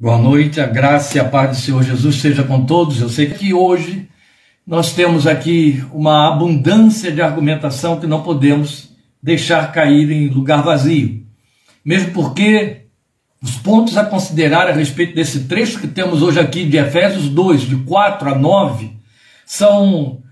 Boa 0.00 0.16
noite, 0.16 0.60
a 0.60 0.66
graça 0.68 1.16
e 1.16 1.20
a 1.20 1.24
paz 1.24 1.50
do 1.50 1.56
Senhor 1.60 1.82
Jesus 1.82 2.20
seja 2.20 2.44
com 2.44 2.64
todos. 2.64 3.00
Eu 3.00 3.08
sei 3.08 3.30
que 3.30 3.52
hoje 3.52 4.08
nós 4.64 4.92
temos 4.92 5.26
aqui 5.26 5.84
uma 5.92 6.28
abundância 6.28 7.10
de 7.10 7.20
argumentação 7.20 7.98
que 7.98 8.06
não 8.06 8.22
podemos 8.22 8.90
deixar 9.20 9.72
cair 9.72 10.08
em 10.12 10.28
lugar 10.28 10.62
vazio. 10.62 11.26
Mesmo 11.84 12.12
porque 12.12 12.82
os 13.42 13.56
pontos 13.56 13.96
a 13.96 14.04
considerar 14.04 14.68
a 14.68 14.72
respeito 14.72 15.16
desse 15.16 15.48
trecho 15.48 15.80
que 15.80 15.88
temos 15.88 16.22
hoje 16.22 16.38
aqui 16.38 16.64
de 16.64 16.76
Efésios 16.76 17.28
2, 17.28 17.62
de 17.62 17.76
4 17.78 18.30
a 18.30 18.38
9, 18.38 18.92
são 19.44 20.22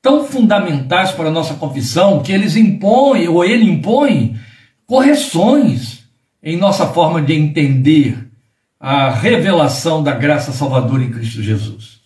tão 0.00 0.22
fundamentais 0.22 1.10
para 1.10 1.30
a 1.30 1.32
nossa 1.32 1.54
confissão 1.54 2.22
que 2.22 2.30
eles 2.30 2.54
impõem, 2.54 3.26
ou 3.26 3.44
ele 3.44 3.68
impõe, 3.68 4.38
correções 4.86 6.04
em 6.40 6.56
nossa 6.56 6.86
forma 6.86 7.20
de 7.20 7.34
entender 7.34 8.26
a 8.78 9.10
revelação 9.10 10.02
da 10.02 10.12
graça 10.12 10.52
salvadora 10.52 11.02
em 11.02 11.10
Cristo 11.10 11.42
Jesus. 11.42 12.00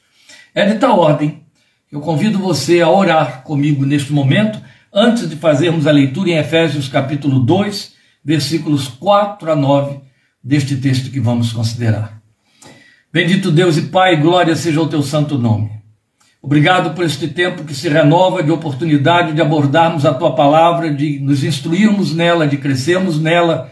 É 0.54 0.64
de 0.66 0.78
tal 0.78 0.98
ordem, 0.98 1.42
eu 1.90 2.00
convido 2.00 2.38
você 2.38 2.80
a 2.80 2.88
orar 2.88 3.42
comigo 3.42 3.84
neste 3.84 4.12
momento, 4.12 4.60
antes 4.92 5.28
de 5.28 5.36
fazermos 5.36 5.86
a 5.86 5.90
leitura 5.90 6.30
em 6.30 6.36
Efésios 6.36 6.88
capítulo 6.88 7.40
2, 7.40 7.94
versículos 8.24 8.88
4 8.88 9.52
a 9.52 9.56
9 9.56 10.00
deste 10.42 10.76
texto 10.76 11.10
que 11.10 11.20
vamos 11.20 11.52
considerar. 11.52 12.20
Bendito 13.12 13.50
Deus 13.50 13.76
e 13.76 13.82
Pai, 13.82 14.16
glória 14.16 14.54
seja 14.54 14.80
o 14.80 14.86
teu 14.86 15.02
santo 15.02 15.36
nome. 15.36 15.70
Obrigado 16.40 16.94
por 16.94 17.04
este 17.04 17.28
tempo 17.28 17.64
que 17.64 17.74
se 17.74 17.88
renova 17.88 18.42
de 18.42 18.50
oportunidade 18.50 19.32
de 19.32 19.42
abordarmos 19.42 20.06
a 20.06 20.14
tua 20.14 20.34
palavra, 20.34 20.94
de 20.94 21.18
nos 21.18 21.44
instruirmos 21.44 22.14
nela, 22.14 22.46
de 22.46 22.56
crescermos 22.56 23.20
nela 23.20 23.70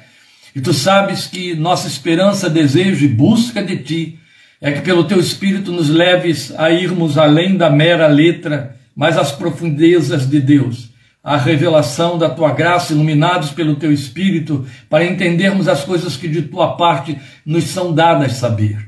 e 0.59 0.61
tu 0.61 0.75
sabes 0.75 1.25
que 1.25 1.55
nossa 1.55 1.87
esperança, 1.87 2.51
desejo 2.51 3.05
e 3.05 3.09
busca 3.09 3.62
de 3.62 3.77
ti 3.77 4.19
é 4.61 4.73
que 4.73 4.80
pelo 4.80 5.05
teu 5.05 5.21
Espírito 5.21 5.71
nos 5.71 5.89
leves 5.89 6.53
a 6.59 6.69
irmos 6.69 7.16
além 7.16 7.57
da 7.57 7.71
mera 7.71 8.09
letra, 8.09 8.77
mas 8.93 9.16
às 9.16 9.30
profundezas 9.30 10.29
de 10.29 10.41
Deus, 10.41 10.88
a 11.23 11.37
revelação 11.37 12.19
da 12.19 12.29
tua 12.29 12.51
graça, 12.51 12.93
iluminados 12.93 13.52
pelo 13.52 13.77
teu 13.77 13.93
Espírito, 13.93 14.66
para 14.91 15.05
entendermos 15.05 15.69
as 15.69 15.85
coisas 15.85 16.16
que 16.16 16.27
de 16.27 16.43
tua 16.43 16.77
parte 16.77 17.16
nos 17.47 17.63
são 17.69 17.95
dadas 17.95 18.32
saber. 18.32 18.85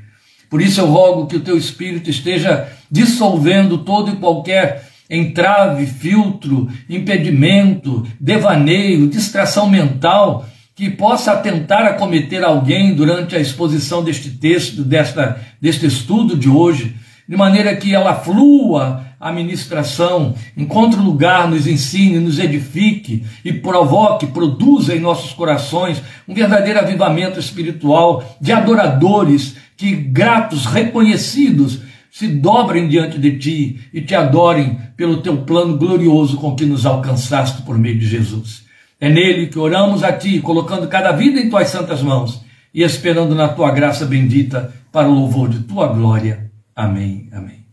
Por 0.49 0.61
isso 0.61 0.81
eu 0.81 0.87
rogo 0.87 1.27
que 1.27 1.37
o 1.37 1.41
teu 1.41 1.57
Espírito 1.57 2.09
esteja 2.09 2.67
dissolvendo 2.91 3.77
todo 3.77 4.11
e 4.11 4.17
qualquer 4.17 4.89
entrave, 5.09 5.85
filtro, 5.85 6.69
impedimento, 6.89 8.05
devaneio, 8.19 9.07
distração 9.07 9.69
mental 9.69 10.45
que 10.75 10.89
possa 10.89 11.35
tentar 11.37 11.85
acometer 11.85 12.43
alguém 12.43 12.93
durante 12.93 13.35
a 13.35 13.39
exposição 13.39 14.03
deste 14.03 14.29
texto, 14.31 14.83
desta, 14.83 15.39
deste 15.59 15.85
estudo 15.85 16.35
de 16.35 16.49
hoje, 16.49 16.95
de 17.27 17.35
maneira 17.37 17.75
que 17.75 17.93
ela 17.93 18.15
flua 18.15 19.05
a 19.19 19.31
ministração, 19.31 20.33
encontre 20.57 20.99
lugar, 20.99 21.47
nos 21.47 21.67
ensine, 21.67 22.17
nos 22.19 22.39
edifique 22.39 23.23
e 23.45 23.53
provoque, 23.53 24.25
produza 24.25 24.95
em 24.95 24.99
nossos 24.99 25.31
corações 25.31 26.01
um 26.27 26.33
verdadeiro 26.33 26.79
avivamento 26.79 27.39
espiritual 27.39 28.23
de 28.41 28.51
adoradores 28.51 29.55
que, 29.77 29.91
gratos, 29.95 30.65
reconhecidos, 30.65 31.81
se 32.11 32.27
dobrem 32.27 32.89
diante 32.89 33.19
de 33.19 33.37
ti 33.37 33.79
e 33.93 34.01
te 34.01 34.15
adorem 34.15 34.79
pelo 34.97 35.21
teu 35.21 35.37
plano 35.37 35.77
glorioso 35.77 36.37
com 36.37 36.55
que 36.55 36.65
nos 36.65 36.85
alcançaste 36.85 37.61
por 37.61 37.77
meio 37.77 37.99
de 37.99 38.07
Jesus. 38.07 38.63
É 39.01 39.09
nele 39.09 39.47
que 39.47 39.57
oramos 39.57 40.03
a 40.03 40.13
Ti, 40.13 40.39
colocando 40.41 40.87
cada 40.87 41.11
vida 41.11 41.39
em 41.39 41.49
Tuas 41.49 41.69
santas 41.69 42.03
mãos 42.03 42.45
e 42.71 42.83
esperando 42.83 43.33
na 43.33 43.47
Tua 43.47 43.71
graça 43.71 44.05
bendita 44.05 44.71
para 44.91 45.09
o 45.09 45.13
louvor 45.13 45.49
de 45.49 45.61
Tua 45.61 45.87
glória. 45.87 46.51
Amém. 46.75 47.27
Amém. 47.33 47.65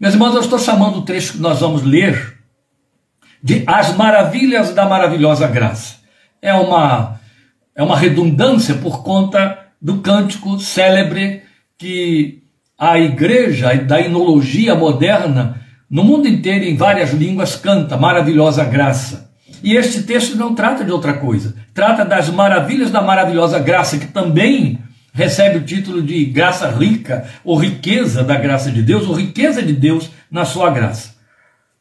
Meus 0.00 0.14
irmãos, 0.14 0.34
eu 0.34 0.40
estou 0.40 0.58
chamando 0.58 1.00
o 1.00 1.02
trecho 1.02 1.34
que 1.34 1.40
nós 1.40 1.60
vamos 1.60 1.82
ler 1.82 2.38
de 3.42 3.64
As 3.66 3.94
Maravilhas 3.94 4.72
da 4.72 4.88
Maravilhosa 4.88 5.46
Graça. 5.46 5.96
É 6.40 6.54
uma, 6.54 7.20
é 7.76 7.82
uma 7.82 7.98
redundância 7.98 8.76
por 8.76 9.02
conta 9.02 9.58
do 9.80 9.98
cântico 9.98 10.58
célebre 10.58 11.42
que 11.76 12.42
a 12.78 12.98
igreja 12.98 13.74
da 13.74 14.00
inologia 14.00 14.74
moderna, 14.74 15.60
no 15.90 16.02
mundo 16.02 16.26
inteiro, 16.26 16.64
em 16.64 16.76
várias 16.76 17.12
línguas, 17.12 17.56
canta 17.56 17.98
Maravilhosa 17.98 18.64
Graça. 18.64 19.33
E 19.62 19.76
este 19.76 20.02
texto 20.02 20.36
não 20.36 20.54
trata 20.54 20.84
de 20.84 20.90
outra 20.90 21.14
coisa. 21.14 21.54
Trata 21.72 22.04
das 22.04 22.28
maravilhas 22.28 22.90
da 22.90 23.00
maravilhosa 23.00 23.58
graça, 23.58 23.98
que 23.98 24.06
também 24.06 24.78
recebe 25.12 25.58
o 25.58 25.64
título 25.64 26.02
de 26.02 26.24
graça 26.24 26.68
rica, 26.68 27.24
ou 27.44 27.56
riqueza 27.56 28.22
da 28.22 28.36
graça 28.36 28.70
de 28.70 28.82
Deus, 28.82 29.06
ou 29.06 29.14
riqueza 29.14 29.62
de 29.62 29.72
Deus 29.72 30.10
na 30.30 30.44
sua 30.44 30.70
graça. 30.70 31.14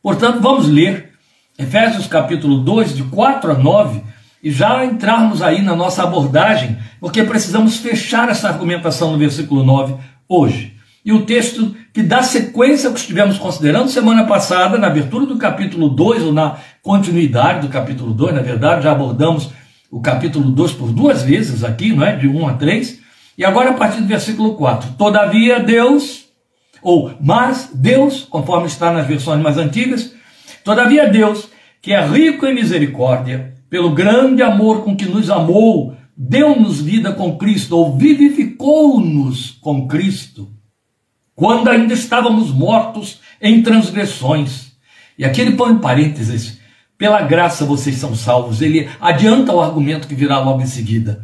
Portanto, 0.02 0.40
vamos 0.40 0.68
ler 0.68 1.14
Efésios 1.58 2.08
capítulo 2.08 2.60
2, 2.60 2.96
de 2.96 3.04
4 3.04 3.52
a 3.52 3.54
9, 3.56 4.02
e 4.44 4.52
já 4.52 4.84
entrarmos 4.84 5.42
aí 5.42 5.62
na 5.62 5.76
nossa 5.76 6.04
abordagem, 6.04 6.78
porque 7.00 7.24
precisamos 7.24 7.78
fechar 7.78 8.28
essa 8.30 8.50
argumentação 8.50 9.12
no 9.12 9.18
versículo 9.18 9.64
9 9.64 9.96
hoje. 10.28 10.74
E 11.06 11.12
o 11.12 11.26
texto 11.26 11.76
que 11.94 12.02
dá 12.02 12.24
sequência 12.24 12.88
ao 12.88 12.94
que 12.94 13.00
estivemos 13.00 13.38
considerando 13.38 13.90
semana 13.90 14.26
passada, 14.26 14.78
na 14.78 14.88
abertura 14.88 15.26
do 15.26 15.38
capítulo 15.38 15.90
2, 15.90 16.24
ou 16.24 16.34
na 16.34 16.58
continuidade 16.84 17.66
do 17.66 17.72
capítulo 17.72 18.14
2, 18.14 18.36
na 18.36 18.42
verdade, 18.42 18.84
já 18.84 18.92
abordamos 18.92 19.50
o 19.90 20.02
capítulo 20.02 20.52
2 20.52 20.74
por 20.74 20.92
duas 20.92 21.24
vezes 21.24 21.64
aqui, 21.64 21.94
não 21.94 22.06
é? 22.06 22.16
De 22.16 22.28
1 22.28 22.48
a 22.48 22.54
3. 22.54 23.00
E 23.38 23.46
agora 23.46 23.70
a 23.70 23.74
partir 23.74 24.02
do 24.02 24.08
versículo 24.08 24.56
4. 24.56 24.92
Todavia 24.98 25.62
Deus, 25.62 26.26
ou 26.82 27.14
mas 27.22 27.72
Deus, 27.74 28.28
conforme 28.30 28.68
está 28.68 28.92
nas 28.92 29.08
versões 29.08 29.42
mais 29.42 29.58
antigas, 29.58 30.14
todavia 30.64 31.10
Deus, 31.10 31.48
que 31.82 31.94
é 31.94 32.06
rico 32.06 32.46
em 32.46 32.54
misericórdia, 32.54 33.56
pelo 33.70 33.92
grande 33.92 34.44
amor 34.44 34.84
com 34.84 34.96
que 34.96 35.06
nos 35.06 35.30
amou, 35.30 35.96
deu-nos 36.18 36.82
vida 36.82 37.14
com 37.14 37.38
Cristo, 37.38 37.78
ou 37.78 37.98
vivificou-nos 37.98 39.52
com 39.52 39.88
Cristo 39.88 40.52
quando 41.36 41.70
ainda 41.70 41.94
estávamos 41.94 42.52
mortos 42.52 43.20
em 43.42 43.64
transgressões. 43.64 44.74
E 45.18 45.26
aqui 45.26 45.42
ele 45.42 45.56
põe 45.56 45.74
em 45.74 45.80
parênteses, 45.80 46.60
pela 46.98 47.22
graça 47.22 47.66
vocês 47.66 47.98
são 47.98 48.16
salvos. 48.16 48.62
Ele 48.62 48.90
adianta 49.00 49.54
o 49.54 49.62
argumento 49.62 50.08
que 50.08 50.16
virá 50.16 50.40
logo 50.40 50.62
em 50.62 50.68
seguida. 50.68 51.24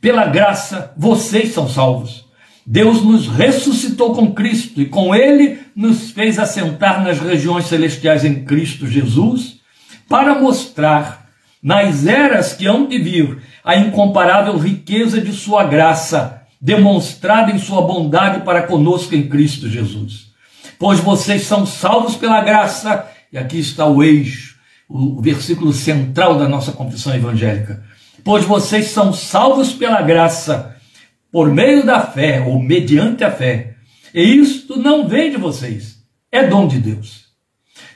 Pela 0.00 0.26
graça 0.26 0.92
vocês 0.96 1.52
são 1.52 1.68
salvos. 1.68 2.24
Deus 2.66 3.02
nos 3.02 3.26
ressuscitou 3.26 4.14
com 4.14 4.32
Cristo 4.32 4.80
e 4.80 4.86
com 4.86 5.14
Ele 5.14 5.58
nos 5.74 6.10
fez 6.10 6.38
assentar 6.38 7.02
nas 7.02 7.18
regiões 7.18 7.66
celestiais 7.66 8.24
em 8.24 8.44
Cristo 8.44 8.86
Jesus, 8.86 9.60
para 10.08 10.38
mostrar 10.38 11.28
nas 11.62 12.06
eras 12.06 12.52
que 12.52 12.66
hão 12.66 12.86
de 12.86 12.98
vir 12.98 13.38
a 13.64 13.76
incomparável 13.76 14.56
riqueza 14.56 15.20
de 15.20 15.32
Sua 15.32 15.64
graça 15.64 16.40
demonstrada 16.60 17.50
em 17.50 17.58
sua 17.58 17.80
bondade 17.82 18.44
para 18.44 18.62
conosco 18.62 19.14
em 19.14 19.26
Cristo 19.28 19.68
Jesus. 19.68 20.30
Pois 20.78 21.00
vocês 21.00 21.42
são 21.42 21.64
salvos 21.64 22.16
pela 22.16 22.42
graça, 22.42 23.06
e 23.32 23.38
aqui 23.38 23.58
está 23.58 23.86
o 23.86 24.02
eixo, 24.02 24.49
o 24.90 25.22
versículo 25.22 25.72
central 25.72 26.38
da 26.38 26.48
nossa 26.48 26.72
confissão 26.72 27.14
evangélica. 27.14 27.84
Pois 28.24 28.44
vocês 28.44 28.86
são 28.86 29.12
salvos 29.12 29.72
pela 29.72 30.02
graça, 30.02 30.76
por 31.30 31.50
meio 31.50 31.86
da 31.86 32.00
fé, 32.00 32.40
ou 32.40 32.60
mediante 32.60 33.22
a 33.22 33.30
fé. 33.30 33.76
E 34.12 34.22
isto 34.22 34.76
não 34.76 35.06
vem 35.06 35.30
de 35.30 35.36
vocês, 35.36 36.02
é 36.30 36.46
dom 36.46 36.66
de 36.66 36.78
Deus. 36.78 37.26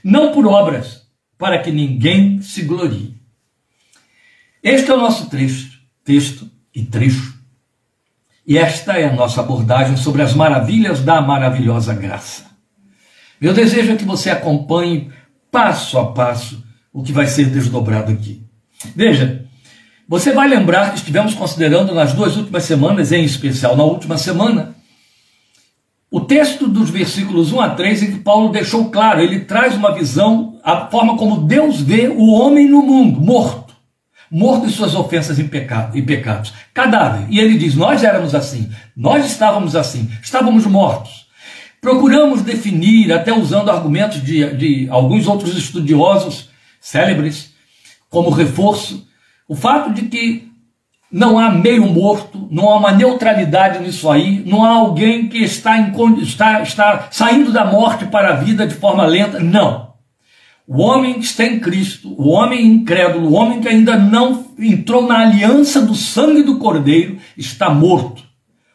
Não 0.02 0.32
por 0.32 0.46
obras, 0.46 1.02
para 1.36 1.58
que 1.58 1.72
ninguém 1.72 2.40
se 2.40 2.62
glorie. 2.62 3.16
Este 4.62 4.90
é 4.90 4.94
o 4.94 4.98
nosso 4.98 5.28
trecho, 5.28 5.80
texto 6.04 6.48
e 6.74 6.84
trecho 6.84 7.34
e 8.46 8.58
esta 8.58 8.98
é 8.98 9.06
a 9.06 9.12
nossa 9.12 9.40
abordagem 9.40 9.96
sobre 9.96 10.20
as 10.20 10.34
maravilhas 10.34 11.00
da 11.00 11.20
maravilhosa 11.22 11.94
graça. 11.94 12.44
Meu 13.40 13.54
desejo 13.54 13.92
é 13.92 13.96
que 13.96 14.04
você 14.04 14.30
acompanhe 14.30 15.10
passo 15.50 15.98
a 15.98 16.12
passo 16.12 16.62
o 16.94 17.02
que 17.02 17.12
vai 17.12 17.26
ser 17.26 17.50
desdobrado 17.50 18.10
aqui. 18.12 18.42
Veja, 18.94 19.44
você 20.08 20.32
vai 20.32 20.48
lembrar 20.48 20.90
que 20.90 20.98
estivemos 20.98 21.34
considerando 21.34 21.92
nas 21.92 22.12
duas 22.12 22.36
últimas 22.36 22.62
semanas, 22.62 23.12
em 23.12 23.24
especial 23.24 23.76
na 23.76 23.82
última 23.82 24.16
semana, 24.16 24.74
o 26.10 26.20
texto 26.20 26.68
dos 26.68 26.90
versículos 26.90 27.52
1 27.52 27.60
a 27.60 27.70
3, 27.70 28.02
em 28.04 28.12
que 28.12 28.18
Paulo 28.20 28.52
deixou 28.52 28.90
claro, 28.90 29.20
ele 29.20 29.40
traz 29.40 29.74
uma 29.74 29.92
visão, 29.92 30.60
a 30.62 30.86
forma 30.86 31.16
como 31.16 31.42
Deus 31.42 31.80
vê 31.80 32.06
o 32.06 32.32
homem 32.32 32.68
no 32.68 32.80
mundo, 32.80 33.20
morto 33.20 33.64
morto 34.30 34.66
em 34.66 34.70
suas 34.70 34.96
ofensas 34.96 35.38
e, 35.38 35.44
pecado, 35.44 36.02
pecados. 36.02 36.52
Cadáver. 36.72 37.26
E 37.30 37.38
ele 37.38 37.56
diz: 37.56 37.76
Nós 37.76 38.02
éramos 38.02 38.34
assim, 38.34 38.68
nós 38.96 39.24
estávamos 39.26 39.76
assim, 39.76 40.10
estávamos 40.20 40.66
mortos. 40.66 41.28
Procuramos 41.80 42.42
definir, 42.42 43.12
até 43.12 43.32
usando 43.32 43.70
argumentos 43.70 44.20
de, 44.22 44.56
de 44.56 44.88
alguns 44.90 45.28
outros 45.28 45.56
estudiosos 45.56 46.48
célebres, 46.84 47.54
como 48.10 48.28
reforço, 48.28 49.08
o 49.48 49.56
fato 49.56 49.90
de 49.94 50.02
que 50.02 50.52
não 51.10 51.38
há 51.38 51.50
meio 51.50 51.86
morto, 51.86 52.46
não 52.50 52.68
há 52.68 52.76
uma 52.76 52.92
neutralidade 52.92 53.82
nisso 53.82 54.10
aí, 54.10 54.44
não 54.44 54.62
há 54.62 54.68
alguém 54.68 55.26
que 55.26 55.38
está, 55.38 55.78
em, 55.78 55.92
está, 56.20 56.60
está 56.60 57.08
saindo 57.10 57.50
da 57.50 57.64
morte 57.64 58.04
para 58.04 58.34
a 58.34 58.36
vida 58.36 58.66
de 58.66 58.74
forma 58.74 59.06
lenta. 59.06 59.40
Não. 59.40 59.94
O 60.68 60.82
homem 60.82 61.14
que 61.14 61.24
está 61.24 61.44
em 61.44 61.58
Cristo, 61.58 62.14
o 62.18 62.28
homem 62.28 62.66
incrédulo, 62.66 63.30
o 63.30 63.34
homem 63.34 63.62
que 63.62 63.68
ainda 63.68 63.96
não 63.96 64.46
entrou 64.58 65.06
na 65.06 65.20
aliança 65.20 65.80
do 65.80 65.94
sangue 65.94 66.42
do 66.42 66.58
Cordeiro, 66.58 67.16
está 67.34 67.70
morto. 67.70 68.22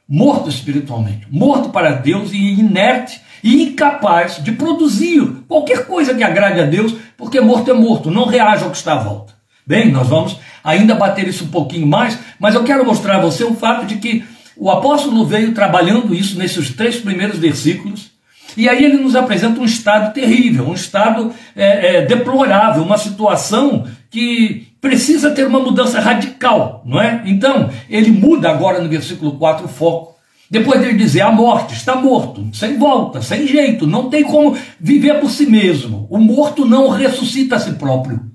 Morto 0.07 0.49
espiritualmente, 0.49 1.27
morto 1.29 1.69
para 1.69 1.91
Deus 1.91 2.33
e 2.33 2.59
inerte 2.59 3.21
e 3.43 3.63
incapaz 3.63 4.43
de 4.43 4.51
produzir 4.51 5.21
qualquer 5.47 5.85
coisa 5.85 6.13
que 6.13 6.23
agrade 6.23 6.59
a 6.59 6.65
Deus, 6.65 6.95
porque 7.17 7.39
morto 7.39 7.71
é 7.71 7.73
morto, 7.73 8.11
não 8.11 8.25
reage 8.25 8.63
ao 8.63 8.71
que 8.71 8.77
está 8.77 8.93
à 8.93 8.99
volta. 8.99 9.33
Bem, 9.65 9.91
nós 9.91 10.07
vamos 10.07 10.39
ainda 10.63 10.95
bater 10.95 11.27
isso 11.27 11.45
um 11.45 11.49
pouquinho 11.49 11.87
mais, 11.87 12.17
mas 12.39 12.55
eu 12.55 12.63
quero 12.63 12.85
mostrar 12.85 13.17
a 13.17 13.21
você 13.21 13.43
o 13.43 13.55
fato 13.55 13.85
de 13.85 13.97
que 13.97 14.23
o 14.57 14.69
apóstolo 14.69 15.25
veio 15.25 15.53
trabalhando 15.53 16.13
isso 16.13 16.37
nesses 16.37 16.73
três 16.73 16.97
primeiros 16.97 17.37
versículos, 17.37 18.11
e 18.57 18.67
aí 18.67 18.83
ele 18.83 18.97
nos 18.97 19.15
apresenta 19.15 19.61
um 19.61 19.65
estado 19.65 20.13
terrível, 20.13 20.67
um 20.67 20.73
estado 20.73 21.33
é, 21.55 21.97
é, 21.97 22.05
deplorável, 22.05 22.83
uma 22.83 22.97
situação 22.97 23.87
que 24.09 24.67
precisa 24.81 25.31
ter 25.31 25.45
uma 25.45 25.59
mudança 25.59 25.99
radical, 25.99 26.81
não 26.85 26.99
é? 27.01 27.21
Então, 27.25 27.69
ele 27.89 28.11
muda 28.11 28.49
agora 28.49 28.81
no 28.81 28.89
versículo 28.89 29.33
4 29.33 29.65
o 29.65 29.69
foco. 29.69 30.15
Depois 30.49 30.81
dele 30.81 30.97
dizer 30.97 31.21
a 31.21 31.31
morte 31.31 31.75
está 31.75 31.95
morto, 31.95 32.49
sem 32.53 32.77
volta, 32.77 33.21
sem 33.21 33.45
jeito, 33.45 33.85
não 33.85 34.09
tem 34.09 34.23
como 34.23 34.57
viver 34.79 35.19
por 35.19 35.29
si 35.29 35.45
mesmo. 35.45 36.07
O 36.09 36.17
morto 36.17 36.65
não 36.65 36.89
ressuscita 36.89 37.55
a 37.55 37.59
si 37.59 37.73
próprio. 37.73 38.25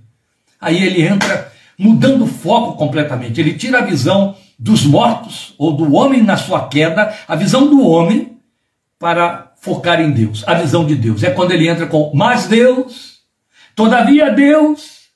Aí 0.60 0.82
ele 0.82 1.02
entra 1.02 1.52
mudando 1.76 2.22
o 2.22 2.28
foco 2.28 2.76
completamente. 2.76 3.40
Ele 3.40 3.54
tira 3.54 3.78
a 3.78 3.84
visão 3.84 4.36
dos 4.56 4.86
mortos 4.86 5.54
ou 5.58 5.72
do 5.72 5.92
homem 5.94 6.22
na 6.22 6.36
sua 6.36 6.68
queda, 6.68 7.12
a 7.26 7.34
visão 7.34 7.68
do 7.68 7.84
homem 7.84 8.38
para 8.98 9.52
focar 9.60 10.00
em 10.00 10.12
Deus, 10.12 10.44
a 10.46 10.54
visão 10.54 10.86
de 10.86 10.94
Deus. 10.94 11.22
É 11.24 11.30
quando 11.30 11.50
ele 11.50 11.68
entra 11.68 11.86
com 11.86 12.12
mas 12.14 12.46
Deus, 12.46 13.18
todavia 13.74 14.30
Deus. 14.30 15.08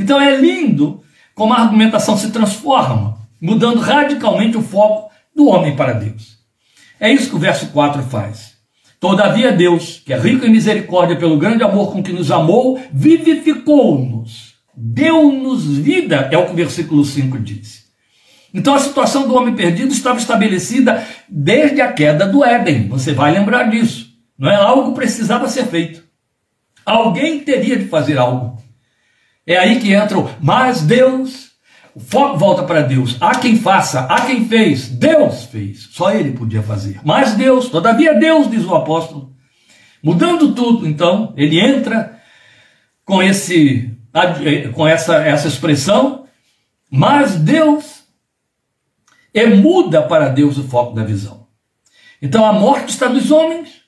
Então 0.00 0.18
é 0.18 0.36
lindo 0.36 1.02
como 1.34 1.52
a 1.52 1.60
argumentação 1.60 2.16
se 2.16 2.30
transforma, 2.30 3.18
mudando 3.40 3.80
radicalmente 3.80 4.56
o 4.56 4.62
foco 4.62 5.12
do 5.34 5.48
homem 5.48 5.74
para 5.76 5.92
Deus. 5.92 6.38
É 7.00 7.10
isso 7.10 7.28
que 7.28 7.36
o 7.36 7.40
verso 7.40 7.68
4 7.68 8.02
faz. 8.04 8.54
Todavia 9.00 9.52
Deus, 9.52 10.00
que 10.04 10.12
é 10.12 10.18
rico 10.18 10.46
em 10.46 10.50
misericórdia 10.50 11.16
pelo 11.16 11.36
grande 11.36 11.62
amor 11.62 11.92
com 11.92 12.02
que 12.02 12.12
nos 12.12 12.30
amou, 12.30 12.80
vivificou-nos, 12.92 14.54
deu-nos 14.74 15.76
vida, 15.76 16.28
é 16.32 16.38
o 16.38 16.46
que 16.46 16.52
o 16.52 16.56
versículo 16.56 17.04
5 17.04 17.38
diz. 17.38 17.84
Então 18.54 18.74
a 18.74 18.78
situação 18.78 19.26
do 19.26 19.34
homem 19.34 19.56
perdido 19.56 19.92
estava 19.92 20.18
estabelecida 20.18 21.04
desde 21.28 21.80
a 21.80 21.92
queda 21.92 22.24
do 22.26 22.44
Éden. 22.44 22.88
Você 22.88 23.12
vai 23.12 23.32
lembrar 23.32 23.64
disso. 23.64 24.14
Não 24.38 24.48
é 24.48 24.54
algo 24.54 24.90
que 24.90 24.94
precisava 24.94 25.48
ser 25.48 25.66
feito. 25.66 26.04
Alguém 26.86 27.40
teria 27.40 27.76
de 27.76 27.86
fazer 27.86 28.16
algo. 28.16 28.62
É 29.46 29.58
aí 29.58 29.80
que 29.80 29.92
entra 29.92 30.18
o 30.18 30.30
mas 30.40 30.82
Deus. 30.82 31.50
O 31.94 32.00
foco 32.00 32.38
volta 32.38 32.64
para 32.64 32.82
Deus. 32.82 33.16
Há 33.20 33.38
quem 33.38 33.56
faça, 33.56 34.00
há 34.00 34.26
quem 34.26 34.46
fez. 34.48 34.88
Deus 34.88 35.44
fez. 35.44 35.88
Só 35.92 36.10
ele 36.10 36.32
podia 36.32 36.62
fazer. 36.62 37.00
Mas 37.04 37.34
Deus, 37.34 37.68
todavia 37.68 38.18
Deus, 38.18 38.50
diz 38.50 38.64
o 38.64 38.74
apóstolo. 38.74 39.32
Mudando 40.02 40.54
tudo, 40.54 40.86
então, 40.86 41.32
ele 41.36 41.58
entra 41.58 42.20
com 43.04 43.22
esse 43.22 43.94
com 44.74 44.86
essa, 44.86 45.16
essa 45.16 45.48
expressão, 45.48 46.26
mas 46.88 47.34
Deus 47.34 48.04
é 49.32 49.46
muda 49.46 50.02
para 50.02 50.28
Deus 50.28 50.56
o 50.56 50.68
foco 50.68 50.94
da 50.94 51.02
visão. 51.02 51.48
Então 52.22 52.44
a 52.44 52.52
morte 52.52 52.90
está 52.90 53.08
dos 53.08 53.32
homens, 53.32 53.82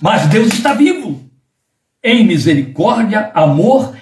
mas 0.00 0.26
Deus 0.26 0.48
está 0.54 0.72
vivo. 0.72 1.28
Em 2.02 2.26
misericórdia, 2.26 3.30
amor 3.34 3.94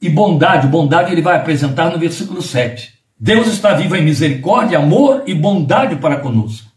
e 0.00 0.08
bondade. 0.08 0.68
Bondade 0.68 1.12
ele 1.12 1.22
vai 1.22 1.36
apresentar 1.36 1.90
no 1.90 1.98
versículo 1.98 2.42
7. 2.42 2.92
Deus 3.18 3.46
está 3.46 3.74
vivo 3.74 3.96
em 3.96 4.04
misericórdia, 4.04 4.78
amor 4.78 5.22
e 5.26 5.34
bondade 5.34 5.96
para 5.96 6.18
conosco. 6.18 6.70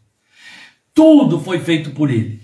Tudo 0.94 1.40
foi 1.40 1.60
feito 1.60 1.92
por 1.92 2.10
ele. 2.10 2.42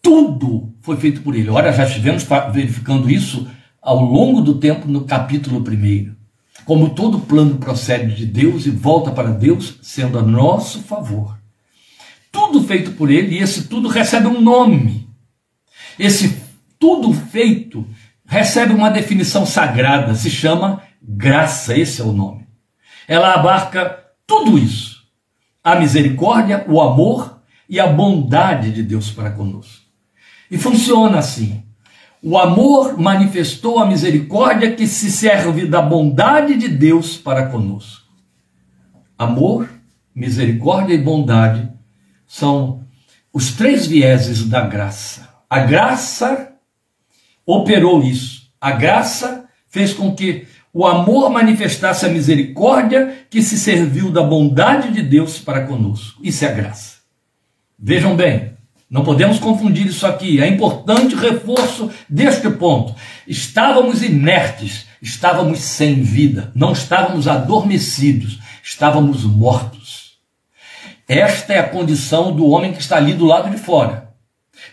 Tudo 0.00 0.74
foi 0.80 0.96
feito 0.96 1.20
por 1.22 1.34
ele. 1.34 1.50
Ora, 1.50 1.72
já 1.72 1.84
estivemos 1.84 2.24
verificando 2.52 3.10
isso 3.10 3.48
ao 3.82 4.00
longo 4.00 4.40
do 4.40 4.58
tempo 4.58 4.88
no 4.88 5.04
capítulo 5.04 5.58
1. 5.60 6.14
Como 6.64 6.94
todo 6.94 7.20
plano 7.20 7.58
procede 7.58 8.14
de 8.14 8.26
Deus 8.26 8.66
e 8.66 8.70
volta 8.70 9.12
para 9.12 9.30
Deus, 9.30 9.78
sendo 9.82 10.18
a 10.18 10.22
nosso 10.22 10.80
favor. 10.80 11.38
Tudo 12.32 12.62
feito 12.64 12.92
por 12.92 13.10
Ele, 13.10 13.36
e 13.36 13.42
esse 13.42 13.68
tudo 13.68 13.88
recebe 13.88 14.26
um 14.26 14.40
nome. 14.40 15.08
Esse 15.98 16.36
tudo 16.78 17.12
feito 17.12 17.86
recebe 18.26 18.72
uma 18.74 18.90
definição 18.90 19.46
sagrada, 19.46 20.14
se 20.14 20.30
chama 20.30 20.82
graça, 21.00 21.76
esse 21.76 22.00
é 22.00 22.04
o 22.04 22.12
nome. 22.12 22.46
Ela 23.06 23.34
abarca 23.34 24.04
tudo 24.26 24.58
isso: 24.58 25.04
a 25.62 25.76
misericórdia, 25.76 26.64
o 26.68 26.80
amor 26.80 27.40
e 27.68 27.78
a 27.78 27.86
bondade 27.86 28.72
de 28.72 28.82
Deus 28.82 29.10
para 29.10 29.30
conosco. 29.30 29.84
E 30.50 30.58
funciona 30.58 31.18
assim. 31.18 31.62
O 32.22 32.36
amor 32.36 32.98
manifestou 32.98 33.78
a 33.78 33.86
misericórdia 33.86 34.74
que 34.74 34.86
se 34.86 35.10
serve 35.10 35.66
da 35.66 35.80
bondade 35.80 36.56
de 36.56 36.68
Deus 36.68 37.16
para 37.16 37.46
conosco. 37.46 38.06
Amor, 39.18 39.68
misericórdia 40.14 40.94
e 40.94 40.98
bondade 40.98 41.70
são 42.26 42.84
os 43.32 43.52
três 43.52 43.86
vieses 43.86 44.48
da 44.48 44.62
graça. 44.62 45.28
A 45.48 45.60
graça 45.60 46.55
operou 47.46 48.02
isso. 48.02 48.50
A 48.60 48.72
graça 48.72 49.44
fez 49.68 49.92
com 49.92 50.14
que 50.14 50.46
o 50.72 50.86
amor 50.86 51.30
manifestasse 51.30 52.04
a 52.04 52.08
misericórdia 52.10 53.26
que 53.30 53.42
se 53.42 53.58
serviu 53.58 54.10
da 54.10 54.22
bondade 54.22 54.92
de 54.92 55.00
Deus 55.02 55.38
para 55.38 55.66
conosco. 55.66 56.20
Isso 56.22 56.44
é 56.44 56.48
a 56.48 56.52
graça. 56.52 56.96
Vejam 57.78 58.16
bem, 58.16 58.52
não 58.90 59.02
podemos 59.02 59.38
confundir 59.38 59.86
isso 59.86 60.06
aqui. 60.06 60.40
É 60.40 60.46
importante 60.46 61.14
o 61.14 61.18
reforço 61.18 61.90
deste 62.08 62.50
ponto. 62.50 62.94
Estávamos 63.26 64.02
inertes, 64.02 64.86
estávamos 65.00 65.60
sem 65.60 66.02
vida, 66.02 66.52
não 66.54 66.72
estávamos 66.72 67.26
adormecidos, 67.26 68.38
estávamos 68.62 69.24
mortos. 69.24 70.18
Esta 71.08 71.54
é 71.54 71.58
a 71.58 71.68
condição 71.68 72.34
do 72.34 72.48
homem 72.48 72.72
que 72.72 72.80
está 72.80 72.96
ali 72.96 73.12
do 73.14 73.24
lado 73.24 73.50
de 73.50 73.56
fora. 73.56 74.05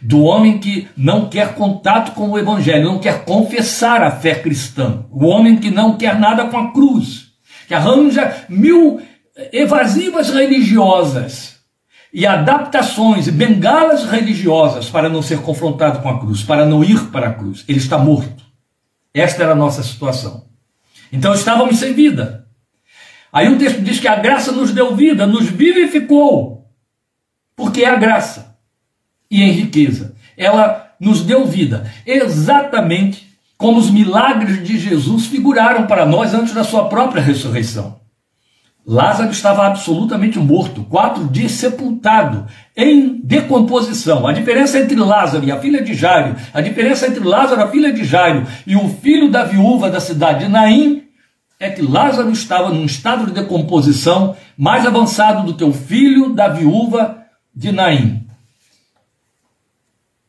Do 0.03 0.21
homem 0.23 0.57
que 0.57 0.89
não 0.97 1.29
quer 1.29 1.55
contato 1.55 2.11
com 2.11 2.29
o 2.29 2.37
Evangelho, 2.37 2.83
não 2.83 2.99
quer 2.99 3.23
confessar 3.23 4.03
a 4.03 4.11
fé 4.11 4.35
cristã. 4.35 5.05
O 5.09 5.25
homem 5.25 5.55
que 5.55 5.71
não 5.71 5.97
quer 5.97 6.19
nada 6.19 6.45
com 6.47 6.57
a 6.57 6.73
cruz, 6.73 7.31
que 7.65 7.73
arranja 7.73 8.45
mil 8.49 9.01
evasivas 9.53 10.29
religiosas 10.29 11.55
e 12.13 12.27
adaptações 12.27 13.27
e 13.27 13.31
bengalas 13.31 14.03
religiosas 14.03 14.89
para 14.89 15.07
não 15.07 15.21
ser 15.21 15.39
confrontado 15.39 16.01
com 16.01 16.09
a 16.09 16.19
cruz, 16.19 16.43
para 16.43 16.65
não 16.65 16.83
ir 16.83 17.05
para 17.05 17.29
a 17.29 17.33
cruz. 17.33 17.63
Ele 17.65 17.79
está 17.79 17.97
morto. 17.97 18.43
Esta 19.13 19.43
era 19.43 19.53
a 19.53 19.55
nossa 19.55 19.81
situação. 19.81 20.47
Então 21.13 21.33
estávamos 21.33 21.79
sem 21.79 21.93
vida. 21.93 22.45
Aí 23.31 23.47
o 23.47 23.57
texto 23.57 23.79
diz 23.79 24.01
que 24.01 24.07
a 24.09 24.17
graça 24.17 24.51
nos 24.51 24.73
deu 24.73 24.93
vida, 24.97 25.25
nos 25.25 25.47
vivificou, 25.47 26.67
porque 27.55 27.83
é 27.83 27.89
a 27.89 27.95
graça 27.95 28.52
e 29.33 29.41
em 29.41 29.51
riqueza. 29.51 30.15
Ela 30.37 30.91
nos 30.99 31.21
deu 31.21 31.45
vida, 31.45 31.91
exatamente 32.05 33.27
como 33.57 33.79
os 33.79 33.89
milagres 33.89 34.63
de 34.63 34.77
Jesus 34.77 35.25
figuraram 35.25 35.87
para 35.87 36.05
nós 36.05 36.35
antes 36.35 36.53
da 36.53 36.63
sua 36.63 36.85
própria 36.85 37.21
ressurreição. 37.21 38.01
Lázaro 38.85 39.31
estava 39.31 39.65
absolutamente 39.65 40.37
morto, 40.37 40.83
quatro 40.83 41.25
dias 41.29 41.53
sepultado, 41.53 42.45
em 42.75 43.19
decomposição. 43.23 44.27
A 44.27 44.33
diferença 44.33 44.77
entre 44.77 44.95
Lázaro 44.95 45.45
e 45.45 45.51
a 45.51 45.59
filha 45.59 45.81
de 45.81 45.93
Jairo, 45.93 46.35
a 46.53 46.61
diferença 46.61 47.07
entre 47.07 47.23
Lázaro 47.23 47.63
a 47.63 47.69
filha 47.69 47.91
de 47.91 48.03
Jairo 48.03 48.45
e 48.67 48.75
o 48.75 48.89
filho 48.89 49.31
da 49.31 49.45
viúva 49.45 49.89
da 49.89 50.01
cidade 50.01 50.45
de 50.45 50.51
Naim, 50.51 51.03
é 51.59 51.69
que 51.69 51.81
Lázaro 51.81 52.29
estava 52.31 52.69
num 52.69 52.83
estado 52.83 53.25
de 53.25 53.31
decomposição 53.31 54.35
mais 54.57 54.85
avançado 54.85 55.43
do 55.43 55.55
que 55.55 55.63
o 55.63 55.71
filho 55.71 56.33
da 56.33 56.49
viúva 56.49 57.23
de 57.55 57.71
Naim. 57.71 58.12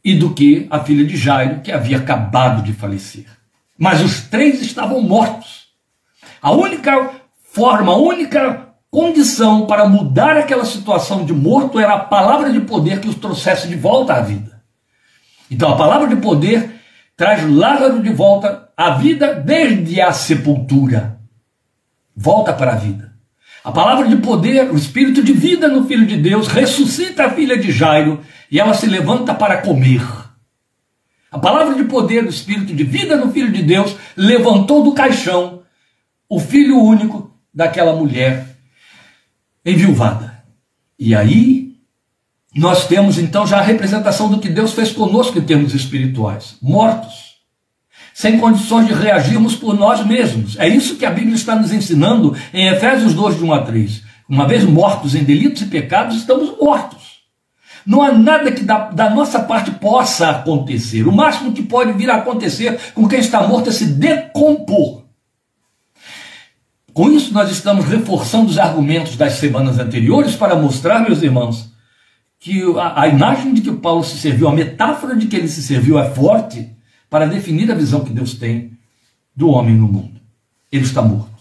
E 0.05 0.15
do 0.15 0.35
que 0.35 0.67
a 0.71 0.81
filha 0.81 1.05
de 1.05 1.17
Jairo, 1.17 1.61
que 1.61 1.73
havia 1.73 1.97
acabado 1.97 2.63
de 2.63 2.73
falecer. 2.73 3.27
Mas 3.79 4.03
os 4.03 4.23
três 4.23 4.61
estavam 4.61 5.01
mortos. 5.01 5.69
A 6.43 6.53
única 6.53 7.11
forma, 7.53 7.93
a 7.93 7.97
única 7.97 8.69
condição 8.91 9.67
para 9.67 9.89
mudar 9.89 10.37
aquela 10.37 10.65
situação 10.65 11.25
de 11.25 11.33
morto 11.33 11.81
era 11.81 11.95
a 11.95 12.01
palavra 12.01 12.53
de 12.53 12.61
poder 12.61 13.01
que 13.01 13.09
os 13.09 13.17
trouxesse 13.17 13.67
de 13.67 13.75
volta 13.75 14.15
à 14.15 14.21
vida. 14.21 14.63
Então 15.51 15.73
a 15.73 15.77
palavra 15.77 16.07
de 16.07 16.17
poder 16.17 16.71
traz 17.17 17.49
Lázaro 17.49 18.03
de 18.03 18.11
volta 18.11 18.69
à 18.77 18.91
vida 18.91 19.35
desde 19.35 20.01
a 20.01 20.13
sepultura. 20.13 21.19
Volta 22.15 22.53
para 22.53 22.73
a 22.73 22.77
vida. 22.77 23.13
A 23.65 23.73
palavra 23.73 24.07
de 24.07 24.17
poder, 24.17 24.71
o 24.71 24.77
espírito 24.77 25.23
de 25.23 25.33
vida 25.33 25.69
no 25.69 25.87
Filho 25.87 26.07
de 26.07 26.17
Deus, 26.17 26.49
ressuscita 26.49 27.25
a 27.25 27.31
filha 27.31 27.57
de 27.57 27.73
Jairo 27.73 28.21
e 28.55 28.61
ela 28.61 28.73
se 28.73 28.87
levanta 28.87 29.35
para 29.35 29.63
comer. 29.63 30.01
A 31.29 31.41
palavra 31.41 31.75
de 31.75 31.83
poder 31.83 32.23
do 32.23 32.31
espírito 32.31 32.73
de 32.73 32.85
vida 32.85 33.17
no 33.17 33.33
Filho 33.33 33.51
de 33.51 33.61
Deus 33.61 33.97
levantou 34.17 34.85
do 34.85 34.93
caixão 34.93 35.63
o 36.29 36.39
filho 36.39 36.79
único 36.79 37.35
daquela 37.53 37.97
mulher 37.97 38.57
enviuvada. 39.67 40.45
E 40.97 41.17
aí 41.17 41.75
nós 42.55 42.87
temos 42.87 43.19
então 43.19 43.45
já 43.45 43.59
a 43.59 43.61
representação 43.61 44.31
do 44.31 44.39
que 44.39 44.49
Deus 44.49 44.73
fez 44.73 44.93
conosco 44.93 45.37
em 45.37 45.43
termos 45.43 45.75
espirituais, 45.75 46.57
mortos, 46.63 47.41
sem 48.15 48.39
condições 48.39 48.87
de 48.87 48.93
reagirmos 48.93 49.57
por 49.57 49.75
nós 49.75 50.07
mesmos. 50.07 50.57
É 50.61 50.69
isso 50.69 50.95
que 50.95 51.05
a 51.05 51.11
Bíblia 51.11 51.35
está 51.35 51.57
nos 51.57 51.73
ensinando 51.73 52.37
em 52.53 52.69
Efésios 52.69 53.15
2, 53.15 53.37
de 53.37 53.43
1 53.43 53.53
a 53.53 53.63
3. 53.63 54.03
Uma 54.29 54.47
vez 54.47 54.63
mortos 54.63 55.17
em 55.17 55.25
delitos 55.25 55.63
e 55.63 55.67
pecados, 55.67 56.19
estamos 56.19 56.57
mortos. 56.57 57.04
Não 57.87 58.03
há 58.03 58.13
nada 58.13 58.51
que 58.51 58.63
da, 58.63 58.91
da, 58.91 59.11
nossa 59.11 59.41
parte 59.41 59.71
possa 59.73 60.31
acontecer. 60.31 61.07
O 61.07 61.13
máximo 61.13 61.53
que 61.53 61.63
pode 61.63 61.93
vir 61.93 62.11
a 62.11 62.17
acontecer 62.17 62.79
com 62.95 63.07
quem 63.07 63.21
está 63.21 63.47
morto 63.47 63.69
é 63.69 63.73
se 63.73 63.87
decompor. 63.87 65.05
Com 66.93 67.11
isso, 67.11 67.35
nós 67.35 67.51
estamos 67.51 67.87
reforçando 67.87 68.51
os 68.51 68.59
argumentos 68.59 69.17
das 69.17 69.35
semanas 69.35 69.79
anteriores 69.79 70.37
para 70.37 70.55
mostrar, 70.55 71.01
meus 71.01 71.23
irmãos, 71.23 71.73
que 72.39 72.63
a, 72.79 73.03
a 73.03 73.09
imagem 73.09 73.53
de 73.53 73.61
que 73.61 73.73
Paulo 73.73 74.05
se 74.05 74.17
serviu, 74.17 74.49
a 74.49 74.55
metáfora 74.55 75.17
de 75.17 75.27
que 75.27 75.37
ele 75.37 75.49
se 75.49 75.63
serviu 75.63 75.99
é 75.99 76.09
forte 76.11 76.71
para 77.11 77.27
definir 77.27 77.71
a 77.71 77.75
visão 77.75 78.05
que 78.05 78.13
Deus 78.13 78.35
tem 78.35 78.79
do 79.35 79.49
homem 79.49 79.75
no 79.75 79.89
mundo. 79.89 80.21
Ele 80.71 80.85
está 80.85 81.03
morto. 81.03 81.35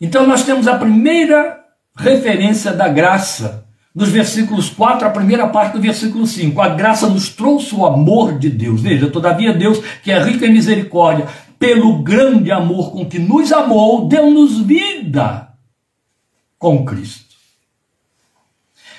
Então 0.00 0.26
nós 0.26 0.44
temos 0.44 0.66
a 0.66 0.76
primeira 0.76 1.60
referência 1.96 2.72
da 2.72 2.88
graça, 2.88 3.66
nos 3.94 4.08
versículos 4.08 4.70
4, 4.70 5.06
a 5.06 5.10
primeira 5.10 5.46
parte 5.48 5.74
do 5.74 5.80
versículo 5.80 6.26
5. 6.26 6.60
A 6.60 6.68
graça 6.70 7.08
nos 7.08 7.28
trouxe 7.28 7.74
o 7.74 7.86
amor 7.86 8.38
de 8.38 8.50
Deus. 8.50 8.80
Veja, 8.80 9.08
todavia 9.08 9.52
Deus, 9.52 9.78
que 10.02 10.10
é 10.10 10.22
rico 10.22 10.44
em 10.44 10.52
misericórdia, 10.52 11.28
pelo 11.58 12.02
grande 12.02 12.50
amor 12.50 12.90
com 12.90 13.06
que 13.06 13.18
nos 13.18 13.52
amou, 13.52 14.08
deu-nos 14.08 14.60
vida 14.60 15.48
com 16.58 16.84
Cristo 16.84 17.24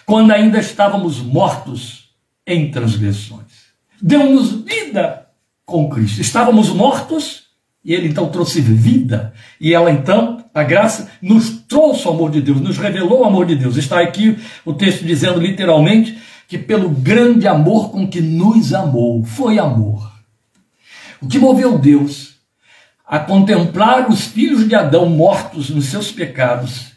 quando 0.06 0.32
ainda 0.32 0.60
estávamos 0.60 1.20
mortos 1.20 2.12
em 2.46 2.70
transgressões. 2.70 3.74
Deu-nos 4.00 4.52
vida 4.52 5.28
com 5.66 5.90
Cristo. 5.90 6.22
Estávamos 6.22 6.70
mortos 6.70 7.45
e 7.86 7.94
ele 7.94 8.08
então 8.08 8.28
trouxe 8.30 8.60
vida. 8.60 9.32
E 9.62 9.72
ela 9.72 9.92
então, 9.92 10.44
a 10.52 10.64
graça, 10.64 11.12
nos 11.22 11.52
trouxe 11.68 12.08
o 12.08 12.12
amor 12.12 12.32
de 12.32 12.42
Deus, 12.42 12.60
nos 12.60 12.78
revelou 12.78 13.22
o 13.22 13.26
amor 13.26 13.46
de 13.46 13.56
Deus. 13.56 13.78
Está 13.78 14.02
aqui 14.02 14.40
o 14.66 14.74
texto 14.74 15.06
dizendo 15.06 15.40
literalmente 15.40 16.18
que 16.48 16.58
pelo 16.58 16.90
grande 16.90 17.48
amor 17.48 17.92
com 17.92 18.08
que 18.08 18.20
nos 18.22 18.74
amou, 18.74 19.24
foi 19.24 19.60
amor. 19.60 20.12
O 21.22 21.28
que 21.28 21.38
moveu 21.38 21.78
Deus 21.78 22.36
a 23.06 23.20
contemplar 23.20 24.10
os 24.10 24.26
filhos 24.26 24.68
de 24.68 24.74
Adão 24.74 25.08
mortos 25.08 25.70
nos 25.70 25.86
seus 25.86 26.12
pecados 26.12 26.94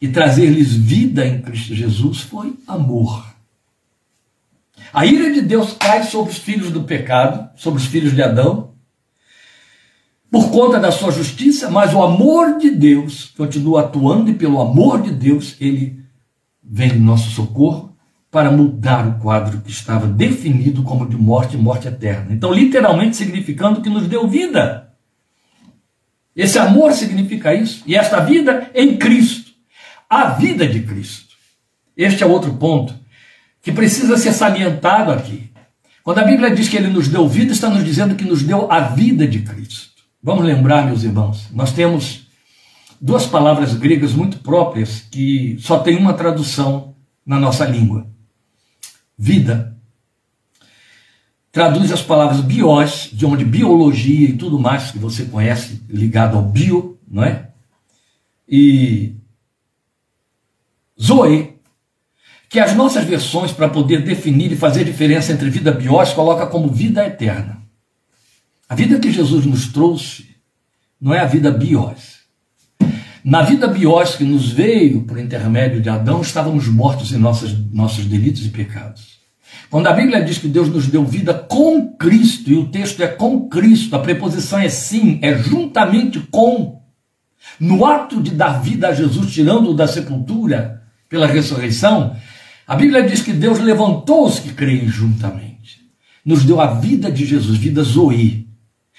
e 0.00 0.08
trazer-lhes 0.08 0.74
vida 0.74 1.24
em 1.24 1.40
Cristo 1.40 1.74
Jesus 1.74 2.20
foi 2.22 2.54
amor. 2.66 3.24
A 4.92 5.06
ira 5.06 5.32
de 5.32 5.40
Deus 5.40 5.72
cai 5.74 6.02
sobre 6.02 6.32
os 6.32 6.38
filhos 6.38 6.72
do 6.72 6.82
pecado, 6.82 7.48
sobre 7.56 7.80
os 7.80 7.86
filhos 7.86 8.12
de 8.12 8.22
Adão, 8.22 8.73
por 10.34 10.50
conta 10.50 10.80
da 10.80 10.90
sua 10.90 11.12
justiça, 11.12 11.70
mas 11.70 11.94
o 11.94 12.02
amor 12.02 12.58
de 12.58 12.68
Deus 12.68 13.32
continua 13.36 13.82
atuando 13.82 14.28
e 14.28 14.34
pelo 14.34 14.60
amor 14.60 15.00
de 15.00 15.12
Deus 15.12 15.54
ele 15.60 16.00
vem 16.60 16.94
em 16.94 16.98
nosso 16.98 17.30
socorro 17.30 17.96
para 18.32 18.50
mudar 18.50 19.06
o 19.06 19.20
quadro 19.20 19.60
que 19.60 19.70
estava 19.70 20.08
definido 20.08 20.82
como 20.82 21.08
de 21.08 21.16
morte 21.16 21.54
e 21.54 21.56
morte 21.56 21.86
eterna. 21.86 22.34
Então, 22.34 22.52
literalmente 22.52 23.16
significando 23.16 23.80
que 23.80 23.88
nos 23.88 24.08
deu 24.08 24.26
vida. 24.26 24.92
Esse 26.34 26.58
amor 26.58 26.94
significa 26.94 27.54
isso, 27.54 27.84
e 27.86 27.94
esta 27.94 28.18
vida 28.18 28.68
em 28.74 28.96
Cristo 28.96 29.52
a 30.10 30.30
vida 30.30 30.66
de 30.66 30.80
Cristo. 30.80 31.36
Este 31.96 32.24
é 32.24 32.26
outro 32.26 32.54
ponto 32.54 32.92
que 33.62 33.70
precisa 33.70 34.16
ser 34.16 34.32
salientado 34.32 35.12
aqui. 35.12 35.48
Quando 36.02 36.18
a 36.18 36.24
Bíblia 36.24 36.52
diz 36.52 36.68
que 36.68 36.76
ele 36.76 36.88
nos 36.88 37.06
deu 37.06 37.28
vida, 37.28 37.52
está 37.52 37.70
nos 37.70 37.84
dizendo 37.84 38.16
que 38.16 38.24
nos 38.24 38.42
deu 38.42 38.68
a 38.68 38.80
vida 38.80 39.28
de 39.28 39.38
Cristo. 39.42 39.93
Vamos 40.24 40.46
lembrar, 40.46 40.86
meus 40.86 41.02
irmãos, 41.02 41.50
nós 41.52 41.70
temos 41.70 42.28
duas 42.98 43.26
palavras 43.26 43.74
gregas 43.74 44.14
muito 44.14 44.38
próprias 44.38 45.02
que 45.10 45.58
só 45.60 45.80
tem 45.80 45.98
uma 45.98 46.14
tradução 46.14 46.94
na 47.26 47.38
nossa 47.38 47.66
língua. 47.66 48.06
Vida. 49.18 49.76
Traduz 51.52 51.92
as 51.92 52.00
palavras 52.00 52.40
bios, 52.40 53.10
de 53.12 53.26
onde 53.26 53.44
biologia 53.44 54.30
e 54.30 54.32
tudo 54.32 54.58
mais 54.58 54.90
que 54.90 54.98
você 54.98 55.26
conhece 55.26 55.82
ligado 55.90 56.38
ao 56.38 56.42
bio, 56.42 56.98
não 57.06 57.22
é? 57.22 57.50
E 58.48 59.16
Zoe, 60.98 61.58
que 62.48 62.58
as 62.58 62.74
nossas 62.74 63.04
versões, 63.04 63.52
para 63.52 63.68
poder 63.68 64.02
definir 64.02 64.52
e 64.52 64.56
fazer 64.56 64.84
diferença 64.84 65.34
entre 65.34 65.50
vida 65.50 65.70
biós, 65.70 66.14
coloca 66.14 66.46
como 66.46 66.72
vida 66.72 67.06
eterna. 67.06 67.63
A 68.68 68.74
vida 68.74 68.98
que 68.98 69.12
Jesus 69.12 69.44
nos 69.44 69.68
trouxe 69.68 70.26
não 71.00 71.12
é 71.12 71.20
a 71.20 71.26
vida 71.26 71.50
biós. 71.50 72.24
Na 73.24 73.42
vida 73.42 73.66
biós 73.66 74.16
que 74.16 74.24
nos 74.24 74.50
veio 74.50 75.02
por 75.02 75.18
intermédio 75.18 75.80
de 75.80 75.88
Adão, 75.88 76.20
estávamos 76.20 76.68
mortos 76.68 77.12
em 77.12 77.18
nossos, 77.18 77.54
nossos 77.72 78.04
delitos 78.04 78.44
e 78.44 78.50
pecados. 78.50 79.14
Quando 79.70 79.86
a 79.86 79.92
Bíblia 79.92 80.22
diz 80.22 80.38
que 80.38 80.48
Deus 80.48 80.68
nos 80.68 80.88
deu 80.88 81.04
vida 81.04 81.34
com 81.34 81.96
Cristo, 81.96 82.50
e 82.50 82.54
o 82.54 82.66
texto 82.66 83.02
é 83.02 83.08
com 83.08 83.48
Cristo, 83.48 83.96
a 83.96 83.98
preposição 83.98 84.58
é 84.58 84.68
sim, 84.68 85.18
é 85.22 85.36
juntamente 85.36 86.20
com. 86.30 86.82
No 87.58 87.84
ato 87.84 88.22
de 88.22 88.30
dar 88.30 88.62
vida 88.62 88.88
a 88.88 88.94
Jesus, 88.94 89.32
tirando-o 89.32 89.74
da 89.74 89.86
sepultura, 89.86 90.82
pela 91.08 91.26
ressurreição, 91.26 92.16
a 92.66 92.76
Bíblia 92.76 93.02
diz 93.02 93.22
que 93.22 93.32
Deus 93.32 93.58
levantou 93.58 94.26
os 94.26 94.38
que 94.38 94.52
creem 94.52 94.88
juntamente. 94.88 95.80
Nos 96.24 96.44
deu 96.44 96.60
a 96.60 96.74
vida 96.74 97.10
de 97.10 97.24
Jesus, 97.24 97.58
vida 97.58 97.82
Zoe. 97.82 98.43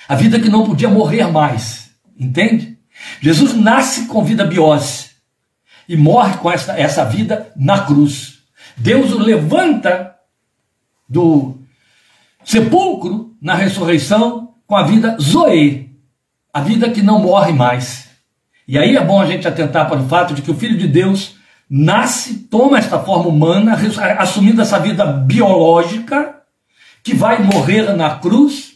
A 0.07 0.15
vida 0.15 0.39
que 0.39 0.49
não 0.49 0.65
podia 0.65 0.89
morrer 0.89 1.27
mais. 1.27 1.91
Entende? 2.17 2.77
Jesus 3.19 3.53
nasce 3.53 4.05
com 4.05 4.23
vida 4.23 4.45
biose 4.45 5.09
e 5.87 5.95
morre 5.95 6.37
com 6.37 6.51
essa, 6.51 6.73
essa 6.79 7.03
vida 7.05 7.51
na 7.55 7.81
cruz. 7.81 8.39
Deus 8.77 9.11
o 9.11 9.19
levanta 9.19 10.15
do 11.07 11.57
sepulcro 12.43 13.35
na 13.41 13.55
ressurreição 13.55 14.55
com 14.65 14.75
a 14.75 14.83
vida 14.83 15.17
Zoe, 15.21 15.91
a 16.53 16.61
vida 16.61 16.89
que 16.89 17.01
não 17.01 17.19
morre 17.19 17.51
mais. 17.51 18.09
E 18.67 18.77
aí 18.77 18.95
é 18.95 19.03
bom 19.03 19.21
a 19.21 19.25
gente 19.25 19.47
atentar 19.47 19.87
para 19.87 19.99
o 19.99 20.07
fato 20.07 20.33
de 20.33 20.41
que 20.41 20.49
o 20.49 20.55
Filho 20.55 20.77
de 20.77 20.87
Deus 20.87 21.35
nasce, 21.69 22.35
toma 22.49 22.77
esta 22.77 22.99
forma 22.99 23.29
humana, 23.29 23.77
assumindo 24.17 24.61
essa 24.61 24.79
vida 24.79 25.05
biológica, 25.05 26.41
que 27.03 27.13
vai 27.13 27.43
morrer 27.43 27.95
na 27.95 28.15
cruz, 28.15 28.74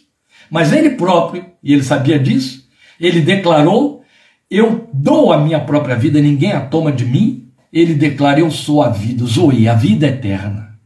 mas 0.49 0.73
ele 0.73 0.91
próprio, 0.91 1.45
e 1.63 1.73
ele 1.73 1.83
sabia 1.83 2.17
disso, 2.17 2.67
ele 2.99 3.21
declarou: 3.21 4.03
Eu 4.49 4.89
dou 4.93 5.31
a 5.31 5.37
minha 5.37 5.59
própria 5.59 5.95
vida, 5.95 6.19
ninguém 6.19 6.51
a 6.51 6.61
toma 6.61 6.91
de 6.91 7.05
mim. 7.05 7.47
Ele 7.71 7.93
declara: 7.93 8.39
Eu 8.39 8.51
sou 8.51 8.81
a 8.81 8.89
vida, 8.89 9.25
Zoe, 9.25 9.67
a 9.67 9.75
vida 9.75 10.07
eterna. 10.07 10.77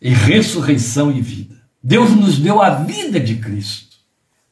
E 0.00 0.10
ressurreição 0.10 1.10
e 1.10 1.20
vida. 1.20 1.56
Deus 1.82 2.10
nos 2.14 2.38
deu 2.38 2.62
a 2.62 2.70
vida 2.70 3.18
de 3.20 3.36
Cristo. 3.36 3.90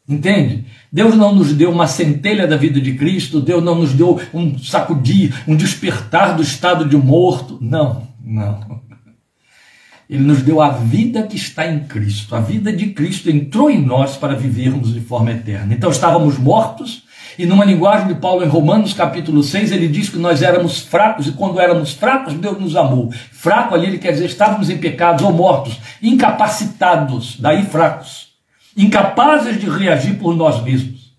Entende? 0.09 0.65
Deus 0.91 1.15
não 1.15 1.35
nos 1.35 1.53
deu 1.53 1.71
uma 1.71 1.87
centelha 1.87 2.47
da 2.47 2.57
vida 2.57 2.81
de 2.81 2.95
Cristo, 2.95 3.43
Deus 3.43 3.63
não 3.63 3.75
nos 3.75 3.93
deu 3.93 4.19
um 4.33 4.59
sacudir, 4.59 5.35
um 5.47 5.55
despertar 5.55 6.35
do 6.35 6.43
estado 6.43 6.87
de 6.87 6.97
morto. 6.97 7.59
Não, 7.61 8.09
não. 8.25 8.81
Ele 10.09 10.23
nos 10.23 10.43
deu 10.43 10.61
a 10.61 10.71
vida 10.71 11.23
que 11.25 11.37
está 11.37 11.67
em 11.67 11.81
Cristo. 11.81 12.35
A 12.35 12.41
vida 12.41 12.73
de 12.73 12.87
Cristo 12.89 13.31
entrou 13.31 13.71
em 13.71 13.81
nós 13.81 14.17
para 14.17 14.35
vivermos 14.35 14.95
de 14.95 15.01
forma 15.01 15.33
eterna. 15.33 15.75
Então 15.75 15.91
estávamos 15.91 16.39
mortos, 16.39 17.05
e 17.39 17.47
numa 17.47 17.65
linguagem 17.65 18.09
de 18.09 18.15
Paulo 18.15 18.45
em 18.45 18.49
Romanos 18.49 18.93
capítulo 18.93 19.43
6, 19.43 19.71
ele 19.71 19.87
diz 19.87 20.09
que 20.09 20.19
nós 20.19 20.43
éramos 20.43 20.81
fracos, 20.81 21.27
e 21.27 21.33
quando 21.33 21.61
éramos 21.61 21.93
fracos, 21.93 22.35
Deus 22.35 22.59
nos 22.59 22.75
amou. 22.75 23.13
Fraco 23.31 23.75
ali 23.75 23.87
ele 23.87 23.99
quer 23.99 24.13
dizer 24.13 24.27
estávamos 24.27 24.71
em 24.71 24.79
pecados 24.79 25.25
ou 25.25 25.33
mortos, 25.33 25.79
incapacitados, 26.03 27.37
daí 27.39 27.65
fracos 27.65 28.29
incapazes 28.79 29.61
de 29.61 29.69
reagir 29.69 30.15
por 30.15 30.37
nós 30.37 30.63
mesmos. 30.63 31.13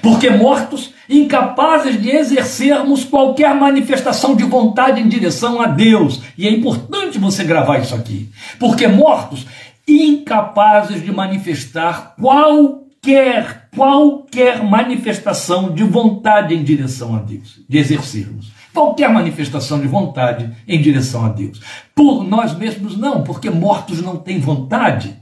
Porque 0.00 0.30
mortos, 0.30 0.94
incapazes 1.10 2.00
de 2.00 2.08
exercermos 2.08 3.04
qualquer 3.04 3.52
manifestação 3.54 4.36
de 4.36 4.44
vontade 4.44 5.00
em 5.00 5.08
direção 5.08 5.60
a 5.60 5.66
Deus. 5.66 6.22
E 6.38 6.46
é 6.46 6.50
importante 6.50 7.18
você 7.18 7.42
gravar 7.42 7.78
isso 7.78 7.94
aqui. 7.96 8.30
Porque 8.60 8.86
mortos, 8.86 9.44
incapazes 9.86 11.02
de 11.02 11.10
manifestar 11.10 12.14
qualquer 12.20 13.68
qualquer 13.74 14.62
manifestação 14.62 15.72
de 15.72 15.82
vontade 15.82 16.54
em 16.54 16.62
direção 16.62 17.14
a 17.16 17.18
Deus, 17.18 17.60
de 17.68 17.78
exercermos. 17.78 18.52
Qualquer 18.72 19.08
manifestação 19.08 19.80
de 19.80 19.88
vontade 19.88 20.50
em 20.68 20.80
direção 20.80 21.24
a 21.24 21.28
Deus. 21.28 21.60
Por 21.94 22.22
nós 22.22 22.56
mesmos, 22.56 22.96
não, 22.96 23.22
porque 23.22 23.50
mortos 23.50 24.00
não 24.00 24.16
têm 24.16 24.38
vontade, 24.38 25.16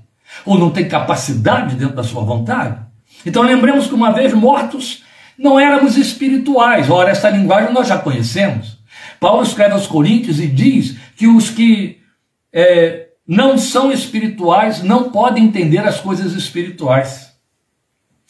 ou 0.45 0.59
não 0.59 0.71
têm 0.71 0.88
capacidade 0.88 1.76
dentro 1.76 1.97
da 1.97 2.02
sua 2.02 2.23
vontade. 2.23 2.78
Então 3.25 3.42
lembremos 3.42 3.87
que 3.87 3.95
uma 3.95 4.12
vez 4.12 4.35
mortos, 4.35 5.02
não 5.38 5.59
éramos 5.59 5.97
espirituais. 5.97 6.90
Ora, 6.90 7.11
essa 7.11 7.30
linguagem 7.30 7.73
nós 7.73 7.87
já 7.87 7.99
conhecemos. 7.99 8.78
Paulo 9.21 9.42
escreve 9.42 9.75
aos 9.75 9.87
Coríntios 9.87 10.40
e 10.40 10.47
diz 10.47 10.97
que 11.16 11.26
os 11.26 11.50
que 11.50 11.99
é, 12.52 13.09
não 13.26 13.57
são 13.57 13.92
espirituais 13.92 14.83
não 14.83 15.11
podem 15.11 15.45
entender 15.45 15.80
as 15.80 16.00
coisas 16.00 16.33
espirituais. 16.33 17.33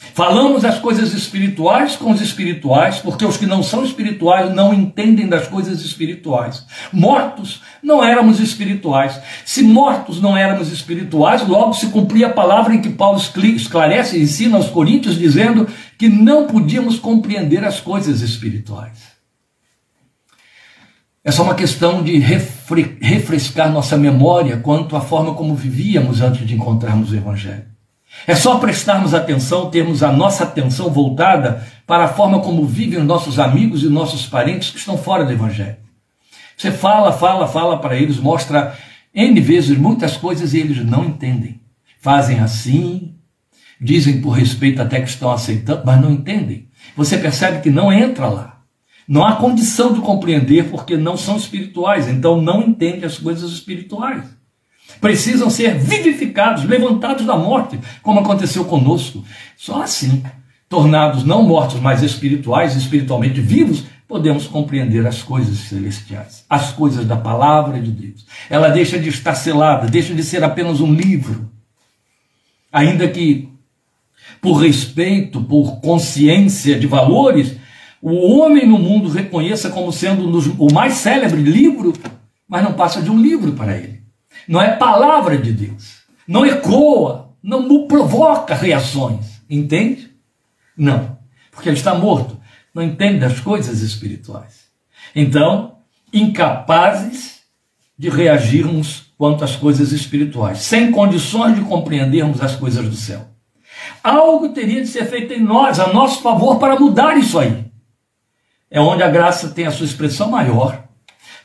Falamos 0.01 0.65
as 0.65 0.79
coisas 0.79 1.13
espirituais 1.13 1.97
com 1.97 2.13
os 2.13 2.21
espirituais, 2.21 2.99
porque 2.99 3.25
os 3.25 3.37
que 3.37 3.47
não 3.47 3.65
são 3.65 3.85
espirituais 3.85 4.55
não 4.55 4.73
entendem 4.73 5.27
das 5.27 5.49
coisas 5.49 5.81
espirituais. 5.81 6.65
Mortos 6.93 7.63
não 7.83 8.03
éramos 8.03 8.39
espirituais. 8.39 9.21
Se 9.45 9.61
mortos 9.61 10.21
não 10.21 10.37
éramos 10.37 10.71
espirituais, 10.71 11.45
logo 11.47 11.73
se 11.73 11.89
cumpria 11.89 12.29
a 12.29 12.33
palavra 12.33 12.77
em 12.77 12.81
que 12.81 12.91
Paulo 12.91 13.21
esclarece 13.57 14.17
e 14.17 14.23
ensina 14.23 14.57
aos 14.57 14.71
Coríntios, 14.71 15.19
dizendo 15.19 15.67
que 15.99 16.09
não 16.09 16.47
podíamos 16.47 16.97
compreender 16.97 17.65
as 17.65 17.81
coisas 17.81 18.21
espirituais. 18.21 18.99
É 21.25 21.33
só 21.33 21.43
uma 21.43 21.57
questão 21.57 22.05
de 22.05 22.19
refrescar 22.19 23.73
nossa 23.73 23.97
memória 23.97 24.59
quanto 24.59 24.97
à 24.97 25.01
forma 25.01 25.35
como 25.35 25.57
vivíamos 25.57 26.21
antes 26.21 26.47
de 26.47 26.55
encontrarmos 26.55 27.11
o 27.11 27.17
Evangelho. 27.17 27.78
É 28.27 28.35
só 28.35 28.59
prestarmos 28.59 29.15
atenção, 29.15 29.71
termos 29.71 30.03
a 30.03 30.13
nossa 30.13 30.45
atenção 30.45 30.91
voltada 30.91 31.67
para 31.87 32.05
a 32.05 32.09
forma 32.09 32.41
como 32.41 32.65
vivem 32.65 32.99
os 32.99 33.07
nossos 33.07 33.39
amigos 33.39 33.83
e 33.83 33.89
nossos 33.89 34.27
parentes 34.27 34.71
que 34.71 34.79
estão 34.79 34.99
fora 34.99 35.25
do 35.25 35.33
Evangelho. 35.33 35.77
Você 36.57 36.73
fala, 36.73 37.13
fala, 37.13 37.47
fala 37.47 37.79
para 37.79 37.97
eles, 37.97 38.19
mostra 38.19 38.77
N 39.15 39.41
vezes 39.41 39.77
muitas 39.79 40.17
coisas 40.17 40.53
e 40.53 40.59
eles 40.59 40.85
não 40.85 41.05
entendem. 41.05 41.61
Fazem 42.01 42.41
assim, 42.41 43.15
dizem 43.81 44.21
por 44.21 44.31
respeito 44.31 44.83
até 44.83 45.01
que 45.01 45.09
estão 45.09 45.31
aceitando, 45.31 45.83
mas 45.85 46.01
não 46.01 46.11
entendem. 46.11 46.69
Você 46.97 47.17
percebe 47.17 47.61
que 47.61 47.71
não 47.71 47.93
entra 47.93 48.29
lá. 48.29 48.61
Não 49.07 49.25
há 49.25 49.37
condição 49.37 49.95
de 49.95 50.01
compreender 50.01 50.69
porque 50.71 50.97
não 50.97 51.17
são 51.17 51.37
espirituais, 51.37 52.09
então 52.09 52.43
não 52.43 52.63
entendem 52.63 53.05
as 53.05 53.17
coisas 53.17 53.51
espirituais 53.51 54.38
precisam 55.01 55.51
ser 55.51 55.79
vivificados, 55.79 56.65
levantados 56.65 57.25
da 57.25 57.37
morte, 57.37 57.79
como 58.03 58.21
aconteceu 58.21 58.65
conosco. 58.65 59.25
Só 59.57 59.83
assim, 59.83 60.23
tornados 60.69 61.25
não 61.25 61.43
mortos, 61.43 61.81
mas 61.81 62.03
espirituais, 62.03 62.77
espiritualmente 62.77 63.41
vivos, 63.41 63.85
podemos 64.07 64.47
compreender 64.47 65.07
as 65.07 65.23
coisas 65.23 65.59
celestiais, 65.59 66.45
as 66.49 66.73
coisas 66.73 67.05
da 67.05 67.17
palavra 67.17 67.81
de 67.81 67.91
Deus. 67.91 68.27
Ela 68.49 68.69
deixa 68.69 68.99
de 68.99 69.09
estar 69.09 69.35
selada, 69.35 69.87
deixa 69.87 70.15
de 70.15 70.23
ser 70.23 70.43
apenas 70.43 70.81
um 70.81 70.93
livro. 70.93 71.51
Ainda 72.73 73.07
que, 73.09 73.49
por 74.41 74.55
respeito, 74.55 75.43
por 75.43 75.81
consciência 75.81 76.79
de 76.79 76.87
valores, 76.87 77.57
o 78.01 78.39
homem 78.39 78.67
no 78.67 78.79
mundo 78.79 79.09
reconheça 79.09 79.71
como 79.71 79.93
sendo 79.93 80.27
o 80.59 80.73
mais 80.73 80.95
célebre 80.95 81.43
livro, 81.43 81.93
mas 82.49 82.65
não 82.65 82.73
passa 82.73 83.03
de 83.03 83.11
um 83.11 83.21
livro 83.21 83.53
para 83.53 83.77
ele 83.77 83.98
não 84.49 84.61
é 84.61 84.77
palavra 84.77 85.37
de 85.37 85.53
Deus, 85.53 85.99
não 86.27 86.47
ecoa, 86.47 87.35
não 87.43 87.87
provoca 87.87 88.55
reações, 88.55 89.43
entende? 89.49 90.11
Não, 90.77 91.19
porque 91.51 91.69
ele 91.69 91.77
está 91.77 91.95
morto, 91.95 92.39
não 92.75 92.83
entende 92.83 93.19
das 93.19 93.41
coisas 93.41 93.83
espirituais. 93.83 94.69
Então, 95.15 95.79
incapazes 96.13 97.43
de 97.99 98.09
reagirmos 98.09 99.13
quanto 99.19 99.45
às 99.45 99.57
coisas 99.57 99.93
espirituais, 99.93 100.61
sem 100.61 100.91
condições 100.91 101.57
de 101.57 101.63
compreendermos 101.63 102.41
as 102.41 102.57
coisas 102.57 102.89
do 102.89 102.95
céu. 102.95 103.27
Algo 104.03 104.51
teria 104.51 104.81
de 104.81 104.87
ser 104.87 105.07
feito 105.07 105.33
em 105.33 105.43
nós, 105.43 105.79
a 105.79 105.93
nosso 105.93 106.23
favor, 106.23 106.59
para 106.59 106.79
mudar 106.79 107.19
isso 107.19 107.39
aí. 107.39 107.67
É 108.71 108.81
onde 108.81 109.03
a 109.03 109.09
graça 109.09 109.49
tem 109.51 109.67
a 109.67 109.71
sua 109.71 109.87
expressão 109.87 110.31
maior 110.31 110.88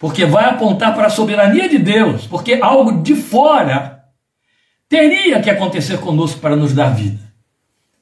porque 0.04 0.26
vai 0.26 0.44
apontar 0.50 0.94
para 0.94 1.08
a 1.08 1.10
soberania 1.10 1.70
de 1.70 1.78
Deus, 1.78 2.28
porque 2.28 2.60
algo 2.62 3.02
de 3.02 3.16
fora 3.16 4.04
teria 4.90 5.42
que 5.42 5.50
acontecer 5.50 5.98
conosco 6.02 6.42
para 6.42 6.58
nos 6.58 6.74
dar 6.74 6.90
vida. 6.90 7.22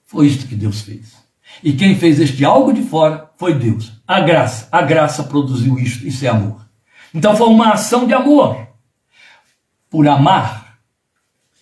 Foi 0.08 0.26
isto 0.26 0.48
que 0.48 0.56
Deus 0.56 0.82
fez. 0.82 1.14
E 1.64 1.74
quem 1.74 1.96
fez 1.96 2.20
este 2.20 2.44
algo 2.44 2.74
de 2.74 2.82
fora 2.82 3.30
foi 3.38 3.54
Deus. 3.54 3.92
A 4.08 4.20
graça, 4.20 4.68
a 4.72 4.82
graça 4.82 5.26
produziu 5.26 5.78
isto, 5.78 6.08
isso 6.08 6.26
é 6.26 6.30
amor. 6.30 6.66
Então 7.14 7.36
foi 7.36 7.46
uma 7.46 7.74
ação 7.74 8.08
de 8.08 8.16
amor. 8.16 8.68
Por 9.88 10.08
amar. 10.08 10.78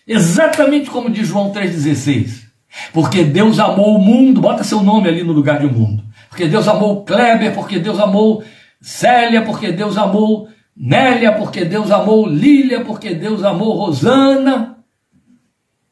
Exatamente 0.08 0.90
como 0.90 1.10
diz 1.10 1.28
João 1.28 1.52
3,16. 1.52 2.46
Porque 2.94 3.26
Deus 3.26 3.60
amou 3.60 3.94
o 3.94 4.02
mundo, 4.02 4.40
bota 4.40 4.64
seu 4.64 4.82
nome 4.82 5.10
ali 5.10 5.22
no 5.22 5.34
lugar 5.34 5.60
de 5.60 5.68
mundo. 5.68 6.02
Porque 6.30 6.48
Deus 6.48 6.66
amou 6.66 7.04
Kleber, 7.04 7.54
porque 7.54 7.78
Deus 7.78 8.00
amou 8.00 8.42
Célia, 8.82 9.44
porque 9.44 9.72
Deus 9.72 9.98
amou 9.98 10.48
Nélia, 10.76 11.34
porque 11.34 11.66
Deus 11.66 11.92
amou 11.92 12.26
Lília, 12.26 12.86
porque 12.86 13.14
Deus 13.14 13.44
amou 13.44 13.78
Rosana, 13.78 14.78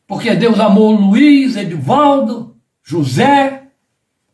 porque 0.07 0.33
Deus 0.33 0.59
amou 0.59 0.91
Luiz, 0.91 1.57
Edivaldo, 1.57 2.55
José, 2.81 3.63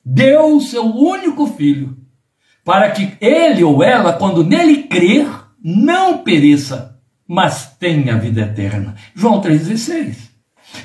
deu 0.05 0.59
seu 0.61 0.85
único 0.85 1.47
filho, 1.47 1.97
para 2.63 2.91
que 2.91 3.13
ele 3.19 3.63
ou 3.63 3.83
ela, 3.83 4.13
quando 4.13 4.43
nele 4.43 4.83
crer, 4.83 5.27
não 5.63 6.19
pereça, 6.19 6.99
mas 7.27 7.75
tenha 7.79 8.17
vida 8.17 8.41
eterna. 8.41 8.95
João 9.15 9.41
3,16. 9.41 10.33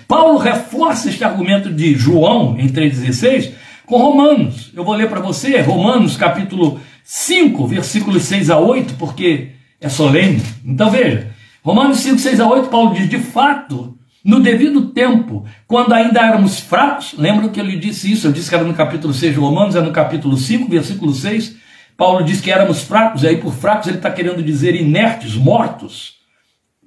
Paulo 0.06 0.38
reforça 0.38 1.10
este 1.10 1.24
argumento 1.24 1.70
de 1.70 1.94
João 1.94 2.58
em 2.58 2.68
3,16 2.68 3.52
com 3.84 3.98
Romanos. 3.98 4.70
Eu 4.74 4.84
vou 4.84 4.94
ler 4.94 5.08
para 5.08 5.20
você, 5.20 5.60
Romanos 5.60 6.16
capítulo 6.16 6.80
5, 7.10 7.66
versículos 7.66 8.24
6 8.24 8.50
a 8.50 8.58
8, 8.58 8.96
porque 8.96 9.52
é 9.80 9.88
solene. 9.88 10.42
Então 10.62 10.90
veja, 10.90 11.30
Romanos 11.62 12.00
5, 12.00 12.18
6 12.18 12.38
a 12.38 12.46
8, 12.46 12.68
Paulo 12.68 12.94
diz: 12.94 13.08
de 13.08 13.18
fato, 13.18 13.96
no 14.22 14.40
devido 14.40 14.90
tempo, 14.90 15.46
quando 15.66 15.94
ainda 15.94 16.20
éramos 16.20 16.60
fracos, 16.60 17.14
lembra 17.16 17.48
que 17.48 17.58
eu 17.58 17.64
lhe 17.64 17.78
disse 17.78 18.12
isso? 18.12 18.26
Eu 18.26 18.32
disse 18.32 18.50
que 18.50 18.54
era 18.54 18.62
no 18.62 18.74
capítulo 18.74 19.14
6 19.14 19.32
de 19.32 19.40
Romanos, 19.40 19.74
é 19.74 19.80
no 19.80 19.90
capítulo 19.90 20.36
5, 20.36 20.68
versículo 20.68 21.14
6. 21.14 21.56
Paulo 21.96 22.22
diz 22.22 22.42
que 22.42 22.52
éramos 22.52 22.82
fracos, 22.82 23.22
e 23.22 23.28
aí 23.28 23.38
por 23.38 23.54
fracos 23.54 23.88
ele 23.88 23.96
está 23.96 24.10
querendo 24.10 24.42
dizer 24.42 24.74
inertes, 24.74 25.34
mortos, 25.34 26.16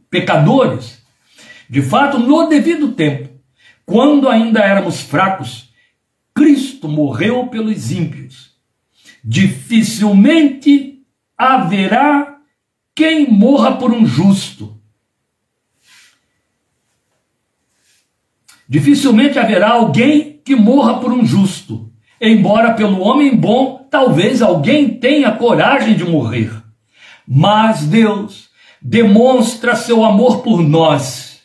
pecadores. 0.07 1.01
De 1.67 1.81
fato, 1.81 2.19
no 2.19 2.47
devido 2.47 2.91
tempo, 2.91 3.27
quando 3.87 4.29
ainda 4.29 4.59
éramos 4.59 5.01
fracos, 5.01 5.71
Cristo 6.31 6.87
morreu 6.87 7.47
pelos 7.47 7.91
ímpios 7.91 8.30
dificilmente 9.23 11.03
haverá 11.37 12.37
quem 12.95 13.29
morra 13.29 13.73
por 13.73 13.91
um 13.91 14.05
justo. 14.05 14.79
Dificilmente 18.67 19.37
haverá 19.37 19.71
alguém 19.71 20.39
que 20.43 20.55
morra 20.55 20.99
por 20.99 21.11
um 21.11 21.25
justo, 21.25 21.91
embora 22.19 22.73
pelo 22.73 23.01
homem 23.01 23.35
bom 23.35 23.87
talvez 23.89 24.41
alguém 24.41 24.89
tenha 24.89 25.31
coragem 25.33 25.95
de 25.95 26.05
morrer. 26.05 26.51
Mas 27.27 27.85
Deus 27.85 28.49
demonstra 28.81 29.75
seu 29.75 30.03
amor 30.03 30.41
por 30.41 30.61
nós. 30.61 31.41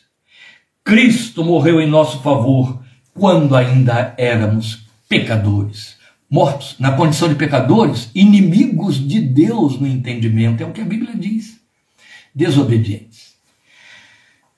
Cristo 0.83 1.43
morreu 1.43 1.81
em 1.81 1.87
nosso 1.87 2.21
favor 2.21 2.81
quando 3.13 3.55
ainda 3.55 4.13
éramos 4.17 4.87
pecadores 5.09 5.96
mortos 6.29 6.75
na 6.79 6.91
condição 6.91 7.29
de 7.29 7.35
pecadores, 7.35 8.09
inimigos 8.13 8.95
de 8.95 9.19
Deus 9.19 9.79
no 9.79 9.87
entendimento, 9.87 10.61
é 10.61 10.65
o 10.65 10.71
que 10.71 10.81
a 10.81 10.85
Bíblia 10.85 11.15
diz. 11.15 11.57
Desobedientes. 12.35 13.35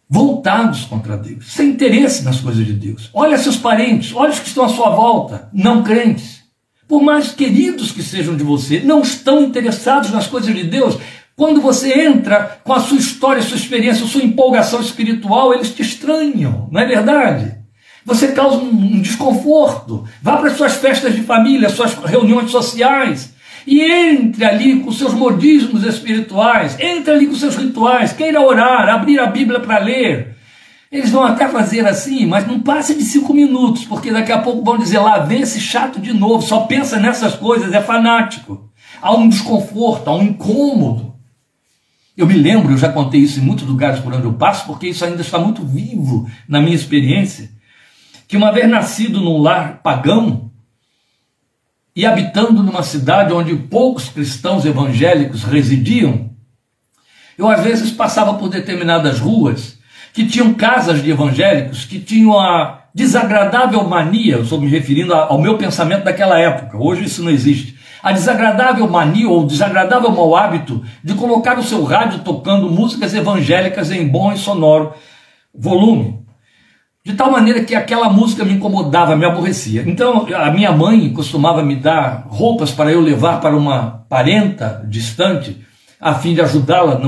Voltados 0.10 0.86
contra 0.86 1.15
Deus, 1.15 1.53
sem 1.53 1.69
interesse 1.69 2.23
nas 2.23 2.41
coisas 2.41 2.65
de 2.65 2.73
Deus. 2.73 3.12
Olha 3.13 3.38
seus 3.38 3.58
parentes, 3.58 4.13
olha 4.15 4.32
os 4.32 4.39
que 4.39 4.47
estão 4.47 4.65
à 4.65 4.69
sua 4.69 4.89
volta, 4.89 5.49
não 5.53 5.84
crentes. 5.84 6.39
Por 6.88 7.03
mais 7.03 7.32
queridos 7.32 7.91
que 7.91 8.01
sejam 8.01 8.36
de 8.36 8.43
você, 8.43 8.79
não 8.79 9.01
estão 9.01 9.43
interessados 9.43 10.10
nas 10.10 10.25
coisas 10.25 10.53
de 10.53 10.63
Deus. 10.63 10.97
Quando 11.36 11.62
você 11.62 12.01
entra 12.01 12.60
com 12.63 12.73
a 12.73 12.79
sua 12.79 12.97
história, 12.97 13.43
sua 13.43 13.55
experiência, 13.55 14.08
sua 14.08 14.23
empolgação 14.23 14.82
espiritual, 14.82 15.53
eles 15.53 15.73
te 15.73 15.84
estranham, 15.84 16.67
não 16.71 16.82
é 16.82 16.88
verdade? 16.88 17.58
Você 18.09 18.29
causa 18.29 18.57
um 18.57 18.99
desconforto. 18.99 20.03
Vá 20.19 20.37
para 20.37 20.49
suas 20.49 20.73
festas 20.73 21.13
de 21.13 21.21
família, 21.21 21.69
suas 21.69 21.93
reuniões 21.93 22.49
sociais. 22.49 23.35
E 23.67 23.81
entre 23.81 24.43
ali 24.43 24.79
com 24.79 24.91
seus 24.91 25.13
modismos 25.13 25.83
espirituais, 25.83 26.75
entre 26.79 27.13
ali 27.13 27.27
com 27.27 27.35
seus 27.35 27.55
rituais, 27.55 28.11
queira 28.11 28.41
orar, 28.41 28.89
abrir 28.89 29.19
a 29.19 29.27
Bíblia 29.27 29.59
para 29.59 29.77
ler, 29.77 30.35
Eles 30.91 31.11
vão 31.11 31.23
até 31.23 31.47
fazer 31.47 31.85
assim, 31.85 32.25
mas 32.25 32.47
não 32.47 32.61
passa 32.61 32.95
de 32.95 33.03
cinco 33.03 33.31
minutos, 33.31 33.85
porque 33.85 34.11
daqui 34.11 34.31
a 34.31 34.39
pouco 34.39 34.63
vão 34.63 34.75
dizer 34.75 34.97
lá, 34.97 35.19
vem 35.19 35.41
esse 35.41 35.59
chato 35.59 35.99
de 35.99 36.11
novo, 36.11 36.41
só 36.41 36.61
pensa 36.61 36.99
nessas 36.99 37.35
coisas, 37.35 37.71
é 37.71 37.79
fanático. 37.79 38.71
Há 38.99 39.15
um 39.15 39.29
desconforto, 39.29 40.07
há 40.09 40.15
um 40.15 40.23
incômodo. 40.23 41.13
Eu 42.17 42.25
me 42.25 42.33
lembro, 42.33 42.73
eu 42.73 42.77
já 42.77 42.91
contei 42.91 43.21
isso 43.21 43.39
em 43.39 43.43
muitos 43.43 43.67
lugares 43.67 43.99
por 43.99 44.11
onde 44.11 44.23
eu 44.23 44.33
passo, 44.33 44.65
porque 44.65 44.87
isso 44.87 45.05
ainda 45.05 45.21
está 45.21 45.37
muito 45.37 45.63
vivo 45.63 46.27
na 46.47 46.59
minha 46.59 46.75
experiência, 46.75 47.51
que 48.29 48.37
uma 48.37 48.51
vez 48.51 48.69
nascido 48.69 49.19
num 49.19 49.41
lar 49.41 49.81
pagão 49.81 50.51
e 51.95 52.05
habitando 52.05 52.61
numa 52.61 52.83
cidade 52.83 53.33
onde 53.33 53.55
poucos 53.55 54.07
cristãos 54.07 54.65
evangélicos 54.65 55.43
residiam, 55.43 56.29
eu 57.35 57.49
às 57.49 57.63
vezes 57.63 57.89
passava 57.89 58.35
por 58.35 58.47
determinadas 58.47 59.19
ruas 59.19 59.79
que 60.13 60.27
tinham 60.27 60.53
casas 60.53 61.01
de 61.01 61.09
evangélicos 61.09 61.85
que 61.85 61.99
tinham 61.99 62.39
a 62.39 62.83
desagradável 62.93 63.83
mania, 63.83 64.35
eu 64.35 64.43
estou 64.43 64.61
me 64.61 64.69
referindo 64.69 65.11
ao 65.11 65.41
meu 65.41 65.57
pensamento 65.57 66.03
daquela 66.03 66.37
época, 66.37 66.77
hoje 66.77 67.05
isso 67.05 67.23
não 67.23 67.31
existe, 67.31 67.79
a 68.03 68.11
desagradável 68.11 68.87
mania 68.87 69.27
ou 69.27 69.47
desagradável 69.47 70.11
mau 70.11 70.35
hábito 70.35 70.85
de 71.03 71.15
colocar 71.15 71.57
o 71.57 71.63
seu 71.63 71.83
rádio 71.83 72.19
tocando 72.19 72.69
músicas 72.69 73.15
evangélicas 73.15 73.89
em 73.89 74.07
bom 74.07 74.31
e 74.31 74.37
sonoro 74.37 74.93
volume. 75.51 76.28
De 77.05 77.13
tal 77.13 77.31
maneira 77.31 77.63
que 77.63 77.73
aquela 77.73 78.09
música 78.09 78.43
me 78.43 78.53
incomodava, 78.53 79.15
me 79.15 79.25
aborrecia. 79.25 79.83
Então 79.88 80.27
a 80.35 80.51
minha 80.51 80.71
mãe 80.71 81.12
costumava 81.13 81.63
me 81.63 81.75
dar 81.75 82.25
roupas 82.27 82.71
para 82.71 82.91
eu 82.91 82.99
levar 82.99 83.39
para 83.39 83.55
uma 83.55 84.05
parenta 84.09 84.85
distante, 84.88 85.57
a 85.99 86.13
fim 86.13 86.33
de 86.33 86.41
ajudá-la, 86.41 86.99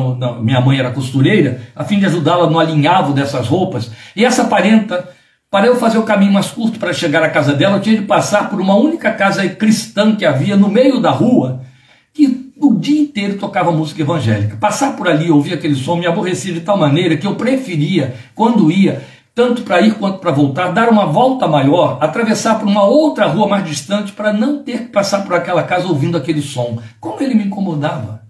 minha 0.42 0.62
mãe 0.62 0.80
era 0.80 0.92
costureira, 0.92 1.62
a 1.76 1.84
fim 1.84 2.00
de 2.00 2.06
ajudá-la 2.06 2.50
no 2.50 2.60
alinhavo 2.60 3.14
dessas 3.14 3.48
roupas. 3.48 3.92
E 4.16 4.24
essa 4.24 4.46
parenta, 4.46 5.10
para 5.50 5.68
eu 5.68 5.76
fazer 5.76 5.98
o 5.98 6.04
caminho 6.04 6.34
mais 6.34 6.48
curto 6.48 6.80
para 6.80 6.94
chegar 6.94 7.22
à 7.22 7.30
casa 7.30 7.54
dela, 7.54 7.78
eu 7.78 7.82
tinha 7.82 7.98
de 7.98 8.06
passar 8.06 8.50
por 8.50 8.62
uma 8.62 8.76
única 8.76 9.12
casa 9.12 9.48
cristã 9.50 10.16
que 10.16 10.26
havia 10.26 10.56
no 10.56 10.70
meio 10.70 11.00
da 11.02 11.12
rua, 11.12 11.62
que 12.14 12.54
o 12.58 12.76
dia 12.76 13.02
inteiro 13.02 13.38
tocava 13.38 13.72
música 13.72 14.02
evangélica. 14.02 14.58
Passar 14.58 14.96
por 14.96 15.08
ali, 15.08 15.30
ouvir 15.32 15.54
aquele 15.54 15.76
som, 15.76 15.96
me 15.96 16.06
aborrecia 16.06 16.54
de 16.54 16.62
tal 16.62 16.78
maneira 16.78 17.18
que 17.18 17.28
eu 17.28 17.36
preferia, 17.36 18.16
quando 18.36 18.72
ia, 18.72 19.02
tanto 19.42 19.64
para 19.64 19.82
ir 19.82 19.96
quanto 19.96 20.20
para 20.20 20.30
voltar, 20.30 20.72
dar 20.72 20.88
uma 20.88 21.08
volta 21.08 21.48
maior, 21.48 21.98
atravessar 22.00 22.60
por 22.60 22.68
uma 22.68 22.84
outra 22.84 23.26
rua 23.26 23.48
mais 23.48 23.68
distante 23.68 24.12
para 24.12 24.32
não 24.32 24.62
ter 24.62 24.82
que 24.82 24.90
passar 24.90 25.24
por 25.24 25.34
aquela 25.34 25.64
casa 25.64 25.88
ouvindo 25.88 26.16
aquele 26.16 26.44
som. 26.44 26.80
Como 27.00 27.20
ele 27.24 27.34
me 27.34 27.46
incomodava. 27.46 28.22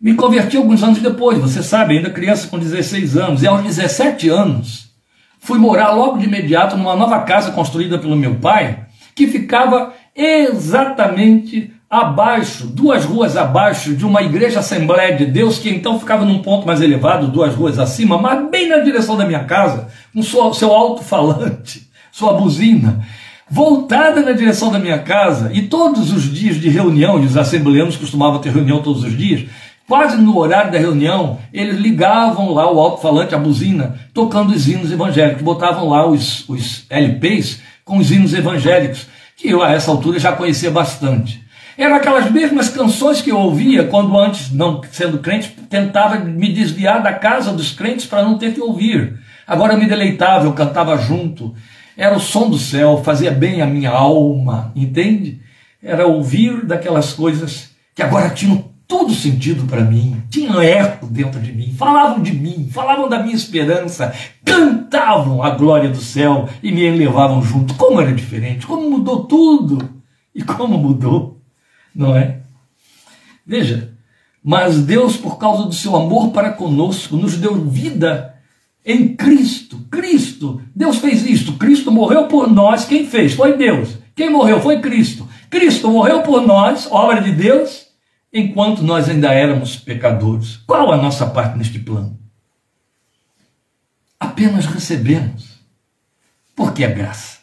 Me 0.00 0.14
converti 0.14 0.56
alguns 0.56 0.82
anos 0.82 0.98
depois, 0.98 1.38
você 1.38 1.62
sabe, 1.62 1.96
ainda 1.96 2.10
criança 2.10 2.48
com 2.48 2.58
16 2.58 3.16
anos. 3.16 3.44
E 3.44 3.46
aos 3.46 3.62
17 3.62 4.28
anos, 4.28 4.90
fui 5.38 5.56
morar 5.56 5.92
logo 5.92 6.18
de 6.18 6.24
imediato 6.24 6.76
numa 6.76 6.96
nova 6.96 7.20
casa 7.20 7.52
construída 7.52 8.00
pelo 8.00 8.16
meu 8.16 8.40
pai, 8.40 8.86
que 9.14 9.28
ficava 9.28 9.94
exatamente 10.16 11.72
abaixo, 11.92 12.66
duas 12.68 13.04
ruas 13.04 13.36
abaixo 13.36 13.94
de 13.94 14.06
uma 14.06 14.22
igreja 14.22 14.60
Assembleia 14.60 15.14
de 15.14 15.26
Deus, 15.26 15.58
que 15.58 15.68
então 15.68 16.00
ficava 16.00 16.24
num 16.24 16.38
ponto 16.38 16.66
mais 16.66 16.80
elevado, 16.80 17.28
duas 17.28 17.54
ruas 17.54 17.78
acima, 17.78 18.16
mas 18.16 18.48
bem 18.50 18.66
na 18.66 18.78
direção 18.78 19.14
da 19.14 19.26
minha 19.26 19.44
casa, 19.44 19.88
com 20.14 20.22
seu 20.22 20.72
alto-falante, 20.72 21.86
sua 22.10 22.32
buzina, 22.32 23.06
voltada 23.46 24.22
na 24.22 24.32
direção 24.32 24.72
da 24.72 24.78
minha 24.78 25.00
casa, 25.00 25.50
e 25.52 25.68
todos 25.68 26.10
os 26.10 26.32
dias 26.32 26.56
de 26.56 26.70
reunião, 26.70 27.22
e 27.22 27.26
os 27.26 27.36
assembleanos 27.36 27.98
costumavam 27.98 28.40
ter 28.40 28.54
reunião 28.54 28.80
todos 28.80 29.04
os 29.04 29.14
dias, 29.14 29.46
Quase 29.86 30.16
no 30.16 30.38
horário 30.38 30.70
da 30.70 30.78
reunião, 30.78 31.40
eles 31.52 31.76
ligavam 31.76 32.54
lá 32.54 32.72
o 32.72 32.78
alto-falante, 32.80 33.34
a 33.34 33.38
buzina, 33.38 33.96
tocando 34.14 34.52
os 34.52 34.66
hinos 34.66 34.92
evangélicos, 34.92 35.42
botavam 35.42 35.88
lá 35.88 36.06
os, 36.06 36.48
os 36.48 36.86
LPs 36.88 37.60
com 37.84 37.98
os 37.98 38.10
hinos 38.10 38.32
evangélicos, 38.32 39.08
que 39.36 39.50
eu 39.50 39.60
a 39.60 39.72
essa 39.72 39.90
altura 39.90 40.20
já 40.20 40.32
conhecia 40.32 40.70
bastante. 40.70 41.41
Eram 41.76 41.96
aquelas 41.96 42.30
mesmas 42.30 42.68
canções 42.68 43.22
que 43.22 43.30
eu 43.30 43.38
ouvia 43.38 43.84
quando 43.84 44.18
antes, 44.18 44.50
não 44.50 44.80
sendo 44.90 45.18
crente, 45.18 45.56
tentava 45.70 46.16
me 46.16 46.52
desviar 46.52 47.02
da 47.02 47.12
casa 47.12 47.52
dos 47.52 47.72
crentes 47.72 48.06
para 48.06 48.22
não 48.22 48.36
ter 48.36 48.52
que 48.52 48.60
ouvir. 48.60 49.18
Agora 49.46 49.72
eu 49.72 49.78
me 49.78 49.86
deleitava, 49.86 50.46
eu 50.46 50.52
cantava 50.52 50.96
junto. 50.98 51.54
Era 51.96 52.16
o 52.16 52.20
som 52.20 52.48
do 52.48 52.58
céu, 52.58 53.02
fazia 53.02 53.30
bem 53.30 53.62
a 53.62 53.66
minha 53.66 53.90
alma, 53.90 54.72
entende? 54.76 55.40
Era 55.82 56.06
ouvir 56.06 56.64
daquelas 56.64 57.12
coisas 57.12 57.70
que 57.94 58.02
agora 58.02 58.30
tinham 58.30 58.72
todo 58.86 59.14
sentido 59.14 59.64
para 59.64 59.82
mim, 59.82 60.22
tinham 60.28 60.60
eco 60.60 61.06
dentro 61.06 61.40
de 61.40 61.52
mim, 61.52 61.74
falavam 61.76 62.22
de 62.22 62.34
mim, 62.34 62.68
falavam 62.70 63.08
da 63.08 63.22
minha 63.22 63.34
esperança, 63.34 64.12
cantavam 64.44 65.42
a 65.42 65.50
glória 65.50 65.88
do 65.88 65.96
céu 65.96 66.48
e 66.62 66.70
me 66.70 66.90
levavam 66.90 67.42
junto. 67.42 67.74
Como 67.74 68.00
era 68.00 68.12
diferente, 68.12 68.66
como 68.66 68.90
mudou 68.90 69.24
tudo 69.24 69.88
e 70.34 70.42
como 70.42 70.76
mudou, 70.76 71.41
não 71.94 72.16
é? 72.16 72.40
Veja, 73.46 73.92
mas 74.42 74.82
Deus, 74.82 75.16
por 75.16 75.38
causa 75.38 75.64
do 75.64 75.74
seu 75.74 75.94
amor 75.94 76.30
para 76.30 76.52
conosco, 76.52 77.16
nos 77.16 77.36
deu 77.36 77.64
vida 77.64 78.34
em 78.84 79.14
Cristo. 79.14 79.78
Cristo, 79.90 80.60
Deus 80.74 80.98
fez 80.98 81.24
isto. 81.24 81.54
Cristo 81.54 81.92
morreu 81.92 82.26
por 82.26 82.50
nós. 82.50 82.84
Quem 82.84 83.06
fez? 83.06 83.34
Foi 83.34 83.56
Deus. 83.56 83.98
Quem 84.14 84.30
morreu 84.30 84.60
foi 84.60 84.80
Cristo. 84.80 85.28
Cristo 85.48 85.90
morreu 85.90 86.22
por 86.22 86.46
nós, 86.46 86.88
obra 86.90 87.20
de 87.20 87.32
Deus, 87.32 87.86
enquanto 88.32 88.82
nós 88.82 89.08
ainda 89.08 89.32
éramos 89.32 89.76
pecadores. 89.76 90.56
Qual 90.66 90.90
a 90.90 90.96
nossa 90.96 91.26
parte 91.26 91.56
neste 91.56 91.78
plano? 91.78 92.18
Apenas 94.18 94.66
recebemos, 94.66 95.58
porque 96.54 96.84
é 96.84 96.90
graça. 96.90 97.41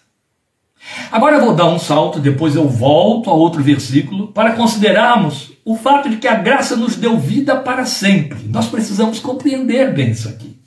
Agora 1.12 1.38
eu 1.38 1.46
vou 1.46 1.56
dar 1.56 1.68
um 1.68 1.80
salto, 1.80 2.20
depois 2.20 2.56
eu 2.56 2.68
volto 2.68 3.30
a 3.30 3.34
outro 3.34 3.64
versículo 3.64 4.28
para 4.28 4.54
considerarmos 4.54 5.52
o 5.66 5.76
fato 5.76 6.10
de 6.10 6.18
que 6.18 6.28
a 6.28 6.36
graça 6.36 6.76
nos 6.76 6.96
deu 6.96 7.18
vida 7.18 7.56
para 7.56 7.86
sempre. 7.86 8.40
Nós 8.50 8.68
precisamos 8.68 9.20
compreender 9.20 9.94
bem 9.94 10.12
isso 10.12 10.30
aqui. 10.30 10.60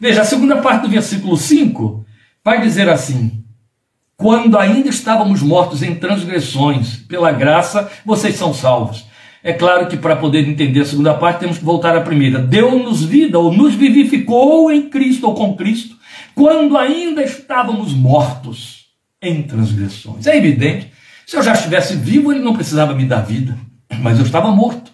Veja, 0.00 0.22
a 0.22 0.24
segunda 0.24 0.56
parte 0.58 0.82
do 0.82 0.88
versículo 0.88 1.36
5 1.36 2.04
vai 2.44 2.60
dizer 2.60 2.88
assim: 2.88 3.44
Quando 4.16 4.58
ainda 4.58 4.88
estávamos 4.88 5.42
mortos 5.42 5.82
em 5.82 5.94
transgressões, 5.94 6.96
pela 6.96 7.32
graça 7.32 7.90
vocês 8.04 8.36
são 8.36 8.54
salvos. 8.54 9.06
É 9.42 9.52
claro 9.52 9.86
que 9.86 9.96
para 9.96 10.16
poder 10.16 10.48
entender 10.48 10.80
a 10.80 10.84
segunda 10.84 11.14
parte 11.14 11.40
temos 11.40 11.58
que 11.58 11.64
voltar 11.64 11.96
à 11.96 12.00
primeira. 12.00 12.40
Deu-nos 12.40 13.04
vida 13.04 13.38
ou 13.38 13.52
nos 13.52 13.74
vivificou 13.74 14.70
em 14.70 14.88
Cristo 14.88 15.28
ou 15.28 15.34
com 15.34 15.56
Cristo, 15.56 15.96
quando 16.34 16.76
ainda 16.76 17.22
estávamos 17.22 17.92
mortos 17.92 18.77
em 19.20 19.42
transgressões. 19.42 20.26
É 20.26 20.36
evidente, 20.36 20.92
se 21.26 21.36
eu 21.36 21.42
já 21.42 21.52
estivesse 21.52 21.94
vivo, 21.94 22.32
ele 22.32 22.40
não 22.40 22.54
precisava 22.54 22.94
me 22.94 23.04
dar 23.04 23.20
vida, 23.20 23.56
mas 24.00 24.18
eu 24.18 24.24
estava 24.24 24.50
morto. 24.50 24.90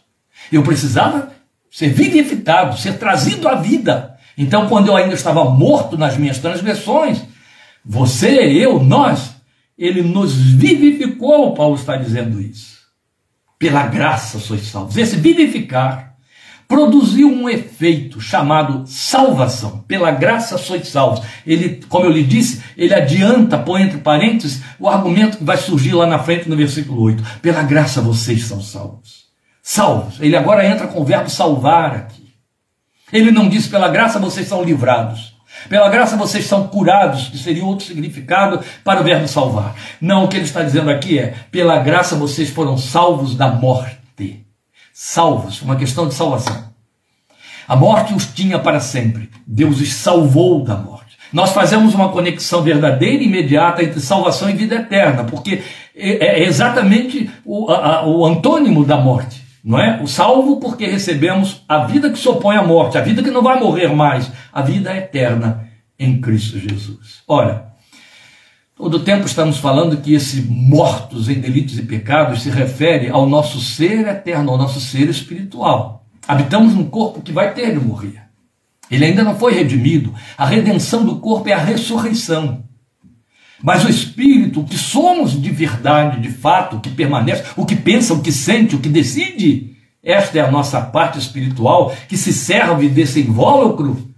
Eu 0.50 0.62
precisava 0.62 1.32
ser 1.70 1.88
vivificado, 1.88 2.78
ser 2.78 2.98
trazido 2.98 3.48
à 3.48 3.54
vida. 3.54 4.16
Então, 4.36 4.68
quando 4.68 4.88
eu 4.88 4.96
ainda 4.96 5.14
estava 5.14 5.44
morto 5.44 5.96
nas 5.96 6.16
minhas 6.16 6.38
transgressões, 6.38 7.22
você, 7.84 8.28
eu, 8.28 8.82
nós, 8.82 9.36
ele 9.78 10.02
nos 10.02 10.34
vivificou, 10.34 11.54
Paulo 11.54 11.76
está 11.76 11.96
dizendo 11.96 12.40
isso 12.40 12.74
pela 13.58 13.86
graça 13.86 14.38
sois 14.38 14.66
salvos. 14.66 14.96
Esse 14.96 15.16
vivificar 15.16 16.13
produziu 16.68 17.28
um 17.28 17.48
efeito 17.48 18.20
chamado 18.20 18.84
salvação. 18.86 19.84
Pela 19.86 20.10
graça 20.10 20.58
sois 20.58 20.88
salvos. 20.88 21.24
Ele, 21.46 21.80
como 21.88 22.06
eu 22.06 22.10
lhe 22.10 22.22
disse, 22.22 22.62
ele 22.76 22.94
adianta, 22.94 23.58
põe 23.58 23.82
entre 23.82 23.98
parênteses, 23.98 24.62
o 24.78 24.88
argumento 24.88 25.38
que 25.38 25.44
vai 25.44 25.56
surgir 25.56 25.92
lá 25.92 26.06
na 26.06 26.18
frente 26.18 26.48
no 26.48 26.56
versículo 26.56 27.02
8. 27.02 27.22
Pela 27.40 27.62
graça 27.62 28.00
vocês 28.00 28.44
são 28.44 28.60
salvos. 28.60 29.24
Salvos. 29.62 30.20
Ele 30.20 30.36
agora 30.36 30.66
entra 30.66 30.86
com 30.86 31.00
o 31.00 31.04
verbo 31.04 31.30
salvar 31.30 31.94
aqui. 31.94 32.34
Ele 33.12 33.30
não 33.30 33.48
diz 33.48 33.68
pela 33.68 33.88
graça 33.88 34.18
vocês 34.18 34.48
são 34.48 34.62
livrados. 34.62 35.34
Pela 35.68 35.88
graça 35.88 36.16
vocês 36.16 36.46
são 36.46 36.66
curados, 36.66 37.28
que 37.28 37.38
seria 37.38 37.64
outro 37.64 37.86
significado 37.86 38.60
para 38.82 39.00
o 39.00 39.04
verbo 39.04 39.28
salvar. 39.28 39.74
Não, 40.00 40.24
o 40.24 40.28
que 40.28 40.36
ele 40.36 40.44
está 40.44 40.62
dizendo 40.62 40.90
aqui 40.90 41.18
é: 41.18 41.34
pela 41.50 41.78
graça 41.78 42.16
vocês 42.16 42.50
foram 42.50 42.76
salvos 42.76 43.36
da 43.36 43.48
morte. 43.48 44.43
Salvos, 44.96 45.60
uma 45.60 45.74
questão 45.74 46.06
de 46.06 46.14
salvação. 46.14 46.72
A 47.66 47.74
morte 47.74 48.14
os 48.14 48.26
tinha 48.26 48.60
para 48.60 48.78
sempre. 48.78 49.28
Deus 49.44 49.80
os 49.80 49.92
salvou 49.92 50.62
da 50.62 50.76
morte. 50.76 51.18
Nós 51.32 51.50
fazemos 51.50 51.94
uma 51.94 52.10
conexão 52.10 52.62
verdadeira 52.62 53.20
e 53.20 53.26
imediata 53.26 53.82
entre 53.82 53.98
salvação 53.98 54.48
e 54.48 54.52
vida 54.52 54.76
eterna, 54.76 55.24
porque 55.24 55.64
é, 55.96 56.42
é 56.42 56.44
exatamente 56.44 57.28
o, 57.44 57.72
a, 57.72 58.06
o 58.06 58.24
antônimo 58.24 58.84
da 58.84 58.96
morte 58.96 59.42
não 59.64 59.78
é? 59.78 59.98
O 60.02 60.06
salvo 60.06 60.60
porque 60.60 60.84
recebemos 60.84 61.64
a 61.66 61.86
vida 61.86 62.10
que 62.10 62.18
se 62.18 62.28
opõe 62.28 62.54
à 62.54 62.62
morte, 62.62 62.98
a 62.98 63.00
vida 63.00 63.22
que 63.22 63.30
não 63.30 63.42
vai 63.42 63.58
morrer 63.58 63.88
mais, 63.88 64.30
a 64.52 64.60
vida 64.60 64.94
eterna 64.94 65.66
em 65.98 66.20
Cristo 66.20 66.58
Jesus. 66.58 67.22
Ora, 67.26 67.72
todo 68.76 69.00
tempo 69.00 69.26
estamos 69.26 69.58
falando 69.58 69.98
que 69.98 70.14
esse 70.14 70.42
mortos 70.42 71.28
em 71.28 71.40
delitos 71.40 71.78
e 71.78 71.82
pecados 71.82 72.42
se 72.42 72.50
refere 72.50 73.08
ao 73.08 73.28
nosso 73.28 73.60
ser 73.60 74.06
eterno, 74.06 74.50
ao 74.50 74.58
nosso 74.58 74.80
ser 74.80 75.08
espiritual. 75.08 76.04
Habitamos 76.26 76.74
num 76.74 76.84
corpo 76.84 77.22
que 77.22 77.32
vai 77.32 77.54
ter 77.54 77.72
de 77.72 77.84
morrer. 77.84 78.22
Ele 78.90 79.04
ainda 79.04 79.24
não 79.24 79.36
foi 79.36 79.54
redimido. 79.54 80.14
A 80.36 80.46
redenção 80.46 81.04
do 81.04 81.16
corpo 81.16 81.48
é 81.48 81.52
a 81.52 81.58
ressurreição. 81.58 82.64
Mas 83.62 83.84
o 83.84 83.88
espírito, 83.88 84.60
o 84.60 84.64
que 84.64 84.76
somos 84.76 85.40
de 85.40 85.50
verdade, 85.50 86.20
de 86.20 86.30
fato, 86.30 86.76
o 86.76 86.80
que 86.80 86.90
permanece, 86.90 87.44
o 87.56 87.64
que 87.64 87.76
pensa, 87.76 88.12
o 88.12 88.20
que 88.20 88.30
sente, 88.30 88.76
o 88.76 88.80
que 88.80 88.88
decide, 88.88 89.74
esta 90.02 90.38
é 90.38 90.42
a 90.42 90.50
nossa 90.50 90.80
parte 90.82 91.18
espiritual 91.18 91.94
que 92.08 92.16
se 92.16 92.32
serve 92.32 92.90
desse 92.90 93.20
invólucro, 93.20 94.14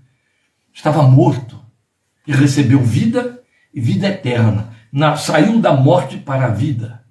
estava 0.74 1.02
morto 1.02 1.60
e 2.26 2.32
recebeu 2.32 2.80
vida 2.80 3.35
e 3.72 3.80
vida 3.80 4.08
eterna. 4.08 4.70
Na, 4.92 5.16
saiu 5.16 5.58
da 5.60 5.72
morte 5.72 6.16
para 6.16 6.46
a 6.46 6.50
vida. 6.50 7.02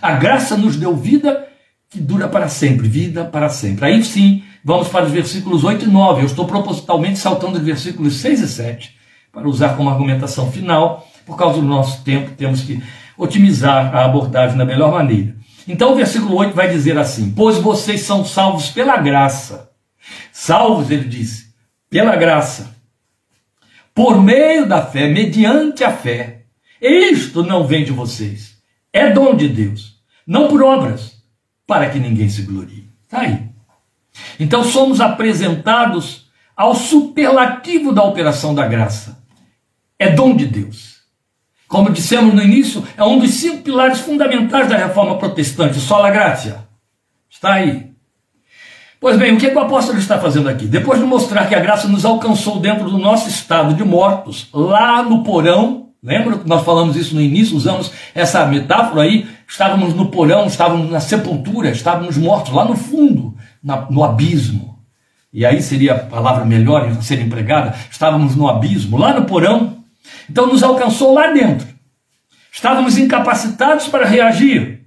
A 0.00 0.12
graça 0.12 0.56
nos 0.56 0.76
deu 0.76 0.96
vida 0.96 1.46
que 1.90 2.00
dura 2.00 2.28
para 2.28 2.48
sempre, 2.48 2.88
vida 2.88 3.24
para 3.24 3.48
sempre. 3.48 3.86
Aí 3.86 4.04
sim, 4.04 4.42
vamos 4.64 4.88
para 4.88 5.06
os 5.06 5.12
versículos 5.12 5.64
8 5.64 5.84
e 5.84 5.88
9. 5.88 6.22
Eu 6.22 6.26
estou 6.26 6.46
propositalmente 6.46 7.18
saltando 7.18 7.58
de 7.58 7.64
versículos 7.64 8.16
6 8.16 8.40
e 8.40 8.48
7 8.48 8.96
para 9.32 9.48
usar 9.48 9.76
como 9.76 9.88
argumentação 9.88 10.50
final. 10.50 11.06
Por 11.24 11.36
causa 11.36 11.60
do 11.60 11.66
nosso 11.66 12.02
tempo, 12.04 12.32
temos 12.32 12.62
que 12.62 12.82
otimizar 13.16 13.94
a 13.94 14.04
abordagem 14.04 14.56
da 14.56 14.64
melhor 14.64 14.92
maneira. 14.92 15.36
Então 15.66 15.92
o 15.92 15.96
versículo 15.96 16.36
8 16.36 16.54
vai 16.54 16.68
dizer 16.70 16.96
assim: 16.98 17.32
Pois 17.36 17.58
vocês 17.58 18.02
são 18.02 18.24
salvos 18.24 18.70
pela 18.70 18.96
graça. 18.96 19.70
Salvos, 20.32 20.90
ele 20.90 21.04
disse, 21.04 21.52
pela 21.90 22.16
graça. 22.16 22.77
Por 23.98 24.22
meio 24.22 24.64
da 24.64 24.80
fé, 24.80 25.08
mediante 25.08 25.82
a 25.82 25.90
fé. 25.90 26.44
Isto 26.80 27.42
não 27.42 27.66
vem 27.66 27.84
de 27.84 27.90
vocês. 27.90 28.56
É 28.92 29.10
dom 29.10 29.34
de 29.34 29.48
Deus. 29.48 29.96
Não 30.24 30.46
por 30.46 30.62
obras, 30.62 31.20
para 31.66 31.90
que 31.90 31.98
ninguém 31.98 32.28
se 32.28 32.42
glorie. 32.42 32.88
Está 33.02 33.22
aí. 33.22 33.48
Então 34.38 34.62
somos 34.62 35.00
apresentados 35.00 36.30
ao 36.56 36.76
superlativo 36.76 37.92
da 37.92 38.04
operação 38.04 38.54
da 38.54 38.68
graça. 38.68 39.20
É 39.98 40.12
dom 40.12 40.36
de 40.36 40.46
Deus. 40.46 40.98
Como 41.66 41.90
dissemos 41.90 42.32
no 42.32 42.40
início, 42.40 42.86
é 42.96 43.02
um 43.02 43.18
dos 43.18 43.32
cinco 43.32 43.64
pilares 43.64 43.98
fundamentais 43.98 44.68
da 44.68 44.76
reforma 44.76 45.18
protestante, 45.18 45.80
sola 45.80 46.08
gratia. 46.08 46.68
Está 47.28 47.54
aí. 47.54 47.87
Pois 49.00 49.16
bem, 49.16 49.34
o 49.34 49.38
que, 49.38 49.46
é 49.46 49.50
que 49.50 49.56
o 49.56 49.60
apóstolo 49.60 49.96
está 49.96 50.18
fazendo 50.18 50.48
aqui? 50.48 50.66
Depois 50.66 50.98
de 50.98 51.06
mostrar 51.06 51.46
que 51.46 51.54
a 51.54 51.60
graça 51.60 51.86
nos 51.86 52.04
alcançou 52.04 52.58
dentro 52.58 52.90
do 52.90 52.98
nosso 52.98 53.28
estado 53.28 53.72
de 53.74 53.84
mortos, 53.84 54.48
lá 54.52 55.04
no 55.04 55.22
porão, 55.22 55.90
lembra 56.02 56.38
que 56.38 56.48
nós 56.48 56.64
falamos 56.64 56.96
isso 56.96 57.14
no 57.14 57.20
início, 57.20 57.56
usamos 57.56 57.92
essa 58.12 58.44
metáfora 58.46 59.02
aí, 59.02 59.24
estávamos 59.46 59.94
no 59.94 60.06
porão, 60.06 60.46
estávamos 60.46 60.90
na 60.90 60.98
sepultura, 60.98 61.70
estávamos 61.70 62.16
mortos 62.16 62.52
lá 62.52 62.64
no 62.64 62.74
fundo, 62.74 63.36
na, 63.62 63.86
no 63.88 64.02
abismo. 64.02 64.80
E 65.32 65.46
aí 65.46 65.62
seria 65.62 65.94
a 65.94 65.98
palavra 66.00 66.44
melhor 66.44 66.88
a 66.88 67.00
ser 67.00 67.20
empregada, 67.20 67.76
estávamos 67.88 68.34
no 68.34 68.48
abismo, 68.48 68.96
lá 68.98 69.14
no 69.14 69.26
porão, 69.26 69.76
então 70.28 70.48
nos 70.48 70.64
alcançou 70.64 71.14
lá 71.14 71.28
dentro. 71.28 71.68
Estávamos 72.50 72.98
incapacitados 72.98 73.86
para 73.86 74.04
reagir. 74.04 74.80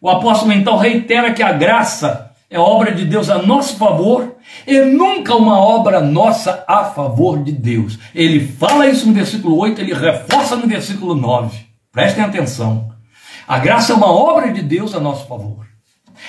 O 0.00 0.08
apóstolo 0.08 0.50
então 0.50 0.78
reitera 0.78 1.34
que 1.34 1.42
a 1.42 1.52
graça 1.52 2.29
é 2.50 2.58
obra 2.58 2.92
de 2.92 3.04
Deus 3.04 3.30
a 3.30 3.40
nosso 3.40 3.76
favor 3.76 4.34
e 4.66 4.80
nunca 4.80 5.36
uma 5.36 5.58
obra 5.60 6.00
nossa 6.00 6.64
a 6.66 6.84
favor 6.84 7.42
de 7.44 7.52
Deus. 7.52 7.96
Ele 8.12 8.40
fala 8.40 8.88
isso 8.88 9.06
no 9.06 9.14
versículo 9.14 9.56
8, 9.56 9.80
ele 9.80 9.94
reforça 9.94 10.56
no 10.56 10.66
versículo 10.66 11.14
9. 11.14 11.56
Prestem 11.92 12.24
atenção. 12.24 12.90
A 13.46 13.58
graça 13.58 13.92
é 13.92 13.96
uma 13.96 14.10
obra 14.10 14.52
de 14.52 14.62
Deus 14.62 14.94
a 14.94 15.00
nosso 15.00 15.28
favor. 15.28 15.64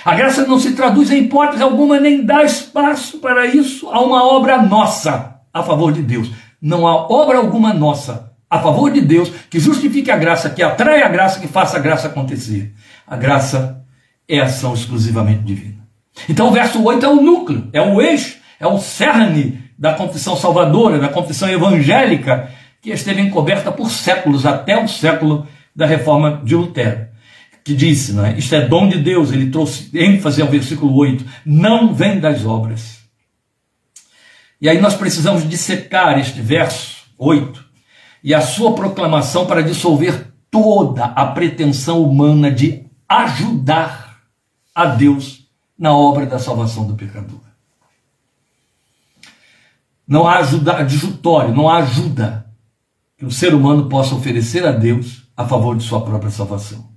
A 0.05 0.15
graça 0.15 0.45
não 0.45 0.59
se 0.59 0.73
traduz 0.73 1.11
em 1.11 1.23
hipótese 1.23 1.63
alguma, 1.63 1.99
nem 1.99 2.23
dá 2.23 2.43
espaço 2.43 3.17
para 3.17 3.47
isso 3.47 3.89
a 3.89 3.99
uma 3.99 4.23
obra 4.23 4.61
nossa 4.61 5.41
a 5.51 5.63
favor 5.63 5.91
de 5.91 6.03
Deus. 6.03 6.29
Não 6.61 6.87
há 6.87 6.95
obra 7.11 7.39
alguma 7.39 7.73
nossa 7.73 8.31
a 8.47 8.59
favor 8.59 8.91
de 8.91 9.01
Deus, 9.01 9.29
que 9.49 9.59
justifique 9.59 10.11
a 10.11 10.17
graça, 10.17 10.49
que 10.49 10.61
atrai 10.61 11.01
a 11.01 11.07
graça, 11.07 11.39
que 11.39 11.47
faça 11.47 11.77
a 11.77 11.79
graça 11.79 12.07
acontecer. 12.07 12.73
A 13.07 13.15
graça 13.15 13.83
é 14.27 14.39
ação 14.39 14.73
exclusivamente 14.73 15.43
divina. 15.43 15.80
Então 16.29 16.47
o 16.47 16.51
verso 16.51 16.83
8 16.83 17.05
é 17.05 17.09
o 17.09 17.21
núcleo, 17.21 17.69
é 17.73 17.81
o 17.81 18.01
eixo, 18.01 18.37
é 18.59 18.67
o 18.67 18.77
cerne 18.77 19.61
da 19.77 19.93
confissão 19.93 20.35
salvadora, 20.35 20.99
da 20.99 21.07
confissão 21.07 21.49
evangélica, 21.49 22.51
que 22.81 22.91
esteve 22.91 23.21
encoberta 23.21 23.71
por 23.71 23.89
séculos, 23.89 24.45
até 24.45 24.81
o 24.81 24.87
século 24.87 25.47
da 25.75 25.85
reforma 25.85 26.41
de 26.43 26.55
Lutero. 26.55 27.07
Que 27.63 27.75
disse, 27.75 28.13
né? 28.13 28.35
Isto 28.37 28.55
é 28.55 28.61
dom 28.61 28.89
de 28.89 28.97
Deus, 28.99 29.31
ele 29.31 29.49
trouxe 29.49 29.89
ênfase 29.93 30.41
ao 30.41 30.47
versículo 30.47 30.95
8, 30.95 31.25
não 31.45 31.93
vem 31.93 32.19
das 32.19 32.45
obras. 32.45 33.01
E 34.59 34.69
aí 34.69 34.79
nós 34.79 34.95
precisamos 34.95 35.47
dissecar 35.47 36.19
este 36.19 36.41
verso 36.41 37.05
8 37.17 37.63
e 38.23 38.33
a 38.33 38.41
sua 38.41 38.73
proclamação 38.73 39.45
para 39.45 39.63
dissolver 39.63 40.27
toda 40.51 41.05
a 41.05 41.25
pretensão 41.27 42.03
humana 42.03 42.51
de 42.51 42.85
ajudar 43.07 44.17
a 44.75 44.85
Deus 44.85 45.40
na 45.81 45.93
obra 45.93 46.25
da 46.25 46.39
salvação 46.39 46.87
do 46.87 46.95
pecador. 46.95 47.41
Não 50.07 50.25
há 50.25 50.37
ajuda 50.37 50.77
adjutório, 50.77 51.53
não 51.53 51.67
há 51.67 51.79
ajuda 51.79 52.45
que 53.17 53.25
o 53.25 53.31
ser 53.31 53.53
humano 53.53 53.89
possa 53.89 54.15
oferecer 54.15 54.65
a 54.65 54.71
Deus 54.71 55.23
a 55.35 55.45
favor 55.45 55.75
de 55.75 55.83
sua 55.83 56.01
própria 56.01 56.31
salvação. 56.31 56.89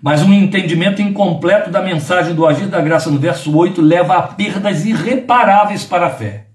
Mas 0.00 0.22
um 0.22 0.32
entendimento 0.32 1.02
incompleto 1.02 1.70
da 1.70 1.82
mensagem 1.82 2.34
do 2.34 2.46
agir 2.46 2.68
da 2.68 2.80
graça 2.80 3.10
no 3.10 3.18
verso 3.18 3.54
8 3.54 3.82
leva 3.82 4.16
a 4.16 4.22
perdas 4.22 4.86
irreparáveis 4.86 5.84
para 5.84 6.06
a 6.06 6.10
fé. 6.10 6.46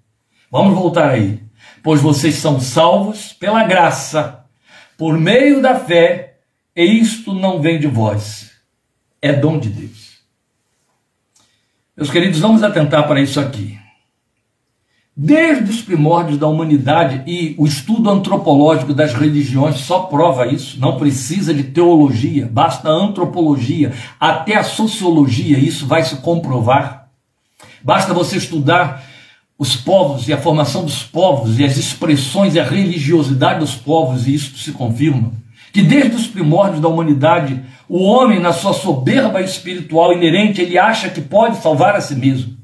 Vamos 0.50 0.74
voltar 0.74 1.10
aí 1.10 1.52
pois 1.84 2.02
vocês 2.02 2.36
são 2.36 2.60
salvos 2.60 3.34
pela 3.34 3.64
graça, 3.64 4.46
por 4.98 5.18
meio 5.18 5.62
da 5.62 5.80
fé, 5.80 6.40
e 6.76 6.84
isto 6.84 7.34
não 7.34 7.62
vem 7.62 7.80
de 7.80 7.88
vós, 7.88 8.52
é 9.22 9.34
dom 9.34 9.60
de 9.60 9.70
Deus. 9.70 10.01
Meus 12.02 12.10
queridos, 12.10 12.40
vamos 12.40 12.64
atentar 12.64 13.08
para 13.08 13.22
isso 13.22 13.40
aqui. 13.40 13.78
Desde 15.16 15.70
os 15.70 15.84
primórdios 15.84 16.40
da 16.40 16.48
humanidade 16.48 17.22
e 17.28 17.54
o 17.60 17.68
estudo 17.68 18.10
antropológico 18.10 18.92
das 18.92 19.14
religiões 19.14 19.82
só 19.82 20.00
prova 20.00 20.48
isso, 20.48 20.80
não 20.80 20.98
precisa 20.98 21.54
de 21.54 21.62
teologia, 21.62 22.50
basta 22.52 22.90
antropologia, 22.90 23.94
até 24.20 24.56
a 24.56 24.64
sociologia, 24.64 25.60
isso 25.60 25.86
vai 25.86 26.02
se 26.02 26.16
comprovar. 26.16 27.08
Basta 27.84 28.16
você 28.16 28.38
estudar 28.38 29.04
os 29.56 29.76
povos 29.76 30.28
e 30.28 30.34
a 30.34 30.42
formação 30.42 30.84
dos 30.84 31.04
povos 31.04 31.60
e 31.60 31.64
as 31.64 31.78
expressões 31.78 32.56
e 32.56 32.60
a 32.60 32.64
religiosidade 32.64 33.60
dos 33.60 33.76
povos, 33.76 34.28
e 34.28 34.34
isso 34.34 34.58
se 34.58 34.72
confirma. 34.72 35.34
Que 35.72 35.84
desde 35.84 36.16
os 36.16 36.26
primórdios 36.26 36.82
da 36.82 36.88
humanidade, 36.88 37.62
o 37.94 38.04
homem, 38.04 38.40
na 38.40 38.54
sua 38.54 38.72
soberba 38.72 39.42
espiritual 39.42 40.14
inerente, 40.14 40.62
ele 40.62 40.78
acha 40.78 41.10
que 41.10 41.20
pode 41.20 41.58
salvar 41.58 41.94
a 41.94 42.00
si 42.00 42.16
mesmo. 42.16 42.58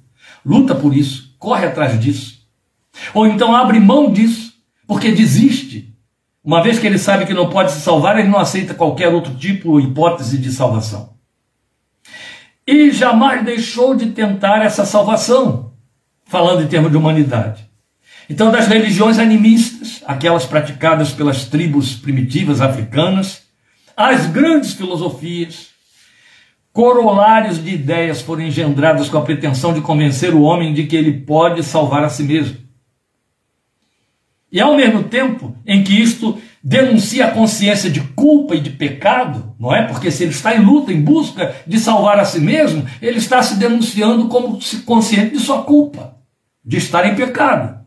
Luta 0.46 0.74
por 0.74 0.96
isso, 0.96 1.36
corre 1.38 1.66
atrás 1.66 2.00
disso. 2.00 2.48
Ou 3.14 3.28
então 3.28 3.54
abre 3.54 3.78
mão 3.78 4.10
disso, 4.10 4.54
porque 4.88 5.12
desiste. 5.12 5.94
Uma 6.42 6.64
vez 6.64 6.80
que 6.80 6.88
ele 6.88 6.98
sabe 6.98 7.26
que 7.26 7.34
não 7.34 7.50
pode 7.50 7.74
se 7.74 7.82
salvar, 7.82 8.18
ele 8.18 8.30
não 8.30 8.40
aceita 8.40 8.74
qualquer 8.74 9.10
outro 9.10 9.36
tipo 9.36 9.72
ou 9.72 9.82
hipótese 9.82 10.38
de 10.38 10.50
salvação. 10.50 11.10
E 12.66 12.90
jamais 12.92 13.44
deixou 13.44 13.96
de 13.96 14.06
tentar 14.12 14.64
essa 14.64 14.86
salvação 14.86 15.74
falando 16.24 16.64
em 16.64 16.68
termos 16.68 16.90
de 16.90 16.96
humanidade. 16.96 17.70
Então, 18.30 18.50
das 18.50 18.68
religiões 18.68 19.20
animistas, 19.20 20.02
aquelas 20.08 20.46
praticadas 20.46 21.12
pelas 21.12 21.44
tribos 21.44 21.96
primitivas 21.96 22.62
africanas, 22.62 23.47
as 23.98 24.28
grandes 24.28 24.74
filosofias, 24.74 25.70
corolários 26.72 27.62
de 27.64 27.72
ideias 27.72 28.22
foram 28.22 28.44
engendrados 28.44 29.10
com 29.10 29.18
a 29.18 29.24
pretensão 29.24 29.74
de 29.74 29.82
convencer 29.82 30.36
o 30.36 30.44
homem 30.44 30.72
de 30.72 30.86
que 30.86 30.96
ele 30.96 31.22
pode 31.22 31.64
salvar 31.64 32.04
a 32.04 32.10
si 32.10 32.22
mesmo. 32.22 32.58
E 34.52 34.62
ao 34.62 34.76
mesmo 34.76 35.04
tempo 35.04 35.58
em 35.66 35.84
que 35.84 36.00
isto 36.00 36.40
denuncia 36.64 37.26
a 37.26 37.32
consciência 37.32 37.90
de 37.90 38.02
culpa 38.02 38.56
e 38.56 38.60
de 38.60 38.70
pecado, 38.70 39.56
não 39.60 39.76
é? 39.76 39.88
Porque 39.88 40.12
se 40.12 40.24
ele 40.24 40.32
está 40.32 40.56
em 40.56 40.64
luta, 40.64 40.94
em 40.94 41.02
busca 41.02 41.56
de 41.66 41.80
salvar 41.80 42.20
a 42.20 42.26
si 42.26 42.40
mesmo, 42.40 42.86
ele 43.02 43.18
está 43.18 43.42
se 43.42 43.56
denunciando 43.56 44.28
como 44.28 44.60
consciente 44.86 45.32
de 45.32 45.40
sua 45.40 45.64
culpa 45.64 46.18
de 46.64 46.78
estar 46.78 47.08
em 47.08 47.16
pecado. 47.16 47.84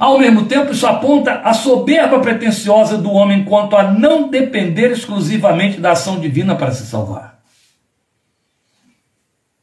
Ao 0.00 0.18
mesmo 0.18 0.46
tempo, 0.46 0.72
isso 0.72 0.86
aponta 0.86 1.42
a 1.42 1.52
soberba 1.52 2.20
pretensiosa 2.20 2.96
do 2.96 3.12
homem 3.12 3.44
quanto 3.44 3.76
a 3.76 3.92
não 3.92 4.30
depender 4.30 4.92
exclusivamente 4.92 5.78
da 5.78 5.92
ação 5.92 6.18
divina 6.18 6.56
para 6.56 6.72
se 6.72 6.86
salvar. 6.86 7.38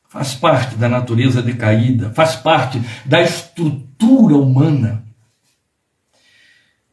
Faz 0.08 0.36
parte 0.36 0.76
da 0.76 0.88
natureza 0.88 1.41
decaída, 1.41 2.12
faz 2.12 2.36
parte 2.36 2.80
da 3.04 3.19
estrutura 3.19 4.38
humana. 4.38 5.04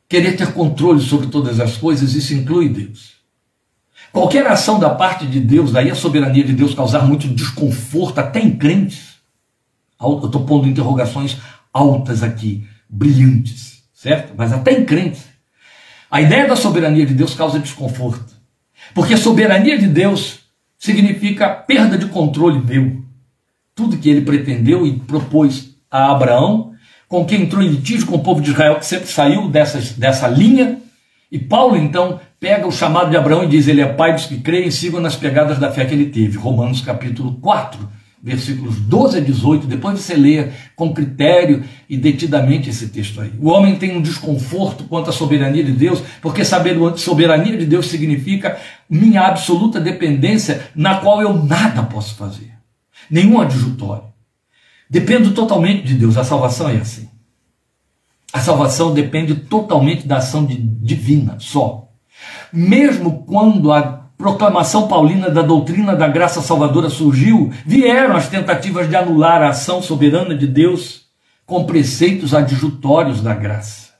Querer 0.08 0.38
ter 0.38 0.54
controle 0.54 1.02
sobre 1.02 1.26
todas 1.26 1.60
as 1.60 1.76
coisas, 1.76 2.14
isso 2.14 2.32
inclui 2.32 2.70
Deus. 2.70 3.16
Qualquer 4.10 4.46
ação 4.46 4.78
da 4.78 4.88
parte 4.88 5.26
de 5.26 5.38
Deus, 5.38 5.70
daí 5.70 5.90
a 5.90 5.94
soberania 5.94 6.44
de 6.44 6.54
Deus 6.54 6.74
causar 6.74 7.04
muito 7.06 7.28
desconforto, 7.28 8.20
até 8.20 8.40
em 8.40 8.56
crentes. 8.56 9.16
Eu 10.00 10.24
estou 10.24 10.46
pondo 10.46 10.66
interrogações 10.66 11.36
altas 11.74 12.22
aqui. 12.22 12.66
Brilhantes, 12.94 13.82
certo? 13.92 14.34
Mas 14.36 14.52
até 14.52 14.72
em 14.72 14.84
crentes. 14.84 15.24
A 16.10 16.20
ideia 16.20 16.46
da 16.46 16.54
soberania 16.54 17.04
de 17.04 17.12
Deus 17.12 17.34
causa 17.34 17.58
desconforto. 17.58 18.32
Porque 18.94 19.14
a 19.14 19.18
soberania 19.18 19.76
de 19.76 19.88
Deus 19.88 20.40
significa 20.78 21.48
perda 21.48 21.98
de 21.98 22.06
controle 22.06 22.62
meu. 22.64 23.02
Tudo 23.74 23.96
que 23.96 24.08
ele 24.08 24.20
pretendeu 24.20 24.86
e 24.86 24.96
propôs 24.96 25.74
a 25.90 26.12
Abraão, 26.12 26.72
com 27.08 27.24
quem 27.24 27.42
entrou 27.42 27.62
em 27.62 27.68
litígio 27.68 28.06
com 28.06 28.16
o 28.16 28.22
povo 28.22 28.40
de 28.40 28.50
Israel, 28.50 28.76
que 28.76 28.86
sempre 28.86 29.08
saiu 29.08 29.48
dessas, 29.48 29.92
dessa 29.92 30.28
linha. 30.28 30.78
E 31.32 31.38
Paulo, 31.38 31.76
então, 31.76 32.20
pega 32.38 32.66
o 32.66 32.72
chamado 32.72 33.10
de 33.10 33.16
Abraão 33.16 33.42
e 33.42 33.48
diz: 33.48 33.66
Ele 33.66 33.80
é 33.80 33.86
pai 33.86 34.12
dos 34.12 34.26
que 34.26 34.38
creem 34.38 34.68
e 34.68 34.72
sigam 34.72 35.00
nas 35.00 35.16
pegadas 35.16 35.58
da 35.58 35.72
fé 35.72 35.84
que 35.84 35.94
ele 35.94 36.06
teve. 36.06 36.38
Romanos 36.38 36.80
capítulo 36.80 37.34
4, 37.40 37.88
versículos 38.24 38.76
12 38.76 39.18
a 39.18 39.20
18. 39.20 39.66
Depois 39.66 40.00
você 40.00 40.14
leia 40.14 40.54
com 40.74 40.94
critério 40.94 41.62
e 41.88 41.94
detidamente 41.94 42.70
esse 42.70 42.88
texto 42.88 43.20
aí. 43.20 43.30
O 43.38 43.50
homem 43.50 43.76
tem 43.76 43.94
um 43.94 44.00
desconforto 44.00 44.84
quanto 44.84 45.10
à 45.10 45.12
soberania 45.12 45.62
de 45.62 45.72
Deus, 45.72 46.02
porque 46.22 46.42
saber 46.42 46.78
soberania 46.96 47.54
de 47.54 47.66
Deus 47.66 47.86
significa 47.86 48.58
minha 48.88 49.20
absoluta 49.26 49.78
dependência, 49.78 50.70
na 50.74 51.00
qual 51.00 51.20
eu 51.20 51.44
nada 51.44 51.82
posso 51.82 52.14
fazer, 52.14 52.50
nenhum 53.10 53.38
adjutório. 53.38 54.04
Dependo 54.88 55.32
totalmente 55.32 55.82
de 55.82 55.94
Deus. 55.94 56.16
A 56.16 56.24
salvação 56.24 56.68
é 56.68 56.76
assim. 56.76 57.08
A 58.32 58.40
salvação 58.40 58.94
depende 58.94 59.34
totalmente 59.34 60.06
da 60.06 60.16
ação 60.16 60.46
de, 60.46 60.56
divina, 60.56 61.36
só. 61.38 61.88
Mesmo 62.52 63.24
quando 63.24 63.70
a 63.72 63.93
proclamação 64.16 64.88
paulina 64.88 65.30
da 65.30 65.42
doutrina 65.42 65.94
da 65.94 66.08
graça 66.08 66.40
salvadora 66.40 66.88
surgiu, 66.88 67.52
vieram 67.66 68.16
as 68.16 68.28
tentativas 68.28 68.88
de 68.88 68.96
anular 68.96 69.42
a 69.42 69.48
ação 69.48 69.82
soberana 69.82 70.34
de 70.34 70.46
Deus 70.46 71.04
com 71.44 71.64
preceitos 71.64 72.34
adjutórios 72.34 73.20
da 73.20 73.34
graça. 73.34 73.92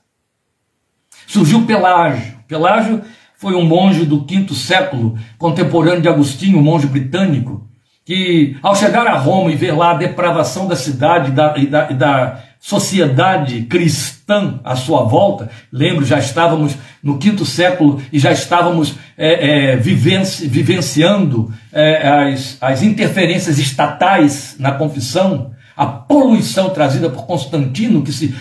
Surgiu 1.27 1.67
Pelágio. 1.67 2.35
Pelágio 2.47 3.03
foi 3.37 3.55
um 3.55 3.65
monge 3.65 4.05
do 4.05 4.25
quinto 4.25 4.55
século, 4.55 5.19
contemporâneo 5.37 6.01
de 6.01 6.09
Agostinho, 6.09 6.59
um 6.59 6.63
monge 6.63 6.87
britânico, 6.87 7.69
que 8.05 8.57
ao 8.63 8.77
chegar 8.77 9.07
a 9.07 9.19
Roma 9.19 9.51
e 9.51 9.57
ver 9.57 9.73
lá 9.73 9.91
a 9.91 9.97
depravação 9.97 10.69
da 10.69 10.77
cidade 10.77 11.31
da, 11.31 11.55
e, 11.57 11.67
da, 11.67 11.91
e 11.91 11.95
da 11.95 12.43
sociedade 12.65 13.61
cristã 13.65 14.59
à 14.65 14.75
sua 14.75 15.03
volta, 15.03 15.51
lembro, 15.71 16.03
já 16.03 16.19
estávamos 16.19 16.75
no 17.03 17.19
quinto 17.19 17.45
século 17.45 18.01
e 18.11 18.19
já 18.19 18.33
estávamos 18.33 18.95
é, 19.19 19.73
é, 19.73 19.77
vivenci, 19.77 20.49
vivenciando 20.49 21.53
é, 21.71 22.09
as, 22.09 22.57
as 22.63 22.83
interferências 22.83 23.59
estatais 23.59 24.57
na 24.59 24.73
confissão, 24.73 25.53
a 25.77 25.85
poluição 25.85 26.71
trazida 26.71 27.11
por 27.11 27.27
Constantino, 27.27 28.03
que, 28.03 28.15
se, 28.15 28.35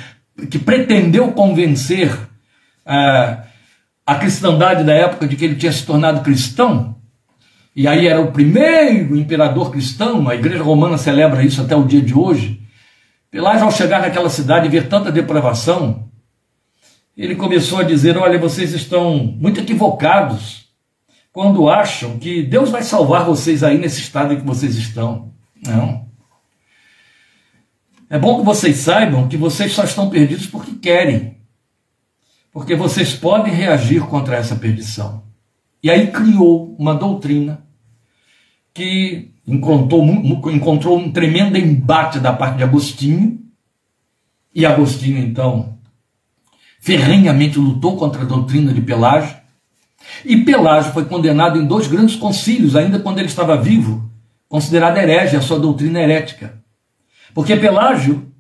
que 0.50 0.58
pretendeu 0.58 1.34
convencer 1.34 2.18
é, 2.86 3.38
a 4.06 4.16
cristandade 4.16 4.86
da 4.86 4.94
época 4.94 5.28
de 5.28 5.36
que 5.36 5.44
ele 5.44 5.56
tinha 5.56 5.74
se 5.74 5.86
tornado 5.86 6.22
cristão, 6.22 6.96
e 7.76 7.90
aí 7.90 8.08
era 8.08 8.22
o 8.22 8.32
primeiro 8.32 9.18
imperador 9.18 9.70
cristão, 9.70 10.30
a 10.30 10.36
igreja 10.36 10.64
romana 10.64 10.98
celebra 10.98 11.44
isso 11.44 11.62
até 11.62 11.76
o 11.76 11.84
dia 11.84 12.02
de 12.02 12.14
hoje. 12.14 12.63
Pelágio, 13.34 13.66
ao 13.66 13.72
chegar 13.72 14.00
naquela 14.00 14.30
cidade 14.30 14.68
e 14.68 14.70
ver 14.70 14.88
tanta 14.88 15.12
depravação, 15.12 16.08
ele 17.18 17.36
começou 17.36 17.80
a 17.80 17.84
dizer: 17.84 18.16
Olha, 18.16 18.38
vocês 18.38 18.74
estão 18.74 19.18
muito 19.18 19.60
equivocados 19.60 20.68
quando 21.32 21.68
acham 21.68 22.20
que 22.20 22.44
Deus 22.44 22.70
vai 22.70 22.84
salvar 22.84 23.26
vocês 23.26 23.64
aí 23.64 23.80
nesse 23.80 24.02
estado 24.02 24.34
em 24.34 24.38
que 24.40 24.46
vocês 24.46 24.76
estão. 24.76 25.34
Não. 25.66 26.06
É 28.08 28.20
bom 28.20 28.38
que 28.38 28.46
vocês 28.46 28.78
saibam 28.78 29.28
que 29.28 29.36
vocês 29.36 29.72
só 29.72 29.84
estão 29.84 30.12
perdidos 30.12 30.46
porque 30.46 30.76
querem. 30.76 31.40
Porque 32.52 32.76
vocês 32.76 33.16
podem 33.16 33.52
reagir 33.52 34.06
contra 34.06 34.36
essa 34.36 34.56
perdição. 34.56 35.24
E 35.82 35.90
aí 35.90 36.12
criou 36.12 36.76
uma 36.78 36.94
doutrina 36.94 37.66
que 38.72 39.33
encontrou, 39.48 40.04
encontrou 40.06 40.98
um 40.98 41.12
tremendo 41.12 41.58
embate 41.58 42.20
da 42.20 42.34
parte 42.34 42.58
de 42.58 42.64
Agostinho, 42.64 43.42
e 44.56 44.66
Agostinho, 44.66 45.18
então, 45.18 45.78
ferrenhamente 46.80 47.58
lutou 47.58 47.98
contra 47.98 48.22
a 48.22 48.26
doutrina 48.26 48.74
de 48.74 48.82
Pelágio, 48.82 49.36
e 50.26 50.38
Pelágio 50.38 50.94
foi 50.94 51.06
condenado 51.06 51.60
em 51.60 51.66
dois 51.66 51.88
grandes 51.88 52.16
concílios, 52.16 52.76
ainda 52.76 53.00
quando 53.00 53.20
ele 53.20 53.28
estava 53.28 53.58
vivo, 53.58 54.10
considerado 54.48 54.98
herege 54.98 55.36
a 55.36 55.42
sua 55.42 55.60
doutrina 55.60 56.00
herética. 56.00 56.62
Porque 57.34 57.56
Pelágio 57.56 58.32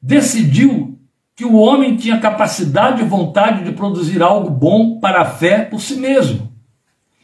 decidiu 0.00 0.98
que 1.36 1.44
o 1.44 1.56
homem 1.56 1.96
tinha 1.96 2.18
capacidade 2.18 3.00
e 3.00 3.06
vontade 3.06 3.64
de 3.64 3.72
produzir 3.72 4.22
algo 4.22 4.50
bom 4.50 4.98
para 4.98 5.22
a 5.22 5.24
fé 5.24 5.64
por 5.64 5.80
si 5.80 5.96
mesmo. 5.96 6.51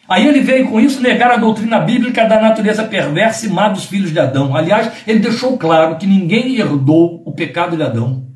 Aí 0.09 0.27
ele 0.27 0.41
veio 0.41 0.69
com 0.69 0.81
isso 0.81 1.03
negar 1.03 1.31
a 1.31 1.37
doutrina 1.37 1.79
bíblica 1.81 2.25
da 2.25 2.41
natureza 2.41 2.83
perversa 2.85 3.45
e 3.45 3.51
má 3.51 3.69
dos 3.69 3.85
filhos 3.85 4.11
de 4.11 4.19
Adão. 4.19 4.57
Aliás, 4.57 4.91
ele 5.07 5.19
deixou 5.19 5.59
claro 5.59 5.97
que 5.97 6.07
ninguém 6.07 6.57
herdou 6.57 7.23
o 7.27 7.33
pecado 7.33 7.77
de 7.77 7.83
Adão, 7.83 8.27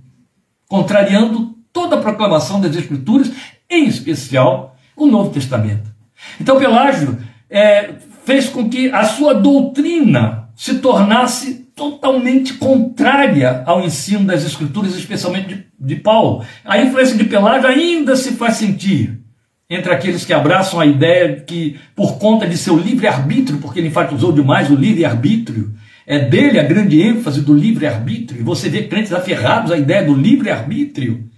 contrariando 0.69 1.55
toda 1.73 1.97
a 1.97 2.01
proclamação 2.01 2.61
das 2.61 2.77
Escrituras, 2.77 3.33
em 3.71 3.87
especial 3.87 4.77
o 4.95 5.07
Novo 5.07 5.31
Testamento. 5.31 5.91
Então, 6.39 6.59
Pelágio 6.59 7.19
é, 7.49 7.95
fez 8.27 8.51
com 8.51 8.69
que 8.69 8.91
a 8.91 9.05
sua 9.05 9.33
doutrina 9.33 10.51
se 10.55 10.75
tornasse 10.75 11.63
totalmente 11.75 12.53
contrária 12.55 13.63
ao 13.65 13.83
ensino 13.83 14.27
das 14.27 14.45
Escrituras, 14.45 14.95
especialmente 14.95 15.49
de, 15.49 15.67
de 15.81 15.97
Paulo. 15.97 16.45
A 16.67 16.79
influência 16.79 17.17
de 17.17 17.25
Pelágio 17.25 17.67
ainda 17.67 18.15
se 18.15 18.33
faz 18.33 18.57
sentir 18.57 19.23
entre 19.69 19.93
aqueles 19.93 20.25
que 20.25 20.33
abraçam 20.33 20.81
a 20.81 20.87
ideia 20.87 21.41
que, 21.41 21.79
por 21.95 22.19
conta 22.19 22.47
de 22.47 22.57
seu 22.57 22.77
livre-arbítrio, 22.77 23.59
porque 23.59 23.81
ele 23.81 23.89
enfatizou 23.89 24.33
demais 24.33 24.71
o 24.71 24.75
livre-arbítrio, 24.75 25.75
é 26.07 26.19
dele 26.19 26.59
a 26.59 26.65
grande 26.65 27.01
ênfase 27.01 27.41
do 27.41 27.55
livre-arbítrio, 27.55 28.41
e 28.41 28.45
você 28.45 28.69
vê 28.69 28.85
crentes 28.85 29.13
aferrados 29.13 29.73
à 29.73 29.79
ideia 29.79 30.05
do 30.05 30.15
livre-arbítrio. 30.15 31.29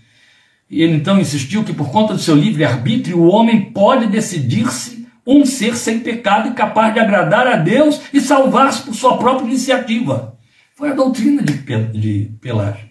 E 0.68 0.82
ele 0.82 0.96
então 0.96 1.20
insistiu 1.20 1.62
que, 1.62 1.72
por 1.72 1.90
conta 1.90 2.14
do 2.14 2.20
seu 2.20 2.34
livre-arbítrio, 2.34 3.18
o 3.18 3.28
homem 3.28 3.70
pode 3.72 4.06
decidir-se 4.06 5.06
um 5.26 5.46
ser 5.46 5.76
sem 5.76 6.00
pecado 6.00 6.48
e 6.48 6.54
capaz 6.54 6.92
de 6.92 7.00
agradar 7.00 7.46
a 7.46 7.56
Deus 7.56 8.00
e 8.12 8.20
salvar-se 8.20 8.82
por 8.82 8.94
sua 8.94 9.16
própria 9.16 9.46
iniciativa. 9.46 10.36
Foi 10.74 10.90
a 10.90 10.94
doutrina 10.94 11.42
de, 11.42 11.52
de 11.52 12.30
Pelágio. 12.40 12.88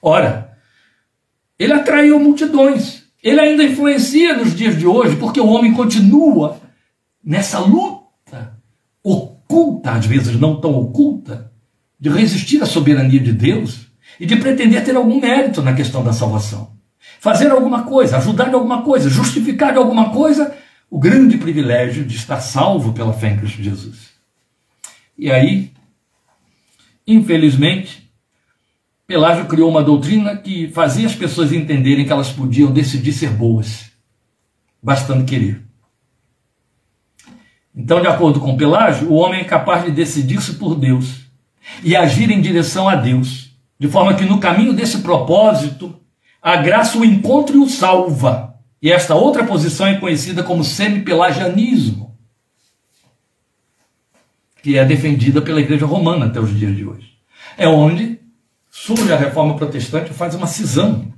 Ora, 0.00 0.56
ele 1.58 1.72
atraiu 1.72 2.18
multidões. 2.20 2.97
Ele 3.22 3.40
ainda 3.40 3.64
influencia 3.64 4.36
nos 4.36 4.54
dias 4.54 4.78
de 4.78 4.86
hoje, 4.86 5.16
porque 5.16 5.40
o 5.40 5.48
homem 5.48 5.72
continua 5.72 6.60
nessa 7.22 7.58
luta 7.58 8.56
oculta, 9.02 9.92
às 9.92 10.06
vezes 10.06 10.38
não 10.38 10.60
tão 10.60 10.74
oculta, 10.74 11.50
de 11.98 12.08
resistir 12.08 12.62
à 12.62 12.66
soberania 12.66 13.18
de 13.18 13.32
Deus 13.32 13.86
e 14.20 14.26
de 14.26 14.36
pretender 14.36 14.84
ter 14.84 14.94
algum 14.94 15.20
mérito 15.20 15.62
na 15.62 15.74
questão 15.74 16.04
da 16.04 16.12
salvação. 16.12 16.72
Fazer 17.20 17.50
alguma 17.50 17.82
coisa, 17.84 18.18
ajudar 18.18 18.48
em 18.48 18.54
alguma 18.54 18.82
coisa, 18.82 19.10
justificar 19.10 19.72
de 19.72 19.78
alguma 19.78 20.10
coisa 20.10 20.54
o 20.90 20.98
grande 20.98 21.36
privilégio 21.36 22.04
de 22.04 22.16
estar 22.16 22.40
salvo 22.40 22.92
pela 22.92 23.12
fé 23.12 23.30
em 23.30 23.36
Cristo 23.36 23.62
Jesus. 23.62 24.10
E 25.16 25.30
aí, 25.30 25.72
infelizmente, 27.06 28.07
Pelágio 29.08 29.46
criou 29.46 29.70
uma 29.70 29.82
doutrina 29.82 30.36
que 30.36 30.68
fazia 30.68 31.06
as 31.06 31.14
pessoas 31.14 31.50
entenderem 31.50 32.04
que 32.04 32.12
elas 32.12 32.28
podiam 32.30 32.70
decidir 32.70 33.14
ser 33.14 33.30
boas, 33.30 33.90
bastando 34.82 35.24
querer. 35.24 35.62
Então, 37.74 38.02
de 38.02 38.06
acordo 38.06 38.38
com 38.38 38.54
Pelágio, 38.54 39.08
o 39.08 39.14
homem 39.14 39.40
é 39.40 39.44
capaz 39.44 39.82
de 39.82 39.92
decidir-se 39.92 40.56
por 40.56 40.74
Deus 40.74 41.22
e 41.82 41.96
agir 41.96 42.30
em 42.30 42.42
direção 42.42 42.86
a 42.86 42.96
Deus, 42.96 43.56
de 43.80 43.88
forma 43.88 44.12
que 44.12 44.26
no 44.26 44.40
caminho 44.40 44.74
desse 44.74 44.98
propósito, 44.98 45.98
a 46.42 46.56
graça 46.56 46.98
o 46.98 47.04
encontra 47.04 47.56
e 47.56 47.60
o 47.60 47.66
salva. 47.66 48.56
E 48.82 48.92
esta 48.92 49.14
outra 49.14 49.42
posição 49.42 49.86
é 49.86 49.98
conhecida 49.98 50.42
como 50.42 50.62
semi-pelagianismo, 50.62 52.14
que 54.62 54.76
é 54.76 54.84
defendida 54.84 55.40
pela 55.40 55.62
Igreja 55.62 55.86
Romana 55.86 56.26
até 56.26 56.38
os 56.38 56.54
dias 56.54 56.76
de 56.76 56.84
hoje. 56.84 57.08
É 57.56 57.66
onde 57.66 58.17
surge 58.84 59.12
a 59.12 59.16
reforma 59.16 59.56
protestante 59.56 60.10
e 60.10 60.14
faz 60.14 60.34
uma 60.34 60.46
cisão. 60.46 61.12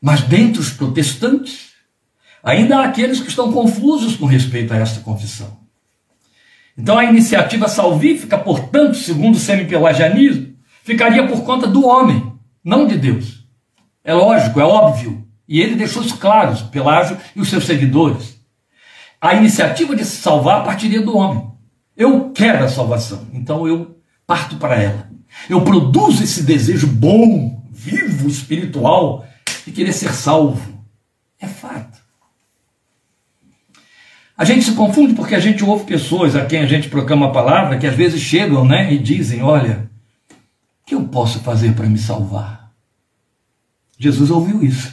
Mas 0.00 0.22
dentre 0.22 0.60
os 0.60 0.70
protestantes, 0.70 1.72
ainda 2.42 2.78
há 2.78 2.84
aqueles 2.84 3.20
que 3.20 3.28
estão 3.28 3.52
confusos 3.52 4.16
com 4.16 4.24
respeito 4.24 4.72
a 4.72 4.76
esta 4.76 5.00
confissão. 5.00 5.58
Então 6.76 6.96
a 6.96 7.04
iniciativa 7.04 7.68
salvífica, 7.68 8.38
portanto, 8.38 8.96
segundo 8.96 9.34
o 9.34 9.38
semi-pelagianismo, 9.38 10.54
ficaria 10.84 11.26
por 11.26 11.42
conta 11.42 11.66
do 11.66 11.84
homem, 11.84 12.32
não 12.62 12.86
de 12.86 12.96
Deus. 12.96 13.44
É 14.04 14.14
lógico, 14.14 14.60
é 14.60 14.64
óbvio. 14.64 15.26
E 15.48 15.60
ele 15.60 15.74
deixou 15.74 16.02
isso 16.02 16.16
claro, 16.16 16.56
Pelágio 16.66 17.18
e 17.34 17.40
os 17.40 17.48
seus 17.48 17.64
seguidores. 17.64 18.38
A 19.20 19.34
iniciativa 19.34 19.96
de 19.96 20.04
se 20.04 20.18
salvar 20.18 20.64
partiria 20.64 21.02
do 21.02 21.16
homem. 21.16 21.50
Eu 21.96 22.30
quero 22.30 22.64
a 22.64 22.68
salvação, 22.68 23.26
então 23.32 23.66
eu 23.66 24.00
parto 24.24 24.56
para 24.56 24.76
ela. 24.80 25.17
Eu 25.48 25.62
produzo 25.62 26.22
esse 26.22 26.42
desejo 26.42 26.86
bom, 26.86 27.62
vivo 27.70 28.28
espiritual 28.28 29.26
de 29.66 29.72
querer 29.72 29.92
ser 29.92 30.12
salvo. 30.14 30.84
É 31.40 31.46
fato. 31.46 31.98
A 34.36 34.44
gente 34.44 34.64
se 34.64 34.72
confunde 34.72 35.14
porque 35.14 35.34
a 35.34 35.40
gente 35.40 35.64
ouve 35.64 35.84
pessoas 35.84 36.36
a 36.36 36.46
quem 36.46 36.60
a 36.60 36.66
gente 36.66 36.88
proclama 36.88 37.26
a 37.26 37.30
palavra 37.30 37.76
que 37.76 37.86
às 37.86 37.94
vezes 37.94 38.20
chegam 38.20 38.64
né, 38.64 38.92
e 38.92 38.98
dizem: 38.98 39.42
Olha, 39.42 39.90
o 40.30 40.86
que 40.86 40.94
eu 40.94 41.02
posso 41.04 41.40
fazer 41.40 41.74
para 41.74 41.88
me 41.88 41.98
salvar? 41.98 42.70
Jesus 43.98 44.30
ouviu 44.30 44.62
isso. 44.62 44.92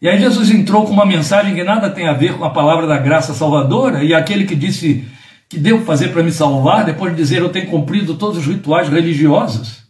E 0.00 0.08
aí 0.08 0.18
Jesus 0.18 0.50
entrou 0.50 0.84
com 0.84 0.90
uma 0.90 1.06
mensagem 1.06 1.54
que 1.54 1.62
nada 1.62 1.88
tem 1.88 2.08
a 2.08 2.12
ver 2.12 2.36
com 2.36 2.44
a 2.44 2.50
palavra 2.50 2.88
da 2.88 2.98
graça 2.98 3.32
salvadora, 3.32 4.02
e 4.02 4.12
aquele 4.12 4.44
que 4.44 4.56
disse 4.56 5.04
que 5.52 5.58
devo 5.58 5.84
fazer 5.84 6.08
para 6.08 6.22
me 6.22 6.32
salvar, 6.32 6.82
depois 6.82 7.12
de 7.12 7.18
dizer 7.20 7.42
eu 7.42 7.50
tenho 7.50 7.68
cumprido 7.68 8.14
todos 8.14 8.38
os 8.38 8.46
rituais 8.46 8.88
religiosos, 8.88 9.82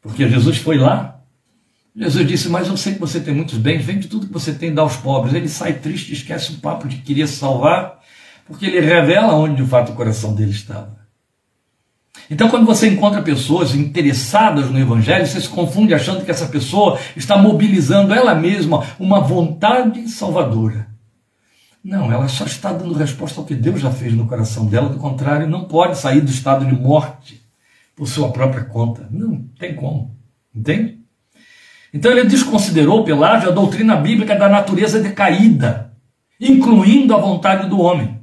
porque 0.00 0.28
Jesus 0.28 0.58
foi 0.58 0.78
lá. 0.78 1.18
Jesus 1.96 2.24
disse, 2.28 2.48
mas 2.48 2.68
eu 2.68 2.76
sei 2.76 2.94
que 2.94 3.00
você 3.00 3.18
tem 3.18 3.34
muitos 3.34 3.58
bens, 3.58 3.84
vende 3.84 4.06
tudo 4.06 4.28
que 4.28 4.32
você 4.32 4.52
tem 4.52 4.70
e 4.70 4.72
dá 4.72 4.82
aos 4.82 4.94
pobres. 4.94 5.34
Ele 5.34 5.48
sai 5.48 5.72
triste, 5.72 6.12
esquece 6.12 6.52
o 6.52 6.58
papo 6.58 6.86
de 6.86 6.94
que 6.94 7.02
queria 7.02 7.26
se 7.26 7.34
salvar, 7.34 7.98
porque 8.46 8.66
ele 8.66 8.78
revela 8.78 9.34
onde 9.34 9.60
de 9.60 9.68
fato 9.68 9.90
o 9.90 9.96
coração 9.96 10.32
dele 10.32 10.52
estava. 10.52 10.96
Então, 12.30 12.48
quando 12.48 12.64
você 12.64 12.88
encontra 12.88 13.20
pessoas 13.20 13.74
interessadas 13.74 14.70
no 14.70 14.78
Evangelho, 14.78 15.26
você 15.26 15.40
se 15.40 15.48
confunde 15.48 15.92
achando 15.92 16.24
que 16.24 16.30
essa 16.30 16.46
pessoa 16.46 17.00
está 17.16 17.36
mobilizando 17.36 18.14
ela 18.14 18.32
mesma 18.32 18.86
uma 18.96 19.18
vontade 19.18 20.08
salvadora. 20.08 20.97
Não, 21.88 22.12
ela 22.12 22.28
só 22.28 22.44
está 22.44 22.70
dando 22.70 22.92
resposta 22.92 23.40
ao 23.40 23.46
que 23.46 23.54
Deus 23.54 23.80
já 23.80 23.90
fez 23.90 24.12
no 24.12 24.26
coração 24.26 24.66
dela, 24.66 24.90
do 24.90 24.98
contrário, 24.98 25.48
não 25.48 25.64
pode 25.64 25.96
sair 25.96 26.20
do 26.20 26.30
estado 26.30 26.66
de 26.66 26.74
morte 26.74 27.42
por 27.96 28.06
sua 28.06 28.30
própria 28.30 28.62
conta. 28.62 29.08
Não 29.10 29.42
tem 29.58 29.74
como. 29.74 30.14
Entende? 30.54 30.98
Então 31.94 32.12
ele 32.12 32.28
desconsiderou 32.28 33.04
Pelágio 33.04 33.48
a 33.48 33.52
doutrina 33.52 33.96
bíblica 33.96 34.36
da 34.36 34.50
natureza 34.50 35.00
decaída, 35.00 35.94
incluindo 36.38 37.14
a 37.14 37.18
vontade 37.18 37.70
do 37.70 37.80
homem. 37.80 38.20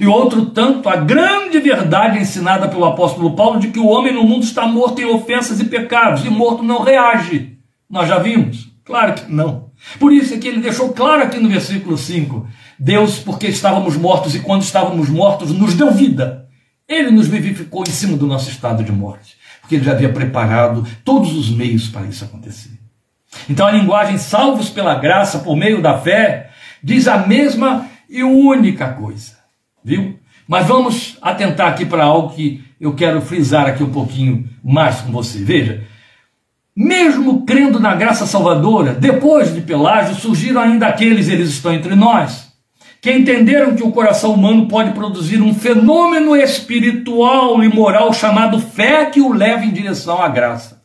E 0.00 0.06
outro 0.08 0.46
tanto, 0.46 0.88
a 0.88 0.96
grande 0.96 1.60
verdade 1.60 2.18
ensinada 2.18 2.66
pelo 2.66 2.86
apóstolo 2.86 3.36
Paulo 3.36 3.60
de 3.60 3.68
que 3.68 3.78
o 3.78 3.86
homem 3.86 4.12
no 4.12 4.24
mundo 4.24 4.42
está 4.42 4.66
morto 4.66 5.00
em 5.00 5.04
ofensas 5.04 5.60
e 5.60 5.66
pecados, 5.66 6.24
e 6.24 6.28
morto 6.28 6.64
não 6.64 6.82
reage. 6.82 7.56
Nós 7.88 8.08
já 8.08 8.18
vimos? 8.18 8.68
Claro 8.84 9.14
que 9.14 9.30
não. 9.30 9.65
Por 9.98 10.12
isso 10.12 10.34
é 10.34 10.38
que 10.38 10.48
ele 10.48 10.60
deixou 10.60 10.92
claro 10.92 11.22
aqui 11.22 11.38
no 11.38 11.48
versículo 11.48 11.96
5: 11.96 12.46
Deus, 12.78 13.18
porque 13.18 13.46
estávamos 13.46 13.96
mortos 13.96 14.34
e 14.34 14.40
quando 14.40 14.62
estávamos 14.62 15.08
mortos, 15.08 15.52
nos 15.52 15.74
deu 15.74 15.90
vida. 15.92 16.46
Ele 16.88 17.10
nos 17.10 17.26
vivificou 17.26 17.82
em 17.82 17.90
cima 17.90 18.16
do 18.16 18.26
nosso 18.26 18.48
estado 18.48 18.84
de 18.84 18.92
morte, 18.92 19.36
porque 19.60 19.74
ele 19.74 19.84
já 19.84 19.92
havia 19.92 20.12
preparado 20.12 20.86
todos 21.04 21.34
os 21.34 21.50
meios 21.50 21.88
para 21.88 22.06
isso 22.06 22.24
acontecer. 22.24 22.70
Então 23.50 23.66
a 23.66 23.72
linguagem 23.72 24.18
salvos 24.18 24.70
pela 24.70 24.94
graça 24.94 25.40
por 25.40 25.56
meio 25.56 25.82
da 25.82 25.98
fé 25.98 26.50
diz 26.82 27.08
a 27.08 27.18
mesma 27.18 27.88
e 28.08 28.22
única 28.22 28.92
coisa 28.92 29.36
viu? 29.86 30.18
Mas 30.48 30.66
vamos 30.66 31.16
atentar 31.22 31.68
aqui 31.68 31.86
para 31.86 32.04
algo 32.04 32.34
que 32.34 32.64
eu 32.80 32.92
quero 32.94 33.20
frisar 33.22 33.66
aqui 33.66 33.84
um 33.84 33.92
pouquinho 33.92 34.48
mais 34.62 35.00
com 35.00 35.12
você. 35.12 35.38
Veja, 35.38 35.84
mesmo 36.76 37.46
crendo 37.46 37.80
na 37.80 37.94
graça 37.94 38.26
salvadora, 38.26 38.92
depois 38.92 39.54
de 39.54 39.62
Pelágio 39.62 40.14
surgiram 40.14 40.60
ainda 40.60 40.86
aqueles, 40.86 41.26
eles 41.26 41.48
estão 41.48 41.72
entre 41.72 41.94
nós, 41.94 42.52
que 43.00 43.10
entenderam 43.10 43.74
que 43.74 43.82
o 43.82 43.92
coração 43.92 44.34
humano 44.34 44.68
pode 44.68 44.90
produzir 44.90 45.40
um 45.40 45.54
fenômeno 45.54 46.36
espiritual 46.36 47.64
e 47.64 47.68
moral 47.68 48.12
chamado 48.12 48.60
fé 48.60 49.06
que 49.06 49.22
o 49.22 49.32
leva 49.32 49.64
em 49.64 49.72
direção 49.72 50.20
à 50.20 50.28
graça. 50.28 50.76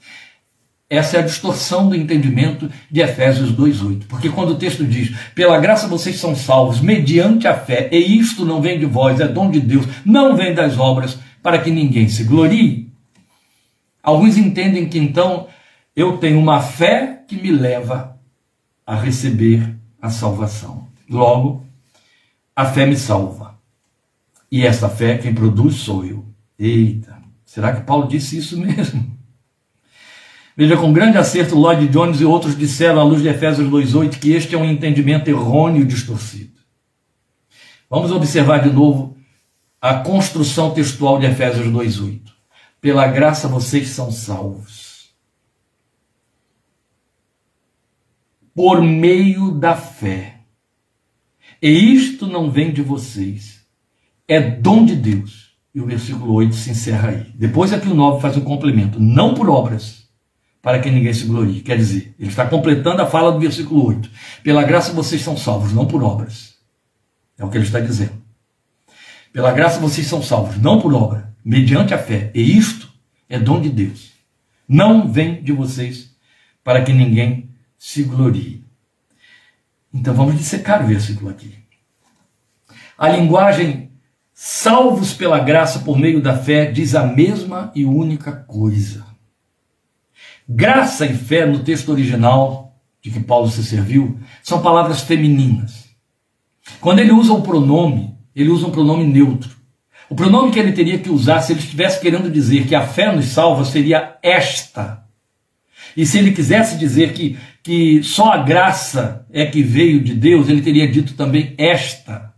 Essa 0.90 1.18
é 1.18 1.20
a 1.22 1.24
distorção 1.24 1.88
do 1.88 1.96
entendimento 1.96 2.70
de 2.90 3.00
Efésios 3.02 3.52
2:8. 3.52 4.08
Porque 4.08 4.30
quando 4.30 4.52
o 4.52 4.58
texto 4.58 4.86
diz: 4.86 5.14
"Pela 5.34 5.58
graça 5.58 5.88
vocês 5.88 6.18
são 6.18 6.36
salvos 6.36 6.82
mediante 6.82 7.48
a 7.48 7.54
fé, 7.54 7.90
e 7.94 8.20
isto 8.20 8.46
não 8.46 8.62
vem 8.62 8.78
de 8.78 8.86
vós, 8.86 9.22
é 9.22 9.28
dom 9.28 9.50
de 9.50 9.62
Deus, 9.62 9.86
não 10.06 10.36
vem 10.36 10.54
das 10.54 10.78
obras, 10.78 11.18
para 11.42 11.60
que 11.60 11.72
ninguém 11.72 12.10
se 12.10 12.26
glorie". 12.26 12.90
Alguns 14.04 14.38
entendem 14.38 14.90
que 14.90 15.00
então 15.00 15.48
eu 15.96 16.18
tenho 16.18 16.40
uma 16.40 16.62
fé 16.62 17.24
que 17.28 17.36
me 17.36 17.52
leva 17.52 18.20
a 18.86 18.96
receber 18.96 19.76
a 20.02 20.10
salvação. 20.10 20.88
Logo, 21.10 21.66
a 22.56 22.66
fé 22.66 22.86
me 22.86 22.96
salva. 22.96 23.60
E 24.52 24.66
essa 24.66 24.90
fé 24.90 25.18
quem 25.18 25.34
produz 25.34 25.76
sou 25.76 26.06
eu. 26.06 26.26
Eita, 26.58 27.18
será 27.46 27.74
que 27.74 27.86
Paulo 27.86 28.08
disse 28.08 28.38
isso 28.38 28.58
mesmo? 28.58 29.12
Veja, 30.56 30.76
com 30.76 30.92
grande 30.92 31.18
acerto, 31.18 31.56
Lloyd 31.56 31.88
Jones 31.88 32.20
e 32.20 32.26
outros 32.26 32.58
disseram, 32.58 33.00
à 33.00 33.04
luz 33.04 33.22
de 33.22 33.30
Efésios 33.30 33.70
2,8, 33.70 34.20
que 34.20 34.34
este 34.34 34.54
é 34.54 34.58
um 34.58 34.70
entendimento 34.70 35.30
errôneo 35.30 35.82
e 35.82 35.86
distorcido. 35.86 36.52
Vamos 37.90 38.12
observar 38.12 38.60
de 38.60 38.70
novo 38.70 39.18
a 39.82 39.96
construção 39.96 40.72
textual 40.72 41.20
de 41.20 41.26
Efésios 41.26 41.68
2,8. 41.68 42.22
Pela 42.80 43.08
graça 43.08 43.48
vocês 43.48 43.90
são 43.90 44.12
salvos. 44.12 44.81
Por 48.54 48.82
meio 48.82 49.52
da 49.52 49.76
fé. 49.76 50.40
E 51.62 51.70
isto 51.70 52.28
não 52.28 52.50
vem 52.50 52.72
de 52.72 52.82
vocês. 52.82 53.62
É 54.28 54.40
dom 54.40 54.86
de 54.86 54.96
Deus. 54.96 55.52
E 55.74 55.80
o 55.80 55.86
versículo 55.86 56.34
8 56.34 56.56
se 56.56 56.72
encerra 56.72 57.10
aí. 57.10 57.32
Depois 57.36 57.72
aqui 57.72 57.88
o 57.88 57.94
9 57.94 58.22
faz 58.22 58.36
um 58.36 58.42
complemento. 58.42 59.00
Não 59.00 59.34
por 59.34 59.50
obras 59.50 60.02
para 60.62 60.80
que 60.80 60.92
ninguém 60.92 61.14
se 61.14 61.26
glorie. 61.26 61.62
Quer 61.62 61.78
dizer, 61.78 62.14
ele 62.20 62.30
está 62.30 62.46
completando 62.46 63.02
a 63.02 63.06
fala 63.06 63.32
do 63.32 63.40
versículo 63.40 63.86
8. 63.88 64.10
Pela 64.44 64.64
graça 64.64 64.94
vocês 64.94 65.22
são 65.22 65.36
salvos, 65.36 65.74
não 65.74 65.86
por 65.86 66.04
obras. 66.04 66.56
É 67.38 67.44
o 67.44 67.50
que 67.50 67.58
ele 67.58 67.66
está 67.66 67.80
dizendo. 67.80 68.22
Pela 69.34 69.52
graça 69.52 69.80
vocês 69.80 70.06
são 70.08 70.22
salvos, 70.22 70.58
não 70.58 70.80
por 70.80 70.94
obra, 70.94 71.34
mediante 71.44 71.94
a 71.94 71.98
fé. 71.98 72.32
E 72.36 72.58
isto 72.58 72.92
é 73.30 73.40
dom 73.40 73.62
de 73.62 73.70
Deus. 73.70 74.12
Não 74.68 75.12
vem 75.12 75.42
de 75.42 75.52
vocês 75.52 76.16
para 76.64 76.84
que 76.84 76.94
ninguém 76.94 77.50
se 77.84 78.04
glorie. 78.04 78.64
Então 79.92 80.14
vamos 80.14 80.38
dissecar 80.38 80.84
o 80.84 80.88
versículo 80.88 81.32
aqui. 81.32 81.56
A 82.96 83.10
linguagem 83.10 83.90
salvos 84.36 85.16
pela 85.16 85.40
graça 85.40 85.80
por 85.80 85.98
meio 85.98 86.22
da 86.22 86.38
fé 86.38 86.72
diz 86.72 86.94
a 86.94 87.08
mesma 87.08 87.72
e 87.74 87.84
única 87.84 88.34
coisa. 88.34 89.04
Graça 90.48 91.08
e 91.08 91.18
fé, 91.18 91.48
no 91.48 91.64
texto 91.64 91.90
original 91.90 92.80
de 93.02 93.10
que 93.10 93.20
Paulo 93.20 93.50
se 93.50 93.64
serviu, 93.64 94.20
são 94.44 94.62
palavras 94.62 95.02
femininas. 95.02 95.90
Quando 96.80 97.00
ele 97.00 97.12
usa 97.12 97.34
o 97.34 97.42
pronome, 97.42 98.16
ele 98.36 98.52
usa 98.52 98.68
um 98.68 98.72
pronome 98.72 99.08
neutro. 99.08 99.58
O 100.08 100.14
pronome 100.14 100.52
que 100.52 100.60
ele 100.60 100.74
teria 100.74 101.00
que 101.00 101.10
usar 101.10 101.42
se 101.42 101.52
ele 101.52 101.62
estivesse 101.62 102.00
querendo 102.00 102.30
dizer 102.30 102.68
que 102.68 102.76
a 102.76 102.86
fé 102.86 103.12
nos 103.12 103.26
salva 103.26 103.66
seria 103.66 104.20
esta. 104.22 105.02
E 105.96 106.06
se 106.06 106.18
ele 106.18 106.32
quisesse 106.32 106.78
dizer 106.78 107.14
que, 107.14 107.38
que 107.64 108.04
só 108.04 108.32
a 108.32 108.38
graça 108.38 109.26
é 109.32 109.46
que 109.46 109.62
veio 109.62 110.04
de 110.04 110.14
Deus, 110.14 110.50
ele 110.50 110.62
teria 110.62 110.92
dito 110.92 111.14
também 111.14 111.54
esta. 111.58 112.34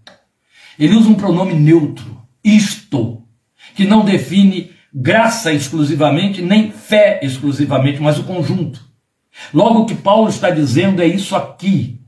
Ele 0.77 0.95
usa 0.95 1.09
um 1.09 1.15
pronome 1.15 1.53
neutro, 1.53 2.21
isto, 2.43 3.23
que 3.75 3.85
não 3.85 4.03
define 4.03 4.71
graça 4.93 5.51
exclusivamente, 5.53 6.41
nem 6.41 6.71
fé 6.71 7.19
exclusivamente, 7.23 8.01
mas 8.01 8.19
o 8.19 8.23
conjunto. 8.23 8.83
Logo, 9.53 9.81
o 9.81 9.85
que 9.85 9.95
Paulo 9.95 10.29
está 10.29 10.49
dizendo 10.49 11.01
é 11.01 11.07
isso 11.07 11.35
aqui. 11.35 12.02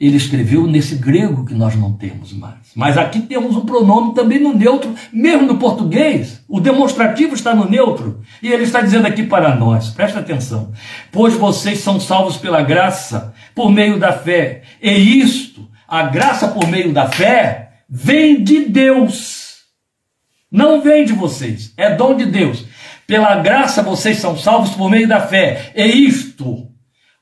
Ele 0.00 0.16
escreveu 0.16 0.66
nesse 0.66 0.94
grego 0.96 1.44
que 1.44 1.52
nós 1.52 1.76
não 1.76 1.92
temos 1.92 2.32
mais. 2.32 2.72
Mas 2.74 2.96
aqui 2.96 3.20
temos 3.20 3.54
o 3.54 3.66
pronome 3.66 4.14
também 4.14 4.40
no 4.40 4.54
neutro, 4.54 4.94
mesmo 5.12 5.46
no 5.46 5.58
português. 5.58 6.42
O 6.48 6.58
demonstrativo 6.58 7.34
está 7.34 7.54
no 7.54 7.68
neutro. 7.68 8.22
E 8.42 8.48
ele 8.48 8.62
está 8.62 8.80
dizendo 8.80 9.06
aqui 9.06 9.24
para 9.24 9.54
nós, 9.54 9.90
presta 9.90 10.20
atenção. 10.20 10.72
Pois 11.12 11.34
vocês 11.34 11.80
são 11.80 12.00
salvos 12.00 12.38
pela 12.38 12.62
graça, 12.62 13.34
por 13.54 13.70
meio 13.70 13.98
da 13.98 14.12
fé. 14.12 14.62
E 14.80 14.90
isto, 15.20 15.68
a 15.86 16.04
graça 16.04 16.48
por 16.48 16.66
meio 16.66 16.94
da 16.94 17.06
fé, 17.06 17.72
vem 17.88 18.42
de 18.42 18.64
Deus 18.64 19.40
não 20.50 20.80
vem 20.80 21.04
de 21.04 21.12
vocês, 21.12 21.72
é 21.76 21.94
dom 21.94 22.16
de 22.16 22.26
Deus. 22.26 22.64
Pela 23.06 23.36
graça 23.36 23.82
vocês 23.82 24.18
são 24.18 24.36
salvos 24.36 24.70
por 24.70 24.90
meio 24.90 25.06
da 25.06 25.20
fé. 25.20 25.70
É 25.74 25.86
isto, 25.86 26.66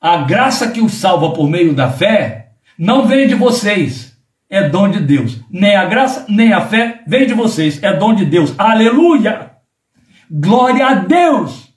a 0.01 0.17
graça 0.17 0.71
que 0.71 0.81
os 0.81 0.93
salva 0.93 1.31
por 1.33 1.47
meio 1.47 1.73
da 1.75 1.91
fé, 1.91 2.48
não 2.79 3.05
vem 3.05 3.27
de 3.27 3.35
vocês, 3.35 4.17
é 4.49 4.69
dom 4.69 4.87
de 4.87 5.01
Deus. 5.01 5.41
Nem 5.51 5.75
a 5.75 5.83
graça, 5.83 6.25
nem 6.29 6.53
a 6.53 6.61
fé 6.61 7.01
vem 7.05 7.27
de 7.27 7.33
vocês, 7.33 7.83
é 7.83 7.91
dom 7.91 8.15
de 8.15 8.23
Deus. 8.23 8.55
Aleluia! 8.57 9.51
Glória 10.31 10.87
a 10.87 10.93
Deus! 10.93 11.67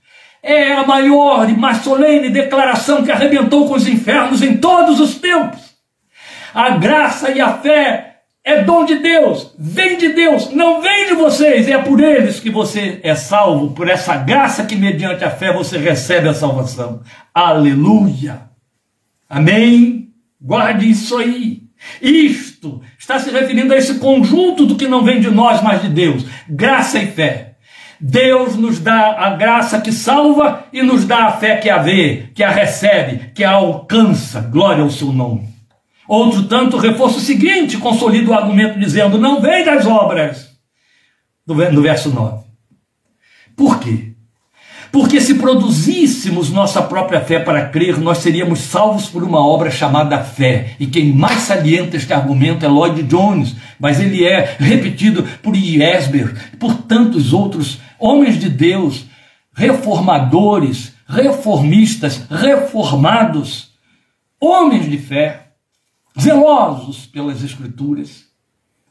É 0.41 0.73
a 0.73 0.87
maior 0.87 1.51
e 1.51 1.57
mais 1.57 1.79
solene 1.79 2.31
declaração 2.31 3.03
que 3.03 3.11
arrebentou 3.11 3.67
com 3.67 3.75
os 3.75 3.89
infernos 3.89 4.43
em 4.43 4.59
todos 4.59 5.01
os 5.01 5.17
tempos. 5.17 5.73
A 6.55 6.71
graça 6.71 7.33
e 7.33 7.41
a 7.41 7.53
fé 7.55 8.21
é 8.45 8.63
dom 8.63 8.85
de 8.85 8.97
Deus, 8.97 9.55
vem 9.59 9.97
de 9.99 10.11
Deus, 10.11 10.51
não 10.51 10.81
vem 10.81 11.07
de 11.07 11.15
vocês, 11.15 11.69
é 11.69 11.79
por 11.79 12.01
eles 12.01 12.41
que 12.41 12.51
você 12.51 13.01
é 13.03 13.15
salvo, 13.15 13.73
por 13.73 13.89
essa 13.89 14.17
graça 14.17 14.65
que 14.65 14.77
mediante 14.77 15.25
a 15.25 15.31
fé 15.31 15.53
você 15.53 15.79
recebe 15.79 16.29
a 16.29 16.35
salvação. 16.35 17.01
Aleluia! 17.35 18.43
Amém? 19.29 20.02
Guarde 20.43 20.91
isso 20.91 21.17
aí. 21.17 21.63
Isto 22.01 22.83
está 22.99 23.19
se 23.19 23.31
referindo 23.31 23.73
a 23.73 23.77
esse 23.77 23.99
conjunto 23.99 24.67
do 24.67 24.77
que 24.77 24.89
não 24.89 25.05
vem 25.05 25.21
de 25.21 25.31
nós, 25.31 25.63
mas 25.63 25.83
de 25.83 25.89
Deus. 25.89 26.25
Graça 26.49 26.99
e 26.99 27.07
fé. 27.07 27.57
Deus 28.01 28.57
nos 28.57 28.81
dá 28.81 29.17
a 29.17 29.31
graça 29.37 29.81
que 29.81 29.93
salva 29.93 30.67
e 30.73 30.83
nos 30.83 31.05
dá 31.05 31.27
a 31.27 31.33
fé 31.33 31.57
que 31.57 31.71
a 31.71 31.79
vê, 31.79 32.31
que 32.35 32.43
a 32.43 32.51
recebe, 32.51 33.31
que 33.33 33.45
a 33.45 33.53
alcança. 33.53 34.41
Glória 34.41 34.83
ao 34.83 34.91
seu 34.91 35.13
nome. 35.13 35.49
Outro 36.09 36.43
tanto 36.45 36.77
reforça 36.77 37.19
o 37.19 37.21
seguinte, 37.21 37.79
consolida 37.79 38.31
o 38.31 38.35
argumento 38.35 38.79
dizendo: 38.79 39.19
não 39.19 39.41
vem 39.41 39.65
das 39.65 39.87
obras. 39.87 40.51
No 41.47 41.55
verso 41.55 42.11
9. 42.11 42.45
Por 43.57 43.79
quê? 43.79 44.12
Porque 44.93 45.23
se 45.23 45.37
produzíssemos 45.37 46.51
nossa 46.51 46.83
própria 46.83 47.23
fé 47.23 47.39
para 47.39 47.67
crer, 47.71 47.99
nós 47.99 48.19
seríamos 48.19 48.59
salvos 48.59 49.09
por 49.09 49.25
uma 49.25 49.45
obra 49.45 49.71
chamada 49.71 50.23
fé. 50.23 50.77
E 50.79 50.87
quem 50.87 51.11
mais 51.15 51.41
salienta 51.41 51.97
este 51.97 52.13
argumento 52.13 52.67
é 52.67 52.69
Lloyd 52.69 53.03
Jones, 53.05 53.57
mas 53.81 53.99
ele 53.99 54.23
é 54.23 54.55
repetido 54.61 55.25
por 55.43 55.57
Iesber, 55.57 56.53
por 56.59 56.75
tantos 56.75 57.33
outros 57.33 57.81
homens 57.99 58.39
de 58.39 58.51
Deus, 58.51 59.07
reformadores, 59.55 60.93
reformistas, 61.09 62.27
reformados, 62.31 63.73
homens 64.39 64.91
de 64.91 64.99
fé 64.99 65.53
zelosos 66.21 67.07
pelas 67.07 67.43
Escrituras, 67.43 68.27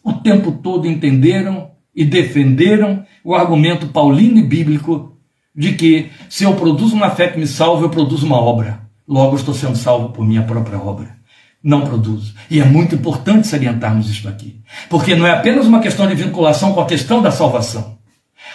o 0.03 0.13
tempo 0.13 0.51
todo 0.51 0.87
entenderam 0.87 1.69
e 1.95 2.03
defenderam 2.03 3.05
o 3.23 3.35
argumento 3.35 3.87
paulino 3.89 4.39
e 4.39 4.43
bíblico 4.43 5.11
de 5.55 5.73
que 5.73 6.09
se 6.29 6.43
eu 6.43 6.55
produzo 6.55 6.95
uma 6.95 7.11
fé 7.11 7.27
que 7.27 7.39
me 7.39 7.47
salva, 7.47 7.85
eu 7.85 7.89
produzo 7.89 8.25
uma 8.25 8.39
obra. 8.39 8.81
Logo 9.07 9.35
estou 9.35 9.53
sendo 9.53 9.77
salvo 9.77 10.09
por 10.09 10.25
minha 10.25 10.43
própria 10.43 10.79
obra. 10.79 11.15
Não 11.63 11.81
produzo. 11.81 12.33
E 12.49 12.59
é 12.59 12.65
muito 12.65 12.95
importante 12.95 13.47
salientarmos 13.47 14.09
isso 14.09 14.27
aqui. 14.27 14.61
Porque 14.89 15.15
não 15.15 15.27
é 15.27 15.31
apenas 15.31 15.67
uma 15.67 15.79
questão 15.79 16.07
de 16.07 16.15
vinculação 16.15 16.73
com 16.73 16.81
a 16.81 16.85
questão 16.85 17.21
da 17.21 17.29
salvação. 17.29 17.99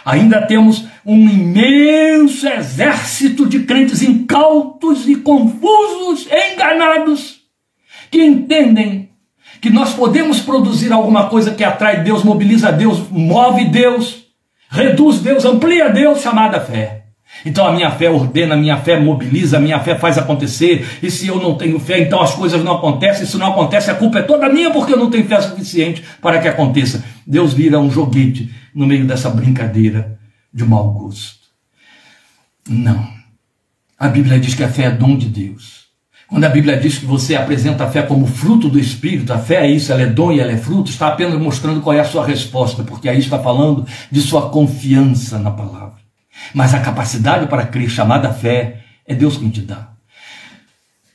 Ainda 0.05 0.43
temos 0.43 0.85
um 1.05 1.29
imenso 1.29 2.47
exército 2.49 3.47
de 3.47 3.61
crentes 3.61 4.03
incautos 4.03 5.09
e 5.09 5.17
confusos, 5.17 6.27
enganados, 6.31 7.41
que 8.11 8.23
entendem 8.23 9.11
que 9.61 9.71
nós 9.71 9.95
podemos 9.95 10.41
produzir 10.41 10.93
alguma 10.93 11.29
coisa 11.29 11.55
que 11.55 11.65
atrai 11.65 12.03
Deus, 12.03 12.23
mobiliza 12.23 12.71
Deus, 12.71 13.09
move 13.11 13.65
Deus, 13.67 14.26
reduz 14.77 15.20
Deus, 15.20 15.45
amplia 15.45 15.89
Deus, 15.89 16.20
chamada 16.20 16.61
fé. 16.61 17.07
Então 17.45 17.66
a 17.66 17.72
minha 17.72 17.91
fé 17.91 18.09
ordena, 18.09 18.55
a 18.55 18.57
minha 18.57 18.77
fé 18.79 18.99
mobiliza, 18.99 19.57
a 19.57 19.61
minha 19.61 19.79
fé 19.81 19.97
faz 19.97 20.16
acontecer. 20.16 20.87
E 21.03 21.11
se 21.11 21.27
eu 21.27 21.37
não 21.37 21.57
tenho 21.57 21.79
fé, 21.79 22.01
então 22.01 22.22
as 22.22 22.35
coisas 22.35 22.62
não 22.62 22.77
acontecem. 22.77 23.27
Se 23.27 23.37
não 23.37 23.49
acontece, 23.49 23.91
a 23.91 23.95
culpa 23.95 24.20
é 24.20 24.22
toda 24.22 24.49
minha 24.49 24.70
porque 24.70 24.93
eu 24.93 24.99
não 24.99 25.11
tenho 25.11 25.27
fé 25.27 25.41
suficiente 25.41 26.03
para 26.20 26.41
que 26.41 26.49
aconteça. 26.49 27.05
Deus 27.27 27.53
vira 27.53 27.79
um 27.79 27.91
joguete 27.91 28.51
no 28.74 28.87
meio 28.87 29.07
dessa 29.07 29.29
brincadeira 29.29 30.18
de 30.53 30.64
mau 30.64 30.93
gosto. 30.93 31.47
Não. 32.68 33.07
A 33.99 34.09
Bíblia 34.09 34.39
diz 34.39 34.55
que 34.55 34.64
a 34.64 34.68
fé 34.68 34.85
é 34.85 34.91
dom 34.91 35.16
de 35.16 35.27
Deus. 35.27 35.86
Quando 36.29 36.45
a 36.45 36.49
Bíblia 36.49 36.77
diz 36.77 36.99
que 36.99 37.07
você 37.07 37.37
apresenta 37.37 37.85
a 37.85 37.91
fé 37.91 38.03
como 38.03 38.27
fruto 38.27 38.68
do 38.68 38.81
Espírito, 38.81 39.33
a 39.33 39.39
fé 39.39 39.66
é 39.66 39.70
isso, 39.70 39.93
ela 39.93 40.03
é 40.03 40.07
dom 40.07 40.33
e 40.33 40.41
ela 40.41 40.51
é 40.51 40.57
fruto, 40.57 40.91
está 40.91 41.09
apenas 41.09 41.41
mostrando 41.41 41.81
qual 41.81 41.95
é 41.95 42.01
a 42.01 42.05
sua 42.05 42.27
resposta, 42.27 42.83
porque 42.83 43.09
aí 43.09 43.18
está 43.18 43.39
falando 43.39 43.87
de 44.11 44.20
sua 44.20 44.51
confiança 44.51 45.39
na 45.39 45.53
palavra. 45.53 46.01
Mas 46.53 46.74
a 46.74 46.81
capacidade 46.81 47.47
para 47.47 47.66
crer, 47.66 47.89
chamada 47.89 48.33
fé, 48.33 48.81
é 49.07 49.14
Deus 49.14 49.37
quem 49.37 49.51
te 49.51 49.62
dá. 49.62 49.91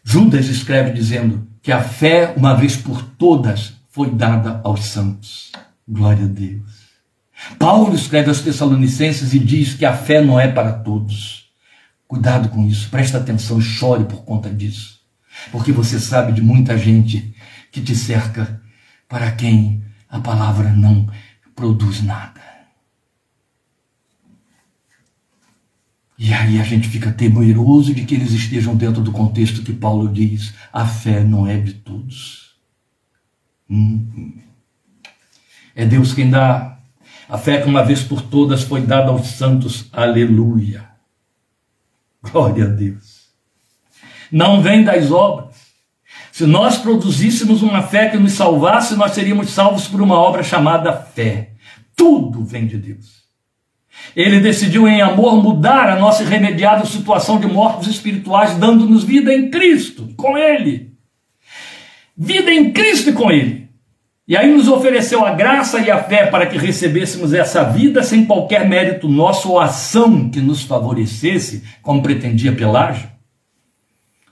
Judas 0.03 0.47
escreve 0.47 0.91
dizendo 0.91 1.45
que 1.61 1.71
a 1.71 1.81
fé, 1.81 2.33
uma 2.37 2.53
vez 2.55 2.77
por 2.77 3.03
todas, 3.03 3.73
foi 3.89 4.09
dada 4.09 4.61
aos 4.63 4.85
santos. 4.85 5.51
Glória 5.87 6.23
a 6.23 6.27
Deus. 6.27 6.81
Paulo 7.59 7.93
escreve 7.93 8.29
aos 8.29 8.39
Tessalonicenses 8.39 9.33
e 9.33 9.39
diz 9.39 9.73
que 9.73 9.85
a 9.85 9.93
fé 9.93 10.23
não 10.23 10.39
é 10.39 10.47
para 10.47 10.71
todos. 10.71 11.49
Cuidado 12.07 12.49
com 12.49 12.65
isso, 12.65 12.89
presta 12.89 13.17
atenção 13.17 13.59
e 13.59 13.61
chore 13.61 14.05
por 14.05 14.23
conta 14.23 14.49
disso. 14.49 15.00
Porque 15.49 15.71
você 15.71 15.99
sabe 15.99 16.33
de 16.33 16.41
muita 16.41 16.77
gente 16.77 17.33
que 17.71 17.81
te 17.81 17.95
cerca 17.95 18.61
para 19.07 19.31
quem 19.31 19.83
a 20.09 20.19
palavra 20.19 20.69
não 20.71 21.09
produz 21.55 22.03
nada. 22.03 22.41
E 26.17 26.33
aí 26.33 26.59
a 26.59 26.63
gente 26.63 26.87
fica 26.87 27.11
temeroso 27.11 27.95
de 27.95 28.05
que 28.05 28.13
eles 28.13 28.31
estejam 28.31 28.75
dentro 28.75 29.01
do 29.01 29.11
contexto 29.11 29.63
que 29.63 29.73
Paulo 29.73 30.07
diz: 30.07 30.53
a 30.71 30.85
fé 30.85 31.23
não 31.23 31.47
é 31.47 31.57
de 31.57 31.73
todos. 31.73 32.55
Hum. 33.69 34.37
É 35.73 35.85
Deus 35.85 36.13
quem 36.13 36.29
dá. 36.29 36.77
A 37.27 37.37
fé 37.37 37.61
que 37.61 37.67
uma 37.67 37.83
vez 37.83 38.03
por 38.03 38.21
todas 38.21 38.61
foi 38.61 38.81
dada 38.81 39.09
aos 39.09 39.27
santos. 39.27 39.87
Aleluia. 39.91 40.89
Glória 42.21 42.65
a 42.65 42.67
Deus 42.67 43.10
não 44.31 44.61
vem 44.61 44.83
das 44.83 45.11
obras. 45.11 45.55
Se 46.31 46.45
nós 46.45 46.77
produzíssemos 46.77 47.61
uma 47.61 47.81
fé 47.81 48.09
que 48.09 48.17
nos 48.17 48.33
salvasse, 48.33 48.95
nós 48.95 49.11
seríamos 49.11 49.49
salvos 49.49 49.87
por 49.87 50.01
uma 50.01 50.15
obra 50.15 50.43
chamada 50.43 50.93
fé. 50.93 51.49
Tudo 51.95 52.43
vem 52.43 52.65
de 52.65 52.77
Deus. 52.77 53.21
Ele 54.15 54.39
decidiu 54.39 54.87
em 54.87 55.01
amor 55.01 55.41
mudar 55.43 55.89
a 55.89 55.99
nossa 55.99 56.23
irremediável 56.23 56.85
situação 56.85 57.39
de 57.39 57.47
mortos 57.47 57.87
espirituais, 57.87 58.55
dando-nos 58.55 59.03
vida 59.03 59.33
em 59.33 59.49
Cristo, 59.49 60.09
com 60.15 60.37
Ele. 60.37 60.93
Vida 62.17 62.51
em 62.51 62.71
Cristo 62.71 63.09
e 63.09 63.13
com 63.13 63.31
Ele. 63.31 63.69
E 64.27 64.37
aí 64.37 64.49
nos 64.49 64.69
ofereceu 64.69 65.25
a 65.25 65.33
graça 65.33 65.79
e 65.79 65.91
a 65.91 66.01
fé 66.01 66.27
para 66.27 66.45
que 66.45 66.57
recebêssemos 66.57 67.33
essa 67.33 67.63
vida 67.63 68.01
sem 68.01 68.25
qualquer 68.25 68.67
mérito 68.67 69.09
nosso 69.09 69.49
ou 69.49 69.59
ação 69.59 70.29
que 70.29 70.39
nos 70.39 70.63
favorecesse, 70.63 71.63
como 71.81 72.01
pretendia 72.01 72.53
Pelágio. 72.53 73.09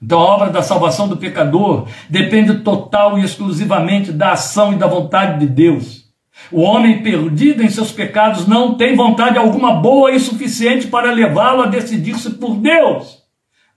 Então 0.02 0.20
a 0.20 0.24
obra 0.24 0.50
da 0.50 0.62
salvação 0.62 1.08
do 1.08 1.18
pecador 1.18 1.88
depende 2.10 2.60
total 2.60 3.20
e 3.20 3.24
exclusivamente 3.24 4.12
da 4.12 4.32
ação 4.32 4.74
e 4.74 4.78
da 4.78 4.88
vontade 4.88 5.40
de 5.40 5.48
Deus. 5.48 6.10
O 6.52 6.62
homem 6.62 7.04
perdido 7.04 7.62
em 7.62 7.70
seus 7.70 7.92
pecados 7.92 8.48
não 8.48 8.76
tem 8.76 8.96
vontade 8.96 9.38
alguma 9.38 9.74
boa 9.76 10.12
e 10.12 10.20
suficiente 10.20 10.88
para 10.88 11.12
levá-lo 11.12 11.64
a 11.64 11.68
decidir-se 11.68 12.32
por 12.32 12.56
Deus. 12.56 13.20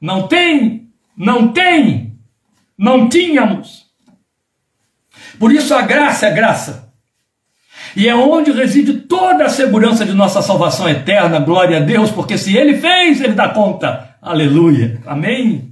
Não 0.01 0.29
tem, 0.29 0.89
não 1.17 1.49
tem, 1.49 2.15
não 2.79 3.09
tínhamos. 3.09 3.87
Por 5.39 5.53
isso 5.53 5.75
a 5.75 5.83
graça 5.83 6.27
é 6.27 6.31
graça. 6.33 6.93
E 7.97 8.09
é 8.09 8.15
onde 8.15 8.53
reside 8.53 8.93
toda 9.01 9.45
a 9.45 9.51
segurança 9.51 10.05
de 10.05 10.15
nossa 10.15 10.41
salvação 10.41 10.89
eterna, 10.89 11.41
glória 11.41 11.77
a 11.77 11.81
Deus, 11.81 12.11
porque 12.11 12.39
se 12.39 12.57
Ele 12.57 12.79
fez, 12.79 13.21
Ele 13.21 13.35
dá 13.35 13.49
conta. 13.49 14.17
Aleluia. 14.23 15.01
Amém. 15.05 15.72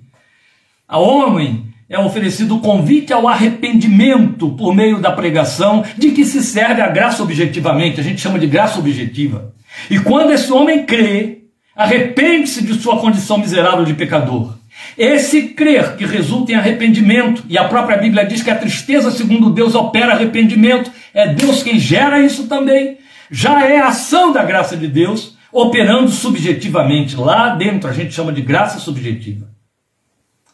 A 0.91 0.99
homem 0.99 1.67
é 1.89 1.97
oferecido 2.01 2.57
o 2.57 2.61
convite 2.61 3.13
ao 3.13 3.29
arrependimento 3.29 4.51
por 4.57 4.75
meio 4.75 4.99
da 4.99 5.13
pregação, 5.13 5.85
de 5.97 6.11
que 6.11 6.25
se 6.25 6.43
serve 6.43 6.83
a 6.83 6.89
graça 6.89 7.23
objetivamente, 7.23 8.01
a 8.01 8.03
gente 8.03 8.21
chama 8.21 8.41
de 8.41 8.49
graça 8.49 8.81
objetiva. 8.81 9.55
E 9.89 10.01
quando 10.01 10.33
esse 10.33 10.51
homem 10.51 10.85
crê, 10.85 11.45
arrepende-se 11.77 12.65
de 12.65 12.75
sua 12.75 12.99
condição 12.99 13.39
miserável 13.39 13.85
de 13.85 13.95
pecador. 13.95 14.57
Esse 14.99 15.51
crer 15.51 15.95
que 15.95 16.05
resulta 16.05 16.51
em 16.51 16.57
arrependimento, 16.57 17.45
e 17.49 17.57
a 17.57 17.69
própria 17.69 17.97
Bíblia 17.97 18.27
diz 18.27 18.43
que 18.43 18.51
a 18.51 18.59
tristeza, 18.59 19.13
segundo 19.13 19.49
Deus, 19.49 19.77
opera 19.77 20.15
arrependimento, 20.15 20.91
é 21.15 21.33
Deus 21.33 21.63
quem 21.63 21.79
gera 21.79 22.21
isso 22.21 22.49
também, 22.49 22.99
já 23.31 23.65
é 23.65 23.79
a 23.79 23.91
ação 23.91 24.33
da 24.33 24.43
graça 24.43 24.77
de 24.77 24.89
Deus 24.89 25.37
operando 25.53 26.11
subjetivamente. 26.11 27.15
Lá 27.15 27.51
dentro 27.51 27.89
a 27.89 27.93
gente 27.93 28.13
chama 28.13 28.33
de 28.33 28.43
graça 28.43 28.81
subjetiva. 28.81 29.50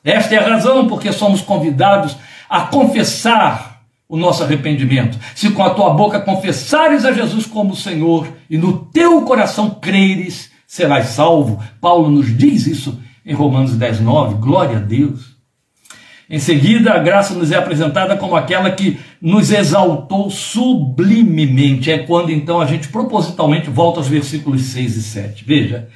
Esta 0.07 0.37
é 0.37 0.39
a 0.39 0.49
razão 0.49 0.87
porque 0.87 1.13
somos 1.13 1.41
convidados 1.41 2.17
a 2.49 2.61
confessar 2.61 3.83
o 4.09 4.17
nosso 4.17 4.45
arrependimento. 4.45 5.19
Se 5.35 5.51
com 5.51 5.65
a 5.65 5.71
tua 5.71 5.91
boca 5.91 6.21
confessares 6.21 7.05
a 7.05 7.11
Jesus 7.11 7.45
como 7.45 7.75
Senhor 7.75 8.29
e 8.49 8.57
no 8.57 8.87
teu 8.87 9.23
coração 9.23 9.69
creres, 9.69 10.53
serás 10.65 11.09
salvo. 11.09 11.61
Paulo 11.81 12.09
nos 12.09 12.39
diz 12.39 12.69
isso 12.69 13.03
em 13.25 13.35
Romanos 13.35 13.75
10, 13.75 14.01
9. 14.01 14.35
Glória 14.37 14.77
a 14.77 14.81
Deus. 14.81 15.35
Em 16.31 16.39
seguida, 16.39 16.93
a 16.93 16.99
graça 16.99 17.35
nos 17.35 17.51
é 17.51 17.57
apresentada 17.57 18.17
como 18.17 18.37
aquela 18.37 18.71
que 18.71 19.01
nos 19.21 19.51
exaltou 19.51 20.31
sublimemente. 20.31 21.91
É 21.91 21.99
quando 21.99 22.31
então 22.31 22.61
a 22.61 22.67
gente 22.67 22.89
propositalmente 22.89 23.69
volta 23.71 23.99
aos 23.99 24.09
versículos 24.09 24.63
6 24.63 24.97
e 24.97 25.03
7. 25.03 25.45
Veja, 25.45 25.89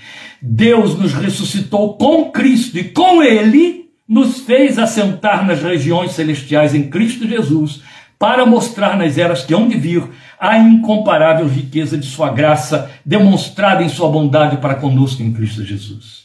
Deus 0.42 0.98
nos 0.98 1.12
ressuscitou 1.12 1.96
com 1.96 2.32
Cristo 2.32 2.76
e 2.76 2.84
com 2.84 3.22
Ele 3.22 3.79
nos 4.10 4.40
fez 4.40 4.76
assentar 4.76 5.46
nas 5.46 5.62
regiões 5.62 6.10
celestiais 6.10 6.74
em 6.74 6.90
Cristo 6.90 7.28
Jesus, 7.28 7.80
para 8.18 8.44
mostrar 8.44 8.98
nas 8.98 9.16
eras 9.16 9.44
que 9.44 9.54
hão 9.54 9.68
de 9.68 9.76
vir 9.78 10.02
a 10.38 10.58
incomparável 10.58 11.46
riqueza 11.46 11.96
de 11.96 12.06
sua 12.06 12.30
graça, 12.30 12.90
demonstrada 13.06 13.84
em 13.84 13.88
sua 13.88 14.10
bondade 14.10 14.56
para 14.56 14.74
conosco 14.74 15.22
em 15.22 15.32
Cristo 15.32 15.64
Jesus. 15.64 16.24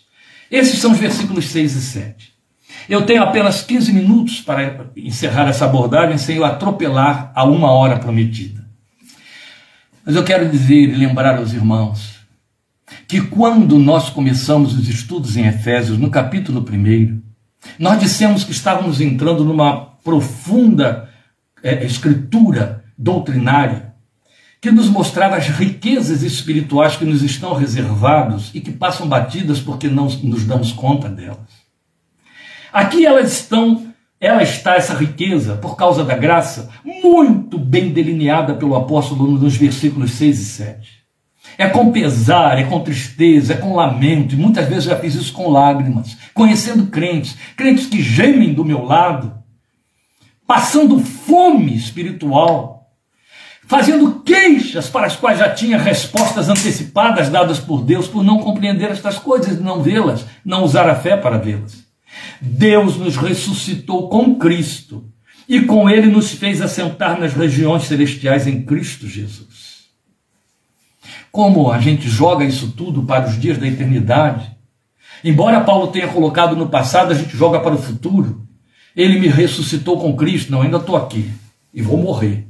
Esses 0.49 0.79
são 0.79 0.93
os 0.93 0.97
versículos 0.97 1.45
6 1.45 1.75
e 1.75 1.81
7. 1.81 2.33
Eu 2.89 3.05
tenho 3.05 3.21
apenas 3.21 3.61
15 3.61 3.93
minutos 3.93 4.41
para 4.41 4.87
encerrar 4.97 5.47
essa 5.47 5.65
abordagem 5.65 6.17
sem 6.17 6.37
eu 6.37 6.43
atropelar 6.43 7.31
a 7.35 7.43
uma 7.45 7.71
hora 7.71 7.99
prometida. 7.99 8.65
Mas 10.03 10.15
eu 10.15 10.23
quero 10.23 10.49
dizer 10.49 10.89
e 10.89 10.95
lembrar 10.95 11.37
aos 11.37 11.53
irmãos 11.53 12.15
que 13.07 13.21
quando 13.21 13.77
nós 13.77 14.09
começamos 14.09 14.73
os 14.73 14.89
estudos 14.89 15.37
em 15.37 15.45
Efésios, 15.45 15.99
no 15.99 16.09
capítulo 16.09 16.65
1, 16.67 17.24
nós 17.79 17.99
dissemos 17.99 18.43
que 18.43 18.51
estávamos 18.51 19.01
entrando 19.01 19.43
numa 19.43 19.85
profunda 20.03 21.09
é, 21.63 21.83
escritura 21.85 22.83
doutrinária 22.97 23.93
que 24.61 24.71
nos 24.71 24.87
mostrava 24.87 25.35
as 25.35 25.47
riquezas 25.47 26.23
espirituais 26.23 26.95
que 26.95 27.05
nos 27.05 27.21
estão 27.21 27.53
reservados 27.53 28.49
e 28.53 28.59
que 28.59 28.71
passam 28.71 29.07
batidas 29.07 29.59
porque 29.59 29.87
não 29.87 30.07
nos 30.23 30.43
damos 30.43 30.71
conta 30.71 31.07
delas. 31.07 31.65
Aqui 32.73 33.05
elas 33.05 33.31
estão, 33.31 33.93
ela 34.19 34.41
está 34.41 34.75
essa 34.75 34.95
riqueza 34.95 35.55
por 35.55 35.75
causa 35.75 36.03
da 36.03 36.15
graça 36.15 36.69
muito 36.83 37.57
bem 37.57 37.91
delineada 37.91 38.55
pelo 38.55 38.75
apóstolo 38.75 39.31
nos 39.31 39.55
versículos 39.55 40.11
6 40.11 40.39
e 40.39 40.45
7. 40.45 41.04
É 41.57 41.67
com 41.67 41.91
pesar, 41.91 42.59
é 42.59 42.63
com 42.63 42.81
tristeza, 42.81 43.53
é 43.53 43.57
com 43.57 43.75
lamento, 43.75 44.35
e 44.35 44.37
muitas 44.37 44.67
vezes 44.67 44.85
já 44.85 44.95
fiz 44.97 45.15
isso 45.15 45.31
com 45.31 45.49
lágrimas, 45.49 46.17
conhecendo 46.33 46.87
crentes, 46.87 47.37
crentes 47.55 47.85
que 47.85 48.01
gemem 48.01 48.53
do 48.53 48.65
meu 48.65 48.83
lado, 48.83 49.33
passando 50.45 50.99
fome 50.99 51.75
espiritual, 51.75 52.75
fazendo 53.67 54.19
queixas 54.19 54.89
para 54.89 55.07
as 55.07 55.15
quais 55.15 55.39
já 55.39 55.49
tinha 55.49 55.77
respostas 55.77 56.49
antecipadas 56.49 57.29
dadas 57.29 57.59
por 57.59 57.83
Deus 57.83 58.07
por 58.07 58.23
não 58.23 58.39
compreender 58.39 58.91
estas 58.91 59.17
coisas, 59.17 59.59
não 59.59 59.81
vê-las, 59.81 60.25
não 60.43 60.63
usar 60.63 60.89
a 60.89 60.95
fé 60.95 61.17
para 61.17 61.37
vê-las. 61.37 61.85
Deus 62.41 62.97
nos 62.97 63.17
ressuscitou 63.17 64.09
com 64.09 64.35
Cristo 64.35 65.05
e 65.47 65.61
com 65.61 65.89
ele 65.89 66.07
nos 66.07 66.31
fez 66.31 66.61
assentar 66.61 67.19
nas 67.19 67.33
regiões 67.33 67.83
celestiais 67.83 68.47
em 68.47 68.63
Cristo 68.63 69.07
Jesus. 69.07 69.64
Como 71.35 71.69
a 71.69 71.79
gente 71.79 72.07
joga 72.07 72.45
isso 72.45 72.71
tudo 72.71 73.03
para 73.03 73.27
os 73.27 73.37
dias 73.37 73.57
da 73.57 73.67
eternidade, 73.67 74.55
embora 75.21 75.59
Paulo 75.59 75.87
tenha 75.87 76.07
colocado 76.07 76.55
no 76.55 76.69
passado, 76.69 77.11
a 77.11 77.13
gente 77.13 77.35
joga 77.35 77.59
para 77.59 77.75
o 77.75 77.77
futuro. 77.77 78.47
Ele 78.95 79.19
me 79.19 79.27
ressuscitou 79.27 79.99
com 79.99 80.15
Cristo, 80.15 80.49
não, 80.49 80.61
ainda 80.61 80.77
estou 80.77 80.95
aqui 80.95 81.29
e 81.73 81.81
vou 81.81 81.97
morrer 81.97 82.47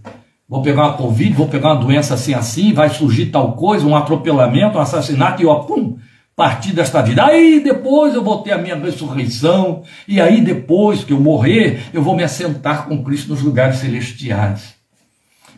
vou 0.47 0.61
pegar 0.61 0.83
uma 0.83 0.93
Covid, 0.93 1.33
vou 1.33 1.47
pegar 1.47 1.73
uma 1.73 1.81
doença 1.81 2.13
assim 2.13 2.35
assim, 2.35 2.71
vai 2.71 2.91
surgir 2.91 3.31
tal 3.31 3.53
coisa, 3.53 3.87
um 3.87 3.95
atropelamento, 3.95 4.77
um 4.77 4.81
assassinato, 4.81 5.41
e 5.41 5.45
ó, 5.47 5.55
pum, 5.55 5.97
partir 6.35 6.71
desta 6.71 7.01
vida. 7.01 7.25
Aí 7.25 7.61
depois 7.63 8.13
eu 8.13 8.23
vou 8.23 8.43
ter 8.43 8.51
a 8.51 8.57
minha 8.59 8.75
ressurreição, 8.75 9.81
e 10.07 10.21
aí 10.21 10.41
depois 10.41 11.03
que 11.03 11.13
eu 11.13 11.19
morrer, 11.19 11.85
eu 11.91 12.03
vou 12.03 12.15
me 12.15 12.23
assentar 12.23 12.87
com 12.87 13.03
Cristo 13.03 13.29
nos 13.29 13.41
lugares 13.41 13.77
celestiais. 13.77 14.74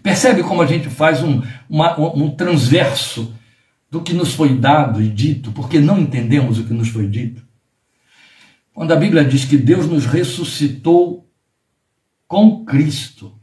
Percebe 0.08 0.42
como 0.42 0.62
a 0.62 0.66
gente 0.66 0.90
faz 0.90 1.22
um, 1.22 1.42
uma, 1.70 2.00
um 2.00 2.32
transverso 2.32 3.34
do 3.92 4.02
que 4.02 4.14
nos 4.14 4.34
foi 4.34 4.58
dado 4.58 5.02
e 5.02 5.10
dito, 5.10 5.52
porque 5.52 5.82
não 5.82 6.00
entendemos 6.00 6.58
o 6.58 6.64
que 6.64 6.74
nos 6.74 6.88
foi 6.88 7.10
dito? 7.10 7.46
Quando 8.74 8.94
a 8.94 8.96
Bíblia 8.96 9.26
diz 9.26 9.44
que 9.44 9.58
Deus 9.58 9.86
nos 9.86 10.06
ressuscitou 10.06 11.30
com 12.26 12.64
Cristo, 12.64 13.38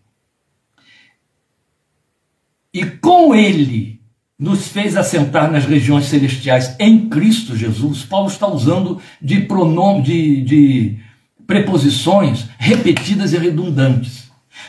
e 2.73 2.87
com 2.87 3.35
ele 3.35 4.01
nos 4.39 4.67
fez 4.67 4.97
assentar 4.97 5.53
nas 5.53 5.67
regiões 5.67 6.07
celestiais 6.07 6.75
em 6.81 7.11
Cristo 7.11 7.55
Jesus. 7.55 8.05
Paulo 8.05 8.29
está 8.29 8.49
usando 8.49 9.03
de 9.21 9.43
pronome, 9.43 10.03
de, 10.03 10.41
de 10.41 10.99
preposições 11.47 12.47
repetidas 12.59 13.35
e 13.35 13.39
redundantes. 13.39 14.24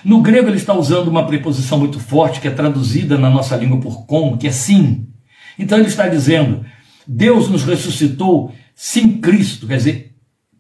No 0.06 0.22
grego 0.22 0.48
ele 0.48 0.58
está 0.58 0.74
usando 0.74 1.08
uma 1.08 1.26
preposição 1.26 1.80
muito 1.80 2.00
forte 2.00 2.40
que 2.40 2.48
é 2.48 2.52
traduzida 2.52 3.18
na 3.18 3.30
nossa 3.30 3.58
língua 3.58 3.82
por 3.82 4.06
com, 4.06 4.38
que 4.38 4.48
é 4.48 4.52
sim. 4.52 5.08
Então 5.60 5.78
ele 5.78 5.88
está 5.88 6.08
dizendo: 6.08 6.64
Deus 7.08 7.50
nos 7.50 7.64
ressuscitou 7.64 8.54
sim 8.74 9.18
Cristo, 9.18 9.68
quer 9.68 9.78
dizer, 9.78 10.16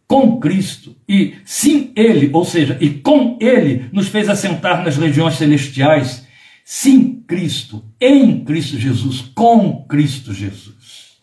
com 0.07 0.39
Cristo, 0.39 0.95
e 1.07 1.35
sim 1.45 1.91
Ele, 1.95 2.29
ou 2.33 2.43
seja, 2.43 2.77
e 2.81 2.89
com 2.89 3.37
Ele 3.39 3.89
nos 3.93 4.07
fez 4.07 4.27
assentar 4.27 4.83
nas 4.83 4.97
regiões 4.97 5.35
celestiais 5.35 6.25
Sim, 6.67 7.23
Cristo, 7.27 7.85
em 8.01 8.43
Cristo 8.43 8.79
Jesus, 8.79 9.21
com 9.35 9.85
Cristo 9.85 10.33
Jesus. 10.33 11.19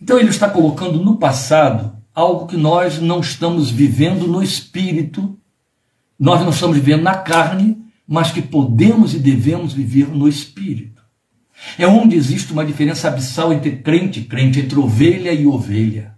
Então 0.00 0.18
ele 0.18 0.28
está 0.28 0.46
colocando 0.50 1.02
no 1.02 1.16
passado 1.16 1.96
algo 2.14 2.46
que 2.46 2.54
nós 2.54 3.00
não 3.00 3.20
estamos 3.20 3.70
vivendo 3.70 4.26
no 4.28 4.42
espírito, 4.42 5.40
nós 6.18 6.40
não 6.40 6.50
estamos 6.50 6.76
vivendo 6.76 7.02
na 7.02 7.14
carne, 7.14 7.78
mas 8.06 8.30
que 8.30 8.42
podemos 8.42 9.14
e 9.14 9.18
devemos 9.18 9.72
viver 9.72 10.08
no 10.08 10.28
espírito. 10.28 11.02
É 11.78 11.86
onde 11.86 12.16
existe 12.16 12.52
uma 12.52 12.64
diferença 12.64 13.08
abissal 13.08 13.52
entre 13.52 13.76
crente 13.76 14.20
e 14.20 14.24
crente, 14.24 14.60
entre 14.60 14.78
ovelha 14.78 15.32
e 15.32 15.46
ovelha. 15.46 16.14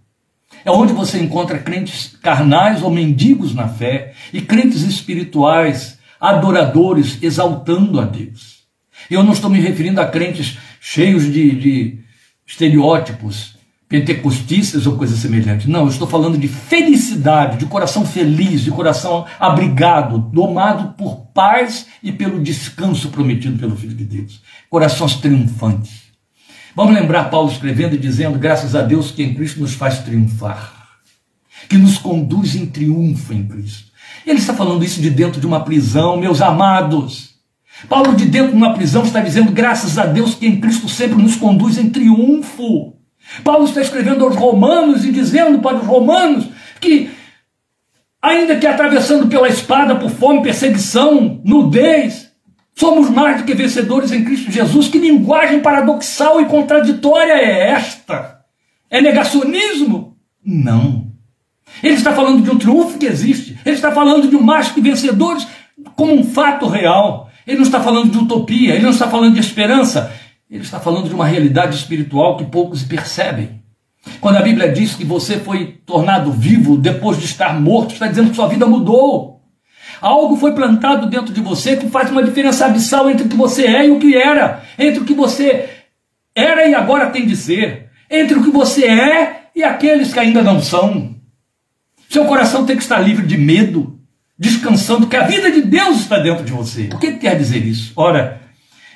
É 0.65 0.71
onde 0.71 0.93
você 0.93 1.19
encontra 1.19 1.59
crentes 1.59 2.17
carnais 2.21 2.81
ou 2.81 2.91
mendigos 2.91 3.53
na 3.53 3.67
fé 3.67 4.13
e 4.33 4.41
crentes 4.41 4.81
espirituais 4.81 5.97
adoradores 6.19 7.21
exaltando 7.21 7.99
a 7.99 8.05
Deus. 8.05 8.65
Eu 9.09 9.23
não 9.23 9.33
estou 9.33 9.49
me 9.49 9.59
referindo 9.59 10.01
a 10.01 10.07
crentes 10.07 10.57
cheios 10.81 11.31
de, 11.31 11.51
de 11.51 11.99
estereótipos 12.45 13.56
pentecostistas 13.89 14.85
ou 14.85 14.97
coisa 14.97 15.15
semelhante. 15.15 15.69
Não, 15.69 15.81
eu 15.81 15.89
estou 15.89 16.07
falando 16.07 16.37
de 16.37 16.47
felicidade, 16.47 17.57
de 17.57 17.65
coração 17.65 18.05
feliz, 18.05 18.61
de 18.61 18.71
coração 18.71 19.25
abrigado, 19.39 20.17
domado 20.17 20.93
por 20.97 21.27
paz 21.33 21.87
e 22.03 22.11
pelo 22.11 22.41
descanso 22.41 23.09
prometido 23.09 23.57
pelo 23.57 23.77
Filho 23.77 23.95
de 23.95 24.03
Deus. 24.03 24.41
Corações 24.69 25.15
triunfantes. 25.15 26.07
Vamos 26.75 26.93
lembrar 26.93 27.29
Paulo 27.29 27.49
escrevendo 27.49 27.95
e 27.95 27.97
dizendo: 27.97 28.37
graças 28.37 28.75
a 28.75 28.81
Deus 28.81 29.09
que 29.09 29.23
em 29.23 29.33
Cristo 29.33 29.61
nos 29.61 29.73
faz 29.73 29.99
triunfar, 29.99 30.73
que 31.69 31.77
nos 31.77 31.97
conduz 31.97 32.55
em 32.55 32.65
triunfo 32.65 33.33
em 33.33 33.47
Cristo. 33.47 33.87
Ele 34.25 34.39
está 34.39 34.53
falando 34.53 34.83
isso 34.83 35.01
de 35.01 35.09
dentro 35.09 35.39
de 35.39 35.47
uma 35.47 35.61
prisão, 35.61 36.17
meus 36.17 36.41
amados. 36.41 37.37
Paulo, 37.87 38.15
de 38.15 38.25
dentro 38.25 38.51
de 38.51 38.57
uma 38.57 38.73
prisão, 38.73 39.03
está 39.03 39.21
dizendo: 39.21 39.51
graças 39.51 39.97
a 39.97 40.05
Deus 40.05 40.35
que 40.35 40.45
em 40.45 40.59
Cristo 40.59 40.89
sempre 40.89 41.15
nos 41.15 41.37
conduz 41.37 41.77
em 41.77 41.89
triunfo. 41.89 42.96
Paulo 43.43 43.65
está 43.65 43.81
escrevendo 43.81 44.23
aos 44.23 44.35
romanos 44.35 45.05
e 45.05 45.11
dizendo 45.11 45.59
para 45.59 45.77
os 45.77 45.85
romanos 45.85 46.47
que, 46.79 47.09
ainda 48.21 48.55
que 48.55 48.67
atravessando 48.67 49.27
pela 49.27 49.47
espada, 49.47 49.95
por 49.95 50.09
fome, 50.09 50.41
perseguição, 50.41 51.41
nudez, 51.43 52.31
somos 52.75 53.09
mais 53.09 53.37
do 53.37 53.43
que 53.43 53.53
vencedores 53.53 54.11
em 54.11 54.23
Cristo 54.23 54.51
Jesus. 54.51 54.87
Que 54.87 54.99
linguagem 54.99 55.59
paradoxal 55.59 56.39
e 56.39 56.45
contraditória 56.45 57.33
é 57.33 57.71
esta? 57.71 58.41
É 58.89 59.01
negacionismo? 59.01 60.15
Não. 60.43 61.07
Ele 61.83 61.95
está 61.95 62.13
falando 62.13 62.41
de 62.41 62.49
um 62.49 62.57
triunfo 62.57 62.97
que 62.97 63.05
existe. 63.05 63.59
Ele 63.65 63.75
está 63.75 63.91
falando 63.91 64.29
de 64.29 64.35
um 64.35 64.41
mais 64.41 64.69
que 64.69 64.81
vencedores 64.81 65.47
como 65.95 66.13
um 66.13 66.23
fato 66.23 66.67
real. 66.67 67.29
Ele 67.45 67.57
não 67.57 67.65
está 67.65 67.81
falando 67.81 68.11
de 68.11 68.17
utopia, 68.17 68.73
ele 68.73 68.83
não 68.83 68.91
está 68.91 69.07
falando 69.07 69.33
de 69.33 69.39
esperança. 69.39 70.11
Ele 70.49 70.63
está 70.63 70.79
falando 70.79 71.09
de 71.09 71.15
uma 71.15 71.25
realidade 71.25 71.75
espiritual 71.75 72.37
que 72.37 72.45
poucos 72.45 72.83
percebem. 72.83 73.61
Quando 74.21 74.37
a 74.37 74.41
Bíblia 74.41 74.71
diz 74.71 74.95
que 74.95 75.03
você 75.03 75.37
foi 75.37 75.79
tornado 75.85 76.31
vivo 76.31 76.77
depois 76.77 77.19
de 77.19 77.25
estar 77.25 77.59
morto, 77.59 77.93
está 77.93 78.07
dizendo 78.07 78.29
que 78.29 78.35
sua 78.35 78.47
vida 78.47 78.65
mudou. 78.65 79.41
Algo 79.99 80.37
foi 80.37 80.53
plantado 80.53 81.07
dentro 81.09 81.33
de 81.33 81.41
você 81.41 81.75
que 81.75 81.89
faz 81.89 82.09
uma 82.11 82.23
diferença 82.23 82.65
abissal 82.65 83.09
entre 83.09 83.25
o 83.25 83.29
que 83.29 83.35
você 83.35 83.65
é 83.65 83.87
e 83.87 83.91
o 83.91 83.99
que 83.99 84.15
era, 84.15 84.63
entre 84.77 85.01
o 85.01 85.05
que 85.05 85.13
você 85.13 85.69
era 86.35 86.67
e 86.67 86.75
agora 86.75 87.09
tem 87.09 87.25
de 87.25 87.35
ser, 87.35 87.89
entre 88.09 88.37
o 88.37 88.43
que 88.43 88.51
você 88.51 88.85
é 88.85 89.49
e 89.55 89.63
aqueles 89.63 90.13
que 90.13 90.19
ainda 90.19 90.41
não 90.41 90.61
são. 90.61 91.15
Seu 92.09 92.25
coração 92.25 92.65
tem 92.65 92.77
que 92.77 92.83
estar 92.83 92.99
livre 92.99 93.25
de 93.25 93.37
medo, 93.37 93.99
descansando 94.37 95.07
que 95.07 95.15
a 95.17 95.23
vida 95.23 95.51
de 95.51 95.61
Deus 95.61 96.01
está 96.01 96.19
dentro 96.19 96.45
de 96.45 96.51
você. 96.51 96.89
O 96.93 96.99
que 96.99 97.13
quer 97.13 97.37
dizer 97.37 97.65
isso? 97.65 97.91
Ora, 97.95 98.46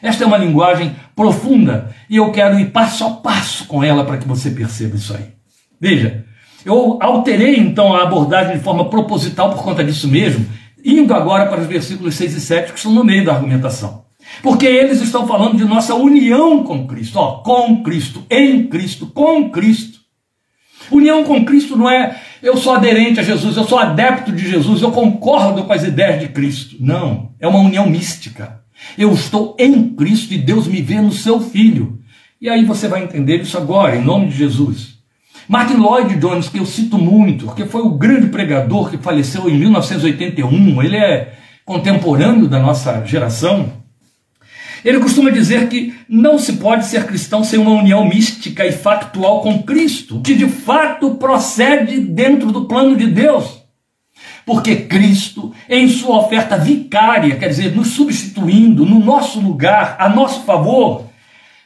esta 0.02 0.24
é 0.24 0.28
uma 0.28 0.38
linguagem 0.38 0.96
profunda 1.16 1.94
e 2.10 2.18
eu 2.18 2.32
quero 2.32 2.60
ir 2.60 2.72
passo 2.72 3.06
a 3.06 3.10
passo 3.12 3.66
com 3.66 3.84
ela 3.84 4.04
para 4.04 4.18
que 4.18 4.28
você 4.28 4.50
perceba 4.50 4.96
isso 4.96 5.16
aí. 5.16 5.26
Veja, 5.80 6.26
eu 6.66 6.98
alterei 7.02 7.58
então 7.58 7.94
a 7.96 8.04
abordagem 8.04 8.58
de 8.58 8.64
forma 8.64 8.90
proposital 8.90 9.52
por 9.52 9.64
conta 9.64 9.84
disso 9.84 10.08
mesmo, 10.08 10.46
indo 10.84 11.14
agora 11.14 11.46
para 11.48 11.62
os 11.62 11.68
versículos 11.68 12.16
6 12.16 12.36
e 12.36 12.42
7 12.42 12.72
que 12.72 12.78
estão 12.78 12.92
no 12.92 13.04
meio 13.04 13.26
da 13.26 13.34
argumentação. 13.34 14.02
Porque 14.42 14.66
eles 14.66 15.02
estão 15.02 15.28
falando 15.28 15.58
de 15.58 15.66
nossa 15.66 15.96
união 15.96 16.64
com 16.64 16.88
Cristo, 16.88 17.18
ó, 17.18 17.38
com 17.38 17.84
Cristo, 17.84 18.24
em 18.30 18.68
Cristo, 18.68 19.08
com 19.08 19.50
Cristo. 19.50 20.00
União 20.92 21.24
com 21.24 21.46
Cristo 21.46 21.76
não 21.78 21.90
é 21.90 22.20
eu 22.42 22.58
sou 22.58 22.74
aderente 22.74 23.20
a 23.20 23.24
Jesus, 23.24 23.56
eu 23.56 23.64
sou 23.66 23.78
adepto 23.78 24.32
de 24.32 24.50
Jesus, 24.50 24.82
eu 24.82 24.92
concordo 24.92 25.64
com 25.64 25.74
as 25.74 25.84
ideias 25.84 26.20
de 26.20 26.28
Cristo. 26.30 26.76
Não, 26.80 27.34
é 27.40 27.48
uma 27.48 27.60
união 27.60 27.88
mística. 27.88 28.61
Eu 28.98 29.12
estou 29.14 29.56
em 29.60 29.90
Cristo 29.96 30.34
e 30.34 30.38
Deus 30.38 30.68
me 30.68 30.82
vê 30.82 31.02
no 31.02 31.12
seu 31.12 31.40
Filho. 31.40 32.00
E 32.40 32.50
aí 32.50 32.66
você 32.66 32.88
vai 32.88 33.04
entender 33.04 33.42
isso 33.42 33.58
agora, 33.58 33.96
em 33.96 34.04
nome 34.04 34.28
de 34.28 34.38
Jesus. 34.38 34.96
Martin 35.48 35.76
Lloyd 35.76 36.16
Jones, 36.16 36.50
que 36.50 36.58
eu 36.58 36.66
cito 36.66 36.98
muito, 36.98 37.46
porque 37.46 37.66
foi 37.66 37.82
o 37.82 37.92
grande 37.92 38.28
pregador 38.28 38.90
que 38.90 38.98
faleceu 38.98 39.50
em 39.50 39.58
1981, 39.58 40.82
ele 40.82 40.98
é 40.98 41.34
contemporâneo 41.66 42.48
da 42.48 42.60
nossa 42.60 43.06
geração. 43.06 43.72
Ele 44.84 45.00
costuma 45.00 45.30
dizer 45.30 45.70
que 45.70 45.94
não 46.10 46.40
se 46.40 46.54
pode 46.54 46.86
ser 46.86 47.06
cristão 47.06 47.44
sem 47.44 47.60
uma 47.60 47.72
união 47.72 48.04
mística 48.04 48.66
e 48.66 48.72
factual 48.72 49.42
com 49.42 49.62
Cristo, 49.62 50.22
que 50.22 50.34
de 50.34 50.48
fato 50.48 51.16
procede 51.16 52.00
dentro 52.00 52.52
do 52.52 52.66
plano 52.66 52.96
de 52.96 53.08
Deus. 53.08 53.61
Porque 54.52 54.76
Cristo, 54.76 55.54
em 55.70 55.88
sua 55.88 56.18
oferta 56.18 56.58
vicária, 56.58 57.38
quer 57.38 57.48
dizer, 57.48 57.74
nos 57.74 57.92
substituindo 57.92 58.86
no 58.86 59.00
nosso 59.00 59.40
lugar, 59.40 59.96
a 59.98 60.10
nosso 60.10 60.44
favor, 60.44 61.10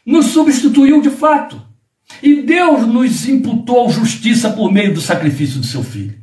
nos 0.06 0.28
substituiu 0.28 1.02
de 1.02 1.10
fato. 1.10 1.60
E 2.22 2.44
Deus 2.44 2.86
nos 2.86 3.28
imputou 3.28 3.90
justiça 3.90 4.52
por 4.52 4.72
meio 4.72 4.94
do 4.94 5.02
sacrifício 5.02 5.60
do 5.60 5.66
seu 5.66 5.84
filho. 5.84 6.16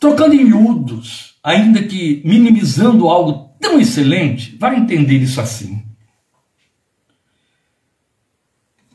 Trocando 0.00 0.34
em 0.34 0.44
miúdos, 0.46 1.36
ainda 1.44 1.80
que 1.80 2.22
minimizando 2.24 3.08
algo 3.08 3.52
tão 3.60 3.78
excelente, 3.78 4.56
vai 4.58 4.78
entender 4.78 5.18
isso 5.18 5.40
assim. 5.40 5.80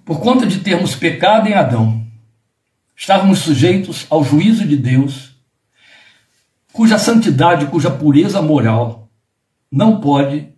Por 0.03 0.19
conta 0.19 0.45
de 0.45 0.59
termos 0.59 0.97
pecado 0.97 1.47
em 1.47 1.53
Adão, 1.53 2.05
estávamos 2.93 3.39
sujeitos 3.39 4.05
ao 4.09 4.21
juízo 4.21 4.67
de 4.67 4.75
Deus, 4.75 5.32
cuja 6.73 6.97
santidade, 6.97 7.67
cuja 7.67 7.91
pureza 7.91 8.41
moral 8.41 9.07
não 9.71 10.01
pode 10.01 10.49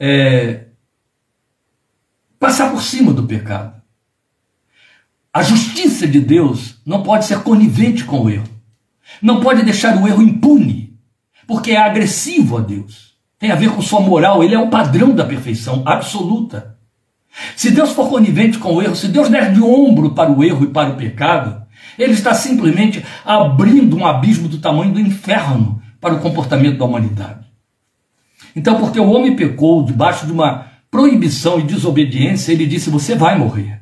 é, 0.00 0.64
passar 2.38 2.70
por 2.70 2.82
cima 2.82 3.12
do 3.12 3.24
pecado. 3.24 3.74
A 5.32 5.42
justiça 5.42 6.06
de 6.06 6.20
Deus 6.20 6.80
não 6.84 7.02
pode 7.02 7.26
ser 7.26 7.42
conivente 7.42 8.04
com 8.04 8.20
o 8.20 8.30
erro. 8.30 8.48
Não 9.20 9.40
pode 9.40 9.62
deixar 9.62 9.96
o 10.00 10.08
erro 10.08 10.22
impune, 10.22 10.98
porque 11.46 11.72
é 11.72 11.76
agressivo 11.76 12.58
a 12.58 12.60
Deus. 12.60 13.14
Tem 13.38 13.50
a 13.50 13.56
ver 13.56 13.70
com 13.70 13.82
sua 13.82 14.00
moral, 14.00 14.42
ele 14.42 14.54
é 14.54 14.58
o 14.58 14.70
padrão 14.70 15.14
da 15.14 15.24
perfeição 15.24 15.82
absoluta. 15.84 16.78
Se 17.56 17.70
Deus 17.70 17.90
for 17.90 18.08
conivente 18.08 18.58
com 18.58 18.74
o 18.74 18.82
erro, 18.82 18.94
se 18.94 19.08
Deus 19.08 19.28
der 19.28 19.52
de 19.52 19.60
ombro 19.60 20.14
para 20.14 20.30
o 20.30 20.42
erro 20.42 20.64
e 20.64 20.68
para 20.68 20.90
o 20.90 20.96
pecado, 20.96 21.63
ele 21.98 22.12
está 22.12 22.34
simplesmente 22.34 23.04
abrindo 23.24 23.96
um 23.96 24.06
abismo 24.06 24.48
do 24.48 24.58
tamanho 24.58 24.92
do 24.92 25.00
inferno 25.00 25.82
para 26.00 26.14
o 26.14 26.20
comportamento 26.20 26.78
da 26.78 26.84
humanidade. 26.84 27.44
Então, 28.54 28.78
porque 28.78 29.00
o 29.00 29.10
homem 29.10 29.34
pecou 29.34 29.84
debaixo 29.84 30.26
de 30.26 30.32
uma 30.32 30.66
proibição 30.90 31.58
e 31.58 31.64
desobediência, 31.64 32.52
ele 32.52 32.66
disse: 32.66 32.90
Você 32.90 33.14
vai 33.14 33.36
morrer. 33.36 33.80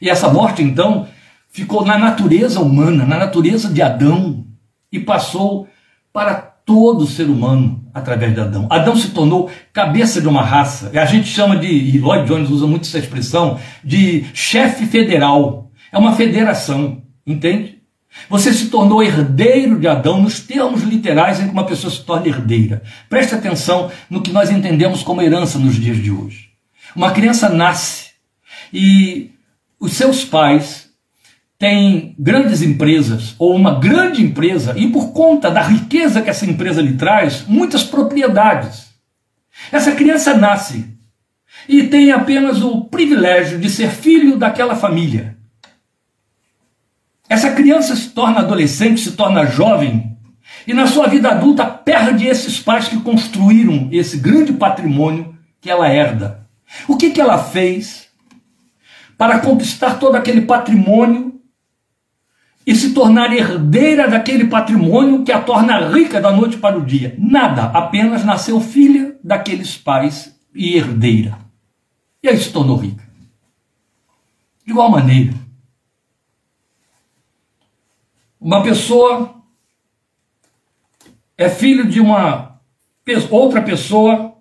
E 0.00 0.10
essa 0.10 0.28
morte, 0.28 0.62
então, 0.62 1.06
ficou 1.48 1.84
na 1.84 1.96
natureza 1.96 2.60
humana, 2.60 3.06
na 3.06 3.16
natureza 3.16 3.72
de 3.72 3.80
Adão, 3.80 4.44
e 4.90 4.98
passou 4.98 5.68
para 6.12 6.34
todo 6.34 7.06
ser 7.06 7.28
humano 7.28 7.84
através 7.94 8.34
de 8.34 8.40
Adão. 8.40 8.66
Adão 8.68 8.96
se 8.96 9.10
tornou 9.10 9.48
cabeça 9.72 10.20
de 10.20 10.26
uma 10.26 10.42
raça. 10.42 10.90
A 10.98 11.04
gente 11.04 11.28
chama 11.28 11.56
de, 11.56 11.68
e 11.68 11.98
Lloyd 11.98 12.26
Jones 12.26 12.50
usa 12.50 12.66
muito 12.66 12.86
essa 12.86 12.98
expressão, 12.98 13.58
de 13.84 14.26
chefe 14.34 14.84
federal. 14.84 15.70
É 15.92 15.96
uma 15.96 16.12
federação, 16.14 17.02
entende? 17.26 17.76
Você 18.28 18.52
se 18.52 18.68
tornou 18.68 19.02
herdeiro 19.02 19.78
de 19.78 19.86
Adão 19.86 20.20
nos 20.22 20.40
termos 20.40 20.82
literais 20.82 21.40
em 21.40 21.46
que 21.46 21.52
uma 21.52 21.66
pessoa 21.66 21.90
se 21.90 22.02
torna 22.02 22.28
herdeira. 22.28 22.82
Preste 23.08 23.34
atenção 23.34 23.90
no 24.08 24.22
que 24.22 24.32
nós 24.32 24.50
entendemos 24.50 25.02
como 25.02 25.22
herança 25.22 25.58
nos 25.58 25.74
dias 25.76 25.98
de 25.98 26.10
hoje. 26.10 26.50
Uma 26.94 27.10
criança 27.10 27.48
nasce 27.48 28.10
e 28.72 29.32
os 29.78 29.92
seus 29.92 30.24
pais 30.24 30.86
tem 31.58 32.14
grandes 32.18 32.62
empresas 32.62 33.34
ou 33.38 33.54
uma 33.54 33.78
grande 33.78 34.22
empresa 34.22 34.74
e 34.76 34.88
por 34.88 35.12
conta 35.12 35.50
da 35.50 35.62
riqueza 35.62 36.20
que 36.20 36.30
essa 36.30 36.46
empresa 36.46 36.82
lhe 36.82 36.94
traz, 36.94 37.44
muitas 37.46 37.84
propriedades. 37.84 38.86
Essa 39.70 39.92
criança 39.92 40.34
nasce 40.34 40.96
e 41.68 41.84
tem 41.84 42.12
apenas 42.12 42.62
o 42.62 42.84
privilégio 42.84 43.58
de 43.58 43.70
ser 43.70 43.90
filho 43.90 44.36
daquela 44.36 44.74
família. 44.74 45.35
Essa 47.28 47.52
criança 47.52 47.96
se 47.96 48.10
torna 48.10 48.40
adolescente, 48.40 49.00
se 49.00 49.12
torna 49.12 49.46
jovem 49.46 50.16
e 50.66 50.74
na 50.74 50.86
sua 50.86 51.06
vida 51.06 51.30
adulta 51.30 51.64
perde 51.64 52.26
esses 52.26 52.60
pais 52.60 52.88
que 52.88 53.00
construíram 53.00 53.88
esse 53.92 54.18
grande 54.18 54.52
patrimônio 54.52 55.36
que 55.60 55.70
ela 55.70 55.88
herda. 55.88 56.46
O 56.88 56.96
que, 56.96 57.10
que 57.10 57.20
ela 57.20 57.38
fez 57.38 58.08
para 59.16 59.38
conquistar 59.38 59.98
todo 59.98 60.16
aquele 60.16 60.42
patrimônio 60.42 61.40
e 62.66 62.74
se 62.74 62.92
tornar 62.92 63.32
herdeira 63.32 64.08
daquele 64.08 64.46
patrimônio 64.46 65.22
que 65.22 65.30
a 65.30 65.40
torna 65.40 65.88
rica 65.88 66.20
da 66.20 66.32
noite 66.32 66.56
para 66.56 66.76
o 66.76 66.84
dia. 66.84 67.14
Nada, 67.16 67.66
apenas 67.66 68.24
nasceu 68.24 68.60
filha 68.60 69.16
daqueles 69.22 69.76
pais 69.76 70.36
e 70.52 70.76
herdeira. 70.76 71.38
E 72.20 72.28
aí 72.28 72.36
se 72.36 72.50
tornou 72.50 72.76
rica. 72.76 73.04
De 74.64 74.72
igual 74.72 74.90
maneira, 74.90 75.32
uma 78.40 78.62
pessoa 78.62 79.42
é 81.36 81.48
filho 81.48 81.88
de 81.88 82.00
uma 82.00 82.60
outra 83.30 83.62
pessoa 83.62 84.36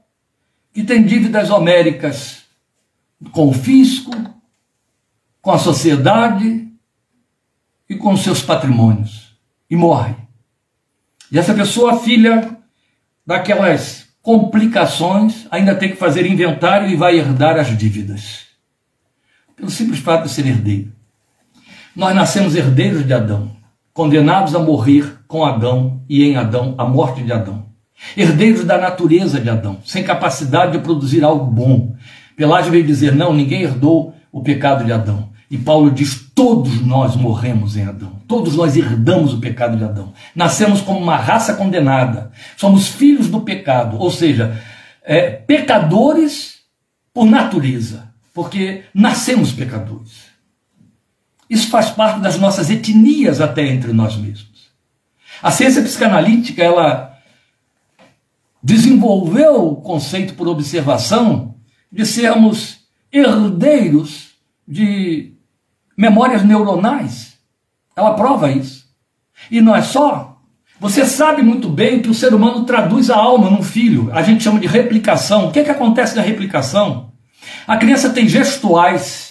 que 0.73 0.83
tem 0.83 1.05
dívidas 1.05 1.49
homéricas 1.49 2.43
com 3.31 3.47
o 3.47 3.53
fisco, 3.53 4.11
com 5.41 5.51
a 5.51 5.57
sociedade, 5.57 6.65
e 7.89 7.95
com 7.95 8.15
seus 8.17 8.41
patrimônios 8.41 9.35
e 9.69 9.75
morre. 9.75 10.15
E 11.31 11.39
essa 11.39 11.53
pessoa, 11.53 11.99
filha 11.99 12.57
daquelas 13.25 14.07
complicações, 14.21 15.47
ainda 15.51 15.75
tem 15.75 15.89
que 15.89 15.95
fazer 15.95 16.25
inventário 16.25 16.89
e 16.89 16.95
vai 16.95 17.17
herdar 17.17 17.57
as 17.57 17.75
dívidas. 17.77 18.45
Pelo 19.55 19.69
simples 19.69 19.99
fato 19.99 20.23
de 20.23 20.29
ser 20.29 20.45
herdeiro. 20.45 20.91
Nós 21.95 22.15
nascemos 22.15 22.55
herdeiros 22.55 23.05
de 23.05 23.13
Adão, 23.13 23.55
condenados 23.95 24.53
a 24.53 24.59
morrer 24.59 25.19
com 25.25 25.45
Adão 25.45 26.01
e 26.09 26.25
em 26.25 26.35
Adão 26.35 26.75
a 26.77 26.83
morte 26.83 27.23
de 27.23 27.31
Adão. 27.31 27.65
Herdeiros 28.15 28.65
da 28.65 28.77
natureza 28.77 29.39
de 29.39 29.49
Adão, 29.49 29.79
sem 29.85 30.03
capacidade 30.03 30.73
de 30.73 30.79
produzir 30.79 31.23
algo 31.23 31.49
bom. 31.49 31.95
Pelágio 32.35 32.71
veio 32.71 32.85
dizer: 32.85 33.15
não, 33.15 33.33
ninguém 33.33 33.61
herdou 33.61 34.13
o 34.31 34.43
pecado 34.43 34.83
de 34.83 34.91
Adão. 34.91 35.29
E 35.49 35.57
Paulo 35.57 35.89
diz: 35.89 36.29
todos 36.35 36.85
nós 36.85 37.15
morremos 37.15 37.77
em 37.77 37.83
Adão, 37.83 38.11
todos 38.27 38.57
nós 38.57 38.75
herdamos 38.75 39.33
o 39.33 39.39
pecado 39.39 39.77
de 39.77 39.85
Adão. 39.85 40.11
Nascemos 40.35 40.81
como 40.81 40.99
uma 40.99 41.15
raça 41.15 41.53
condenada, 41.53 42.31
somos 42.57 42.89
filhos 42.89 43.29
do 43.29 43.41
pecado, 43.41 43.97
ou 43.97 44.11
seja, 44.11 44.61
é, 45.05 45.29
pecadores 45.29 46.55
por 47.13 47.25
natureza, 47.25 48.09
porque 48.33 48.83
nascemos 48.93 49.53
pecadores. 49.53 50.24
Isso 51.49 51.69
faz 51.69 51.89
parte 51.89 52.19
das 52.19 52.39
nossas 52.39 52.69
etnias 52.69 53.39
até 53.39 53.65
entre 53.67 53.93
nós 53.93 54.15
mesmos. 54.15 54.69
A 55.41 55.51
ciência 55.51 55.81
psicanalítica, 55.81 56.63
ela 56.63 57.15
desenvolveu 58.63 59.67
o 59.67 59.75
conceito 59.75 60.33
por 60.33 60.47
observação 60.47 61.55
de 61.91 62.05
sermos 62.05 62.79
herdeiros 63.11 64.29
de 64.67 65.33
memórias 65.95 66.43
neuronais. 66.43 67.37
Ela 67.95 68.15
prova 68.15 68.51
isso. 68.51 68.85
E 69.51 69.61
não 69.61 69.75
é 69.75 69.81
só. 69.81 70.41
Você 70.79 71.05
sabe 71.05 71.41
muito 71.41 71.69
bem 71.69 72.01
que 72.01 72.09
o 72.09 72.13
ser 72.13 72.33
humano 72.33 72.65
traduz 72.65 73.09
a 73.09 73.15
alma 73.15 73.49
num 73.49 73.63
filho. 73.63 74.09
A 74.11 74.21
gente 74.21 74.43
chama 74.43 74.59
de 74.59 74.67
replicação. 74.67 75.47
O 75.47 75.51
que, 75.51 75.59
é 75.59 75.63
que 75.63 75.71
acontece 75.71 76.15
na 76.15 76.21
replicação? 76.21 77.13
A 77.67 77.77
criança 77.77 78.09
tem 78.09 78.27
gestuais 78.27 79.24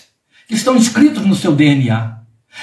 que 0.47 0.55
estão 0.55 0.77
escritos 0.77 1.25
no 1.25 1.35
seu 1.35 1.55
DNA. 1.55 2.15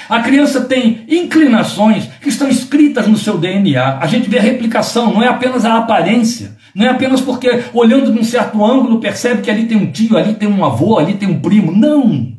A 0.08 0.20
criança 0.20 0.62
tem 0.62 1.04
inclinações 1.08 2.08
que 2.20 2.28
estão 2.28 2.48
escritas 2.48 3.06
no 3.06 3.16
seu 3.16 3.36
DNA. 3.36 3.98
A 3.98 4.06
gente 4.06 4.28
vê 4.28 4.38
a 4.38 4.42
replicação, 4.42 5.12
não 5.12 5.22
é 5.22 5.28
apenas 5.28 5.64
a 5.64 5.76
aparência. 5.76 6.56
Não 6.74 6.86
é 6.86 6.88
apenas 6.88 7.20
porque, 7.20 7.64
olhando 7.74 8.12
num 8.12 8.24
certo 8.24 8.64
ângulo, 8.64 9.00
percebe 9.00 9.42
que 9.42 9.50
ali 9.50 9.66
tem 9.66 9.76
um 9.76 9.92
tio, 9.92 10.16
ali 10.16 10.34
tem 10.34 10.48
um 10.48 10.64
avô, 10.64 10.98
ali 10.98 11.14
tem 11.14 11.28
um 11.28 11.40
primo. 11.40 11.70
Não! 11.70 12.32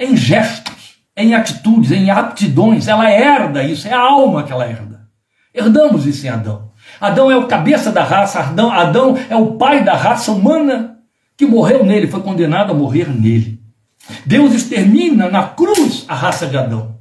em 0.00 0.16
gestos, 0.16 0.94
em 1.14 1.34
atitudes, 1.34 1.92
em 1.92 2.10
aptidões. 2.10 2.88
Ela 2.88 3.10
herda 3.10 3.62
isso, 3.62 3.86
é 3.86 3.92
a 3.92 4.00
alma 4.00 4.42
que 4.42 4.50
ela 4.50 4.66
herda. 4.66 5.02
Herdamos 5.52 6.06
isso 6.06 6.26
em 6.26 6.30
Adão. 6.30 6.70
Adão 6.98 7.30
é 7.30 7.36
o 7.36 7.46
cabeça 7.46 7.92
da 7.92 8.02
raça, 8.02 8.40
Adão, 8.40 8.72
Adão 8.72 9.18
é 9.28 9.36
o 9.36 9.52
pai 9.56 9.84
da 9.84 9.94
raça 9.94 10.32
humana 10.32 10.98
que 11.36 11.44
morreu 11.44 11.84
nele, 11.84 12.06
foi 12.06 12.22
condenado 12.22 12.72
a 12.72 12.74
morrer 12.74 13.08
nele. 13.08 13.59
Deus 14.24 14.54
extermina 14.54 15.28
na 15.28 15.44
cruz 15.44 16.04
a 16.08 16.14
raça 16.14 16.46
de 16.46 16.56
Adão. 16.56 16.96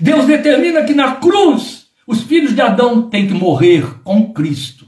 Deus 0.00 0.26
determina 0.26 0.82
que 0.82 0.94
na 0.94 1.12
cruz 1.12 1.86
os 2.06 2.22
filhos 2.22 2.54
de 2.54 2.60
Adão 2.60 3.08
têm 3.08 3.26
que 3.26 3.34
morrer 3.34 3.84
com 4.04 4.32
Cristo. 4.32 4.86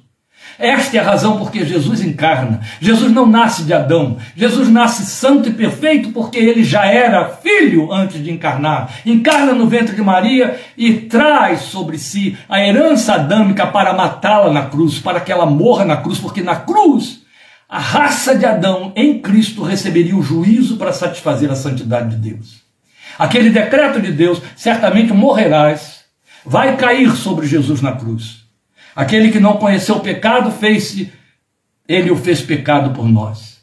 Esta 0.58 0.96
é 0.96 1.00
a 1.00 1.04
razão 1.04 1.38
porque 1.38 1.64
Jesus 1.64 2.02
encarna. 2.02 2.60
Jesus 2.80 3.12
não 3.12 3.26
nasce 3.26 3.62
de 3.62 3.72
Adão. 3.72 4.16
Jesus 4.34 4.68
nasce 4.68 5.06
santo 5.06 5.48
e 5.48 5.52
perfeito 5.52 6.10
porque 6.10 6.36
ele 6.36 6.64
já 6.64 6.84
era 6.84 7.28
filho 7.28 7.92
antes 7.92 8.22
de 8.22 8.32
encarnar. 8.32 8.90
Encarna 9.06 9.52
no 9.52 9.68
ventre 9.68 9.94
de 9.94 10.02
Maria 10.02 10.60
e 10.76 10.94
traz 10.94 11.60
sobre 11.60 11.96
si 11.96 12.36
a 12.48 12.60
herança 12.60 13.14
adâmica 13.14 13.68
para 13.68 13.94
matá-la 13.94 14.52
na 14.52 14.62
cruz, 14.62 14.98
para 14.98 15.20
que 15.20 15.30
ela 15.30 15.46
morra 15.46 15.84
na 15.84 15.98
cruz, 15.98 16.18
porque 16.18 16.42
na 16.42 16.56
cruz 16.56 17.20
a 17.68 17.78
raça 17.78 18.34
de 18.34 18.46
Adão 18.46 18.92
em 18.96 19.20
Cristo 19.20 19.62
receberia 19.62 20.16
o 20.16 20.22
juízo 20.22 20.78
para 20.78 20.92
satisfazer 20.92 21.50
a 21.50 21.56
santidade 21.56 22.16
de 22.16 22.30
Deus. 22.30 22.62
Aquele 23.18 23.50
decreto 23.50 24.00
de 24.00 24.10
Deus, 24.10 24.40
certamente 24.56 25.12
morrerás, 25.12 26.04
vai 26.46 26.76
cair 26.76 27.10
sobre 27.14 27.46
Jesus 27.46 27.82
na 27.82 27.92
cruz. 27.92 28.44
Aquele 28.96 29.30
que 29.30 29.38
não 29.38 29.58
conheceu 29.58 29.96
o 29.96 30.00
pecado, 30.00 30.50
fez-se, 30.50 31.12
ele 31.86 32.10
o 32.10 32.16
fez 32.16 32.40
pecado 32.40 32.90
por 32.90 33.06
nós. 33.06 33.58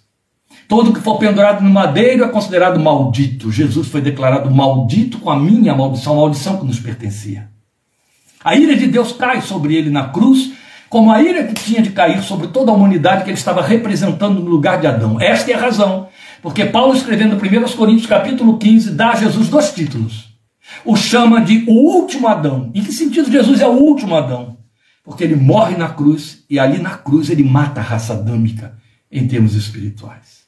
Todo 0.68 0.94
que 0.94 1.00
for 1.00 1.18
pendurado 1.18 1.64
no 1.64 1.70
madeiro 1.70 2.24
é 2.24 2.28
considerado 2.28 2.80
maldito. 2.80 3.52
Jesus 3.52 3.88
foi 3.88 4.02
declarado 4.02 4.50
maldito 4.52 5.20
com 5.20 5.30
a 5.30 5.40
minha 5.40 5.76
maldição, 5.76 6.14
a 6.14 6.18
maldição 6.18 6.58
que 6.58 6.66
nos 6.66 6.80
pertencia. 6.80 7.50
A 8.44 8.56
ira 8.56 8.76
de 8.76 8.88
Deus 8.88 9.12
cai 9.12 9.42
sobre 9.42 9.76
ele 9.76 9.90
na 9.90 10.10
cruz, 10.10 10.54
como 10.96 11.12
a 11.12 11.22
ira 11.22 11.44
que 11.44 11.54
tinha 11.54 11.82
de 11.82 11.90
cair 11.90 12.24
sobre 12.24 12.48
toda 12.48 12.72
a 12.72 12.74
humanidade 12.74 13.26
que 13.26 13.30
ele 13.30 13.38
estava 13.38 13.62
representando 13.62 14.40
no 14.40 14.50
lugar 14.50 14.80
de 14.80 14.88
Adão. 14.88 15.20
Esta 15.20 15.52
é 15.52 15.54
a 15.54 15.60
razão, 15.60 16.08
porque 16.42 16.64
Paulo, 16.64 16.96
escrevendo 16.96 17.36
1 17.36 17.76
Coríntios 17.76 18.08
capítulo 18.08 18.58
15, 18.58 18.92
dá 18.92 19.10
a 19.10 19.16
Jesus 19.16 19.50
dois 19.50 19.74
títulos. 19.74 20.30
O 20.86 20.96
chama 20.96 21.42
de 21.42 21.66
o 21.68 21.74
último 21.74 22.30
Adão. 22.30 22.72
Em 22.74 22.82
que 22.82 22.94
sentido 22.94 23.30
Jesus 23.30 23.60
é 23.60 23.68
o 23.68 23.74
último 23.74 24.16
Adão? 24.16 24.58
Porque 25.04 25.26
ele 25.26 25.36
morre 25.36 25.76
na 25.76 25.90
cruz 25.90 26.46
e 26.50 26.58
ali 26.58 26.78
na 26.78 26.92
cruz 26.92 27.30
ele 27.30 27.44
mata 27.44 27.82
a 27.82 27.84
raça 27.84 28.14
adâmica 28.14 28.78
em 29.12 29.28
termos 29.28 29.54
espirituais. 29.54 30.46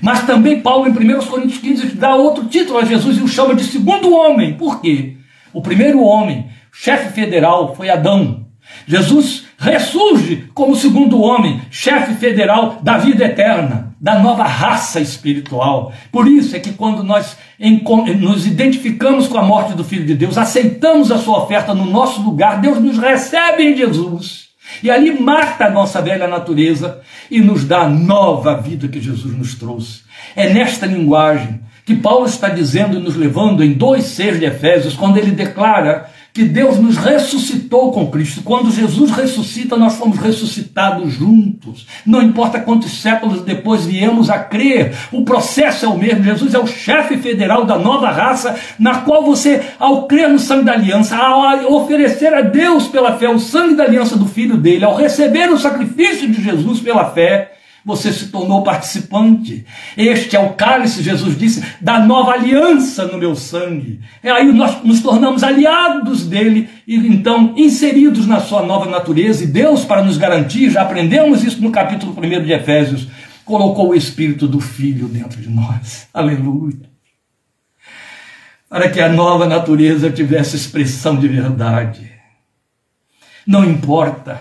Mas 0.00 0.24
também 0.24 0.62
Paulo, 0.62 0.88
em 0.88 0.92
1 0.92 1.26
Coríntios 1.26 1.58
15, 1.60 1.86
dá 1.96 2.14
outro 2.14 2.46
título 2.46 2.78
a 2.78 2.86
Jesus 2.86 3.18
e 3.18 3.22
o 3.22 3.28
chama 3.28 3.54
de 3.54 3.64
segundo 3.64 4.14
homem. 4.14 4.54
Por 4.54 4.80
quê? 4.80 5.18
O 5.52 5.60
primeiro 5.60 6.02
homem, 6.02 6.48
chefe 6.72 7.12
federal, 7.12 7.76
foi 7.76 7.90
Adão. 7.90 8.41
Jesus 8.86 9.44
ressurge 9.58 10.48
como 10.54 10.74
segundo 10.74 11.20
homem, 11.20 11.60
chefe 11.70 12.14
federal 12.14 12.78
da 12.82 12.98
vida 12.98 13.24
eterna, 13.24 13.94
da 14.00 14.18
nova 14.18 14.42
raça 14.44 15.00
espiritual. 15.00 15.92
Por 16.10 16.26
isso 16.26 16.56
é 16.56 16.58
que 16.58 16.72
quando 16.72 17.04
nós 17.04 17.36
nos 18.18 18.46
identificamos 18.46 19.28
com 19.28 19.38
a 19.38 19.44
morte 19.44 19.74
do 19.74 19.84
Filho 19.84 20.04
de 20.04 20.14
Deus, 20.14 20.36
aceitamos 20.36 21.12
a 21.12 21.18
sua 21.18 21.44
oferta 21.44 21.72
no 21.72 21.84
nosso 21.86 22.20
lugar, 22.22 22.60
Deus 22.60 22.80
nos 22.80 22.98
recebe 22.98 23.62
em 23.62 23.76
Jesus. 23.76 24.48
E 24.82 24.90
ali 24.90 25.20
mata 25.20 25.66
a 25.66 25.70
nossa 25.70 26.00
velha 26.00 26.26
natureza 26.26 27.00
e 27.30 27.40
nos 27.40 27.64
dá 27.64 27.82
a 27.82 27.88
nova 27.88 28.56
vida 28.56 28.88
que 28.88 29.00
Jesus 29.00 29.36
nos 29.36 29.54
trouxe. 29.54 30.00
É 30.34 30.52
nesta 30.52 30.86
linguagem 30.86 31.60
que 31.84 31.94
Paulo 31.94 32.26
está 32.26 32.48
dizendo 32.48 32.96
e 32.96 33.02
nos 33.02 33.16
levando 33.16 33.62
em 33.62 33.74
2,6 33.74 34.38
de 34.38 34.44
Efésios, 34.44 34.94
quando 34.94 35.18
ele 35.18 35.32
declara 35.32 36.08
que 36.32 36.44
Deus 36.44 36.78
nos 36.78 36.96
ressuscitou 36.96 37.92
com 37.92 38.10
Cristo. 38.10 38.42
Quando 38.42 38.70
Jesus 38.70 39.10
ressuscita, 39.10 39.76
nós 39.76 39.96
fomos 39.96 40.18
ressuscitados 40.18 41.12
juntos. 41.12 41.86
Não 42.06 42.22
importa 42.22 42.58
quantos 42.58 43.02
séculos 43.02 43.42
depois 43.42 43.84
viemos 43.84 44.30
a 44.30 44.38
crer, 44.38 44.94
o 45.12 45.24
processo 45.24 45.84
é 45.84 45.88
o 45.88 45.98
mesmo. 45.98 46.24
Jesus 46.24 46.54
é 46.54 46.58
o 46.58 46.66
chefe 46.66 47.18
federal 47.18 47.66
da 47.66 47.78
nova 47.78 48.10
raça, 48.10 48.56
na 48.78 49.00
qual 49.00 49.22
você, 49.22 49.60
ao 49.78 50.06
crer 50.06 50.28
no 50.28 50.38
sangue 50.38 50.64
da 50.64 50.72
aliança, 50.72 51.16
ao 51.16 51.72
oferecer 51.74 52.32
a 52.32 52.40
Deus 52.40 52.88
pela 52.88 53.18
fé 53.18 53.28
o 53.28 53.38
sangue 53.38 53.74
da 53.74 53.84
aliança 53.84 54.16
do 54.16 54.26
Filho 54.26 54.56
dele, 54.56 54.84
ao 54.84 54.96
receber 54.96 55.50
o 55.50 55.58
sacrifício 55.58 56.30
de 56.30 56.42
Jesus 56.42 56.80
pela 56.80 57.10
fé, 57.10 57.52
você 57.84 58.12
se 58.12 58.28
tornou 58.28 58.62
participante. 58.62 59.66
Este 59.96 60.36
é 60.36 60.40
o 60.40 60.54
cálice, 60.54 61.02
Jesus 61.02 61.36
disse, 61.36 61.64
da 61.80 61.98
nova 61.98 62.32
aliança 62.32 63.06
no 63.06 63.18
meu 63.18 63.34
sangue. 63.34 64.00
E 64.22 64.28
aí 64.28 64.52
nós 64.52 64.82
nos 64.84 65.00
tornamos 65.00 65.42
aliados 65.42 66.26
dele 66.26 66.68
e 66.86 66.96
então 66.96 67.54
inseridos 67.56 68.26
na 68.26 68.40
sua 68.40 68.64
nova 68.64 68.88
natureza. 68.88 69.42
E 69.44 69.48
Deus, 69.48 69.84
para 69.84 70.04
nos 70.04 70.16
garantir, 70.16 70.70
já 70.70 70.82
aprendemos 70.82 71.42
isso 71.42 71.60
no 71.60 71.72
capítulo 71.72 72.16
1 72.16 72.44
de 72.44 72.52
Efésios, 72.52 73.08
colocou 73.44 73.88
o 73.88 73.94
Espírito 73.94 74.46
do 74.46 74.60
Filho 74.60 75.08
dentro 75.08 75.40
de 75.40 75.50
nós. 75.50 76.06
Aleluia. 76.14 76.92
Para 78.68 78.88
que 78.88 79.00
a 79.00 79.08
nova 79.08 79.46
natureza 79.46 80.08
tivesse 80.10 80.56
expressão 80.56 81.16
de 81.16 81.28
verdade. 81.28 82.10
Não 83.46 83.64
importa 83.64 84.40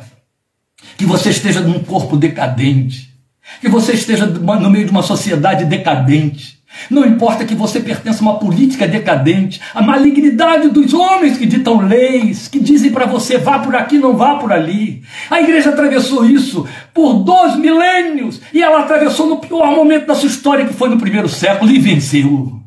que 0.96 1.06
você 1.06 1.32
esteja 1.32 1.60
num 1.60 1.80
corpo 1.80 2.16
decadente 2.16 3.11
que 3.60 3.68
você 3.68 3.93
esteja 3.93 4.26
no 4.26 4.70
meio 4.70 4.86
de 4.86 4.91
uma 4.91 5.04
sociedade 5.04 5.66
decadente. 5.66 6.62
Não 6.89 7.06
importa 7.06 7.45
que 7.45 7.54
você 7.54 7.80
pertença 7.80 8.20
a 8.20 8.22
uma 8.22 8.39
política 8.39 8.88
decadente, 8.88 9.62
a 9.74 9.82
malignidade 9.82 10.70
dos 10.70 10.93
homens 10.93 11.38
que 11.38 11.45
ditam 11.45 11.82
leis, 11.82 12.47
que 12.47 12.60
dizem 12.60 12.91
para 12.91 13.06
você 13.06 13.38
vá 13.38 13.60
por 13.60 13.76
aqui, 13.76 13.97
não 13.97 14.16
vá 14.16 14.36
por 14.36 14.52
ali. 14.52 15.04
A 15.30 15.41
igreja 15.41 15.70
atravessou 15.70 16.26
isso 16.26 16.68
por 16.93 17.24
dois 17.24 17.56
milênios 17.58 18.41
e 18.54 18.62
ela 18.62 18.80
atravessou 18.80 19.28
no 19.28 19.38
pior 19.38 19.76
momento 19.76 20.08
da 20.08 20.16
sua 20.16 20.30
história, 20.30 20.66
que 20.66 20.74
foi 20.74 20.89
no 20.89 20.97
primeiro 20.97 21.30
século, 21.30 21.72
e 21.72 21.78
venceu. 21.78 22.60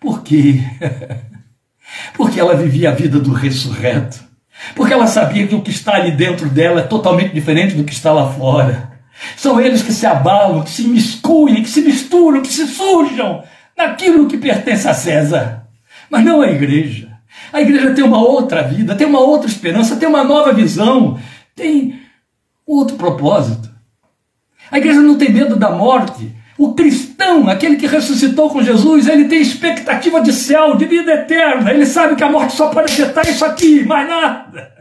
Por 0.00 0.22
quê? 0.22 0.60
Porque 2.14 2.38
ela 2.38 2.54
vivia 2.54 2.90
a 2.90 2.94
vida 2.94 3.18
do 3.18 3.32
ressurreto. 3.32 4.28
Porque 4.74 4.92
ela 4.92 5.06
sabia 5.06 5.46
que 5.46 5.54
o 5.54 5.62
que 5.62 5.70
está 5.70 5.94
ali 5.94 6.12
dentro 6.12 6.48
dela 6.48 6.80
é 6.80 6.84
totalmente 6.84 7.32
diferente 7.32 7.74
do 7.74 7.84
que 7.84 7.92
está 7.92 8.12
lá 8.12 8.32
fora. 8.32 8.87
São 9.36 9.60
eles 9.60 9.82
que 9.82 9.92
se 9.92 10.06
abalam, 10.06 10.62
que 10.62 10.70
se 10.70 10.86
miscuem, 10.86 11.62
que 11.62 11.68
se 11.68 11.80
misturam, 11.80 12.42
que 12.42 12.52
se 12.52 12.66
sujam 12.66 13.42
naquilo 13.76 14.28
que 14.28 14.36
pertence 14.36 14.88
a 14.88 14.94
César. 14.94 15.66
Mas 16.10 16.24
não 16.24 16.40
a 16.40 16.50
igreja. 16.50 17.08
A 17.52 17.60
igreja 17.60 17.94
tem 17.94 18.04
uma 18.04 18.20
outra 18.20 18.62
vida, 18.62 18.94
tem 18.94 19.06
uma 19.06 19.20
outra 19.20 19.48
esperança, 19.48 19.96
tem 19.96 20.08
uma 20.08 20.24
nova 20.24 20.52
visão, 20.52 21.18
tem 21.54 22.00
outro 22.66 22.96
propósito. 22.96 23.68
A 24.70 24.78
igreja 24.78 25.00
não 25.00 25.16
tem 25.16 25.32
medo 25.32 25.56
da 25.56 25.70
morte. 25.70 26.34
O 26.58 26.74
cristão, 26.74 27.48
aquele 27.48 27.76
que 27.76 27.86
ressuscitou 27.86 28.50
com 28.50 28.62
Jesus, 28.62 29.06
ele 29.06 29.26
tem 29.26 29.40
expectativa 29.40 30.20
de 30.20 30.32
céu, 30.32 30.76
de 30.76 30.84
vida 30.84 31.12
eterna. 31.12 31.72
Ele 31.72 31.86
sabe 31.86 32.16
que 32.16 32.24
a 32.24 32.30
morte 32.30 32.54
só 32.54 32.68
pode 32.68 32.92
afetar 32.92 33.26
isso 33.28 33.44
aqui, 33.44 33.84
mais 33.84 34.08
nada. 34.08 34.72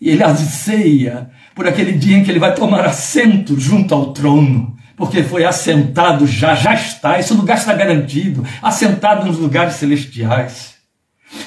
E 0.00 0.10
ele 0.10 0.22
anseia 0.22 1.30
por 1.54 1.66
aquele 1.66 1.92
dia 1.92 2.16
em 2.16 2.24
que 2.24 2.30
ele 2.30 2.38
vai 2.38 2.54
tomar 2.54 2.84
assento 2.84 3.58
junto 3.58 3.94
ao 3.94 4.12
trono, 4.12 4.76
porque 4.96 5.22
foi 5.22 5.44
assentado 5.44 6.26
já, 6.26 6.54
já 6.54 6.74
está, 6.74 7.18
esse 7.18 7.32
lugar 7.34 7.58
está 7.58 7.74
garantido, 7.74 8.44
assentado 8.62 9.26
nos 9.26 9.38
lugares 9.38 9.74
celestiais. 9.74 10.72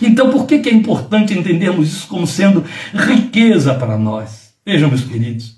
Então, 0.02 0.32
por 0.32 0.46
que, 0.46 0.60
que 0.60 0.70
é 0.70 0.74
importante 0.74 1.34
entendermos 1.34 1.90
isso 1.90 2.08
como 2.08 2.26
sendo 2.26 2.66
riqueza 2.94 3.74
para 3.76 3.98
nós? 3.98 4.54
Vejam, 4.66 4.90
meus 4.90 5.04
queridos, 5.04 5.56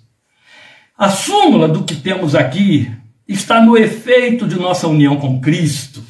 a 0.97 1.09
súmula 1.09 1.67
do 1.67 1.83
que 1.83 1.95
temos 1.95 2.35
aqui 2.35 2.91
está 3.27 3.61
no 3.61 3.77
efeito 3.77 4.47
de 4.47 4.57
nossa 4.57 4.87
união 4.87 5.17
com 5.17 5.39
Cristo, 5.39 6.03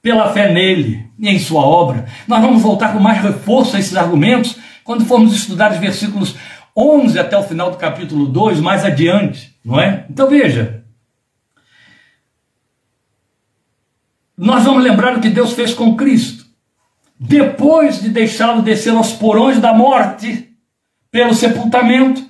pela 0.00 0.32
fé 0.32 0.52
nele 0.52 1.06
e 1.18 1.28
em 1.28 1.38
sua 1.38 1.62
obra. 1.62 2.06
Nós 2.26 2.40
vamos 2.40 2.62
voltar 2.62 2.92
com 2.92 3.00
mais 3.00 3.20
reforço 3.22 3.76
a 3.76 3.78
esses 3.78 3.96
argumentos 3.96 4.56
quando 4.84 5.04
formos 5.04 5.34
estudar 5.34 5.72
os 5.72 5.78
versículos 5.78 6.34
11 6.78 7.18
até 7.18 7.36
o 7.36 7.42
final 7.42 7.72
do 7.72 7.76
capítulo 7.76 8.26
2, 8.26 8.60
mais 8.60 8.84
adiante, 8.84 9.58
não 9.64 9.80
é? 9.80 10.06
Então 10.08 10.28
veja. 10.28 10.84
Nós 14.36 14.62
vamos 14.62 14.84
lembrar 14.84 15.16
o 15.16 15.20
que 15.20 15.28
Deus 15.28 15.52
fez 15.52 15.74
com 15.74 15.96
Cristo. 15.96 16.46
Depois 17.18 18.00
de 18.00 18.08
deixá-lo 18.08 18.62
descer 18.62 18.94
aos 18.94 19.12
porões 19.12 19.58
da 19.58 19.74
morte, 19.74 20.56
pelo 21.10 21.34
sepultamento, 21.34 22.24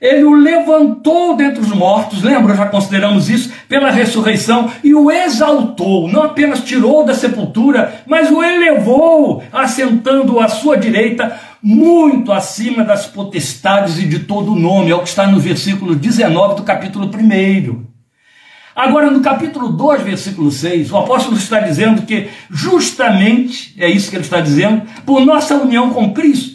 ele 0.00 0.24
o 0.24 0.34
levantou 0.34 1.36
dentre 1.36 1.60
os 1.60 1.72
mortos, 1.72 2.22
lembra, 2.22 2.54
já 2.54 2.66
consideramos 2.66 3.30
isso, 3.30 3.52
pela 3.68 3.90
ressurreição, 3.90 4.70
e 4.82 4.94
o 4.94 5.10
exaltou, 5.10 6.08
não 6.08 6.22
apenas 6.22 6.60
tirou 6.60 7.04
da 7.04 7.14
sepultura, 7.14 8.02
mas 8.06 8.30
o 8.30 8.42
elevou, 8.42 9.42
assentando 9.52 10.40
à 10.40 10.48
sua 10.48 10.76
direita, 10.76 11.38
muito 11.62 12.30
acima 12.32 12.84
das 12.84 13.06
potestades 13.06 13.98
e 13.98 14.06
de 14.06 14.20
todo 14.20 14.52
o 14.52 14.58
nome, 14.58 14.90
é 14.90 14.94
o 14.94 15.00
que 15.00 15.08
está 15.08 15.26
no 15.26 15.40
versículo 15.40 15.94
19 15.94 16.56
do 16.56 16.62
capítulo 16.62 17.06
1. 17.06 17.94
Agora, 18.76 19.08
no 19.08 19.20
capítulo 19.20 19.68
2, 19.68 20.02
versículo 20.02 20.50
6, 20.50 20.90
o 20.90 20.98
apóstolo 20.98 21.36
está 21.36 21.60
dizendo 21.60 22.02
que, 22.02 22.28
justamente, 22.50 23.72
é 23.78 23.88
isso 23.88 24.10
que 24.10 24.16
ele 24.16 24.24
está 24.24 24.40
dizendo, 24.40 24.82
por 25.06 25.24
nossa 25.24 25.54
união 25.54 25.90
com 25.90 26.12
Cristo, 26.12 26.53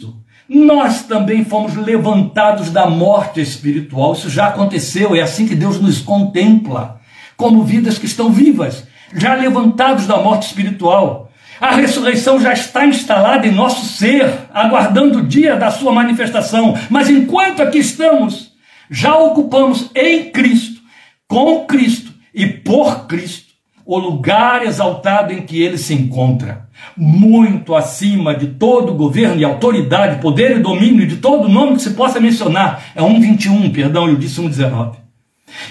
nós 0.58 1.04
também 1.04 1.44
fomos 1.44 1.76
levantados 1.76 2.70
da 2.70 2.90
morte 2.90 3.40
espiritual. 3.40 4.14
Isso 4.14 4.28
já 4.28 4.48
aconteceu, 4.48 5.14
é 5.14 5.20
assim 5.20 5.46
que 5.46 5.54
Deus 5.54 5.80
nos 5.80 6.00
contempla, 6.00 7.00
como 7.36 7.62
vidas 7.62 7.98
que 7.98 8.06
estão 8.06 8.32
vivas, 8.32 8.84
já 9.14 9.34
levantados 9.34 10.06
da 10.06 10.18
morte 10.18 10.48
espiritual 10.48 11.30
A 11.60 11.74
ressurreição 11.74 12.40
já 12.40 12.52
está 12.52 12.86
instalada 12.86 13.46
em 13.46 13.52
nosso 13.52 13.84
ser, 13.96 14.48
aguardando 14.52 15.18
o 15.18 15.26
dia 15.26 15.56
da 15.56 15.70
sua 15.70 15.92
manifestação. 15.92 16.74
Mas 16.88 17.08
enquanto 17.10 17.62
aqui 17.62 17.78
estamos, 17.78 18.52
já 18.90 19.16
ocupamos 19.16 19.90
em 19.94 20.30
Cristo, 20.30 20.80
com 21.28 21.66
Cristo 21.66 22.12
e 22.34 22.46
por 22.46 23.06
Cristo 23.06 23.49
o 23.84 23.98
lugar 23.98 24.64
exaltado 24.64 25.32
em 25.32 25.42
que 25.42 25.60
ele 25.60 25.78
se 25.78 25.94
encontra, 25.94 26.68
muito 26.96 27.74
acima 27.74 28.34
de 28.34 28.48
todo 28.48 28.94
governo 28.94 29.40
e 29.40 29.44
autoridade, 29.44 30.20
poder 30.20 30.56
e 30.56 30.60
domínio, 30.60 31.06
de 31.06 31.16
todo 31.16 31.48
nome 31.48 31.76
que 31.76 31.82
se 31.82 31.90
possa 31.90 32.20
mencionar. 32.20 32.82
É 32.94 33.00
1,21, 33.00 33.72
perdão, 33.72 34.08
eu 34.08 34.16
disse 34.16 34.40
1,19. 34.40 34.96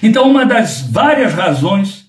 Então, 0.04 0.30
uma 0.30 0.46
das 0.46 0.82
várias 0.82 1.34
razões 1.34 2.06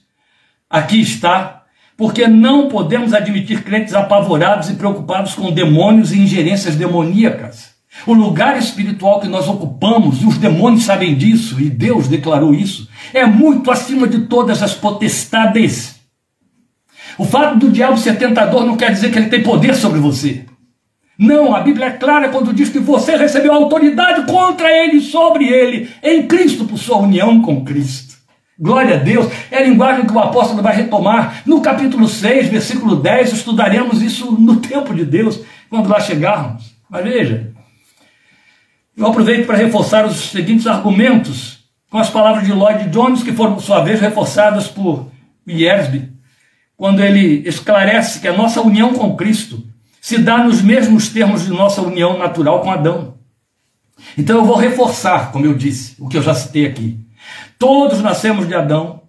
aqui 0.68 1.00
está, 1.00 1.62
porque 1.96 2.26
não 2.26 2.68
podemos 2.68 3.12
admitir 3.12 3.62
crentes 3.62 3.94
apavorados 3.94 4.70
e 4.70 4.74
preocupados 4.74 5.34
com 5.34 5.52
demônios 5.52 6.12
e 6.12 6.18
ingerências 6.18 6.76
demoníacas. 6.76 7.70
O 8.06 8.14
lugar 8.14 8.56
espiritual 8.56 9.20
que 9.20 9.28
nós 9.28 9.48
ocupamos, 9.48 10.22
e 10.22 10.26
os 10.26 10.38
demônios 10.38 10.84
sabem 10.84 11.14
disso, 11.14 11.60
e 11.60 11.68
Deus 11.68 12.08
declarou 12.08 12.54
isso, 12.54 12.88
é 13.12 13.24
muito 13.24 13.70
acima 13.70 14.06
de 14.06 14.22
todas 14.22 14.62
as 14.62 14.74
potestades 14.74 16.00
o 17.20 17.24
fato 17.26 17.58
do 17.58 17.70
diabo 17.70 17.98
ser 17.98 18.16
tentador 18.16 18.64
não 18.64 18.78
quer 18.78 18.92
dizer 18.92 19.10
que 19.10 19.18
ele 19.18 19.28
tem 19.28 19.42
poder 19.42 19.74
sobre 19.74 20.00
você. 20.00 20.46
Não, 21.18 21.54
a 21.54 21.60
Bíblia 21.60 21.88
é 21.88 21.90
clara 21.90 22.30
quando 22.30 22.50
diz 22.52 22.70
que 22.70 22.78
você 22.78 23.14
recebeu 23.14 23.52
autoridade 23.52 24.24
contra 24.24 24.70
ele 24.70 25.02
sobre 25.02 25.46
ele, 25.46 25.90
em 26.02 26.26
Cristo, 26.26 26.64
por 26.64 26.78
sua 26.78 26.96
união 26.96 27.42
com 27.42 27.62
Cristo. 27.62 28.14
Glória 28.58 28.96
a 28.96 28.98
Deus. 28.98 29.26
É 29.50 29.58
a 29.58 29.62
linguagem 29.62 30.06
que 30.06 30.12
o 30.14 30.18
apóstolo 30.18 30.62
vai 30.62 30.74
retomar. 30.74 31.42
No 31.44 31.60
capítulo 31.60 32.08
6, 32.08 32.48
versículo 32.48 32.96
10, 32.96 33.34
estudaremos 33.34 34.00
isso 34.00 34.32
no 34.32 34.56
tempo 34.56 34.94
de 34.94 35.04
Deus, 35.04 35.40
quando 35.68 35.90
lá 35.90 36.00
chegarmos. 36.00 36.74
Mas 36.88 37.04
veja, 37.04 37.52
eu 38.96 39.06
aproveito 39.06 39.46
para 39.46 39.58
reforçar 39.58 40.06
os 40.06 40.30
seguintes 40.30 40.66
argumentos 40.66 41.59
com 41.90 41.98
as 41.98 42.08
palavras 42.08 42.46
de 42.46 42.52
Lloyd 42.52 42.88
Jones, 42.88 43.22
que 43.22 43.32
foram, 43.32 43.54
por 43.54 43.62
sua 43.62 43.82
vez, 43.82 44.00
reforçadas 44.00 44.68
por 44.68 45.10
Yersby 45.46 46.10
quando 46.80 47.02
ele 47.02 47.46
esclarece 47.46 48.20
que 48.20 48.26
a 48.26 48.32
nossa 48.32 48.62
união 48.62 48.94
com 48.94 49.14
Cristo 49.14 49.62
se 50.00 50.16
dá 50.16 50.38
nos 50.38 50.62
mesmos 50.62 51.10
termos 51.10 51.44
de 51.44 51.50
nossa 51.50 51.82
união 51.82 52.16
natural 52.16 52.60
com 52.60 52.70
Adão. 52.70 53.16
Então 54.16 54.38
eu 54.38 54.46
vou 54.46 54.56
reforçar, 54.56 55.30
como 55.30 55.44
eu 55.44 55.52
disse, 55.52 55.94
o 55.98 56.08
que 56.08 56.16
eu 56.16 56.22
já 56.22 56.32
citei 56.32 56.64
aqui. 56.64 56.98
Todos 57.58 58.00
nascemos 58.00 58.48
de 58.48 58.54
Adão, 58.54 59.02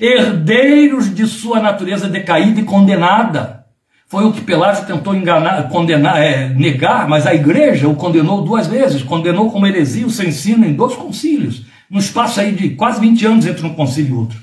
herdeiros 0.00 1.14
de 1.14 1.26
sua 1.26 1.60
natureza 1.60 2.08
decaída 2.08 2.60
e 2.60 2.64
condenada. 2.64 3.66
Foi 4.06 4.24
o 4.24 4.32
que 4.32 4.40
Pelágio 4.40 4.86
tentou 4.86 5.14
enganar, 5.14 5.68
condenar, 5.68 6.22
é, 6.22 6.48
negar, 6.48 7.06
mas 7.06 7.26
a 7.26 7.34
igreja 7.34 7.90
o 7.90 7.94
condenou 7.94 8.40
duas 8.40 8.66
vezes, 8.66 9.02
condenou 9.02 9.52
como 9.52 9.66
heresia 9.66 10.06
o 10.06 10.10
seu 10.10 10.26
ensino 10.26 10.64
em 10.64 10.72
dois 10.72 10.94
concílios, 10.94 11.66
num 11.90 11.98
espaço 11.98 12.40
aí 12.40 12.52
de 12.52 12.70
quase 12.70 13.00
20 13.00 13.26
anos 13.26 13.46
entre 13.46 13.66
um 13.66 13.74
concílio 13.74 14.10
e 14.10 14.18
outro. 14.18 14.38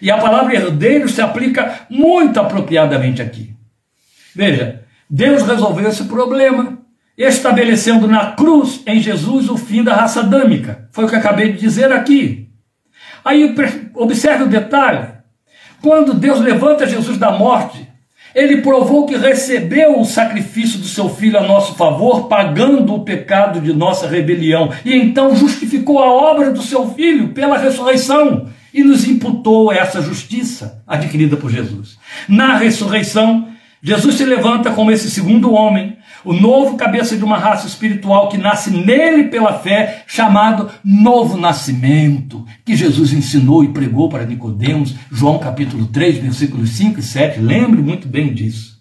E 0.00 0.10
a 0.10 0.18
palavra 0.18 0.54
herdeiro 0.54 1.08
se 1.08 1.20
aplica 1.20 1.86
muito 1.88 2.40
apropriadamente 2.40 3.22
aqui. 3.22 3.54
Veja, 4.34 4.82
Deus 5.08 5.42
resolveu 5.42 5.88
esse 5.88 6.04
problema, 6.04 6.78
estabelecendo 7.16 8.08
na 8.08 8.32
cruz, 8.32 8.82
em 8.86 9.00
Jesus, 9.00 9.48
o 9.48 9.56
fim 9.56 9.84
da 9.84 9.94
raça 9.94 10.20
adâmica. 10.20 10.88
Foi 10.90 11.04
o 11.04 11.08
que 11.08 11.14
acabei 11.14 11.52
de 11.52 11.58
dizer 11.58 11.92
aqui. 11.92 12.48
Aí 13.24 13.54
observe 13.94 14.44
o 14.44 14.48
detalhe. 14.48 15.08
Quando 15.80 16.14
Deus 16.14 16.40
levanta 16.40 16.86
Jesus 16.86 17.18
da 17.18 17.30
morte, 17.30 17.91
ele 18.34 18.62
provou 18.62 19.06
que 19.06 19.16
recebeu 19.16 20.00
o 20.00 20.04
sacrifício 20.04 20.78
do 20.78 20.86
seu 20.86 21.08
filho 21.08 21.38
a 21.38 21.42
nosso 21.42 21.74
favor, 21.74 22.28
pagando 22.28 22.94
o 22.94 23.04
pecado 23.04 23.60
de 23.60 23.72
nossa 23.72 24.06
rebelião, 24.06 24.70
e 24.84 24.94
então 24.94 25.36
justificou 25.36 25.98
a 25.98 26.10
obra 26.10 26.50
do 26.50 26.62
seu 26.62 26.88
filho 26.94 27.28
pela 27.28 27.58
ressurreição 27.58 28.48
e 28.72 28.82
nos 28.82 29.06
imputou 29.06 29.72
essa 29.72 30.00
justiça 30.00 30.82
adquirida 30.86 31.36
por 31.36 31.50
Jesus. 31.50 31.98
Na 32.28 32.56
ressurreição, 32.56 33.48
Jesus 33.82 34.14
se 34.14 34.24
levanta 34.24 34.70
como 34.70 34.90
esse 34.90 35.10
segundo 35.10 35.52
homem, 35.52 35.96
o 36.24 36.32
novo 36.32 36.76
cabeça 36.76 37.16
de 37.16 37.24
uma 37.24 37.38
raça 37.38 37.66
espiritual 37.66 38.28
que 38.28 38.38
nasce 38.38 38.70
nele 38.70 39.24
pela 39.24 39.58
fé, 39.58 40.04
chamado 40.06 40.70
novo 40.84 41.36
nascimento, 41.36 42.44
que 42.64 42.76
Jesus 42.76 43.12
ensinou 43.12 43.64
e 43.64 43.68
pregou 43.68 44.08
para 44.08 44.24
Nicodemos, 44.24 44.94
João 45.10 45.38
capítulo 45.38 45.86
3, 45.86 46.18
versículos 46.18 46.70
5 46.70 47.00
e 47.00 47.02
7. 47.02 47.40
Lembre 47.40 47.80
muito 47.80 48.06
bem 48.06 48.32
disso. 48.32 48.80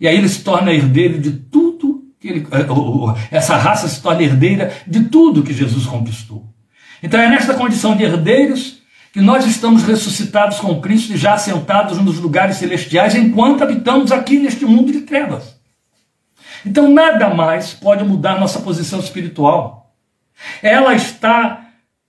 E 0.00 0.08
aí 0.08 0.16
ele 0.16 0.28
se 0.28 0.42
torna 0.42 0.72
herdeiro 0.72 1.18
de 1.18 1.30
tudo 1.30 2.04
que 2.18 2.28
ele, 2.28 2.46
essa 3.30 3.56
raça 3.56 3.88
se 3.88 4.02
torna 4.02 4.22
herdeira 4.22 4.72
de 4.86 5.04
tudo 5.04 5.42
que 5.42 5.54
Jesus 5.54 5.86
conquistou. 5.86 6.50
Então 7.02 7.18
é 7.18 7.28
nesta 7.28 7.54
condição 7.54 7.96
de 7.96 8.02
herdeiros 8.02 8.80
que 9.12 9.20
nós 9.20 9.44
estamos 9.46 9.82
ressuscitados 9.82 10.60
com 10.60 10.80
Cristo 10.80 11.14
e 11.14 11.16
já 11.16 11.34
assentados 11.34 11.98
nos 11.98 12.18
lugares 12.18 12.56
celestiais 12.56 13.14
enquanto 13.14 13.62
habitamos 13.62 14.12
aqui 14.12 14.38
neste 14.38 14.64
mundo 14.64 14.92
de 14.92 15.00
trevas. 15.00 15.59
Então 16.64 16.92
nada 16.92 17.30
mais 17.30 17.72
pode 17.72 18.04
mudar 18.04 18.38
nossa 18.38 18.60
posição 18.60 19.00
espiritual. 19.00 19.92
Ela 20.62 20.94
está 20.94 21.66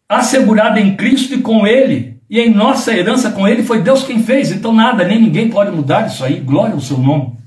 assegurada 0.08 0.80
em 0.80 0.96
Cristo 0.96 1.36
e 1.36 1.42
com 1.42 1.66
Ele, 1.66 2.20
e 2.30 2.40
em 2.40 2.54
nossa 2.54 2.94
herança 2.94 3.32
com 3.32 3.48
Ele 3.48 3.64
foi 3.64 3.82
Deus 3.82 4.04
quem 4.04 4.24
fez, 4.24 4.52
então 4.52 4.74
nada, 4.74 5.04
nem 5.04 5.22
ninguém 5.22 5.50
pode 5.50 5.72
mudar 5.72 6.08
isso 6.08 6.24
aí, 6.24 6.40
glória 6.40 6.74
ao 6.74 6.82
seu 6.82 6.98
nome. 6.98 7.38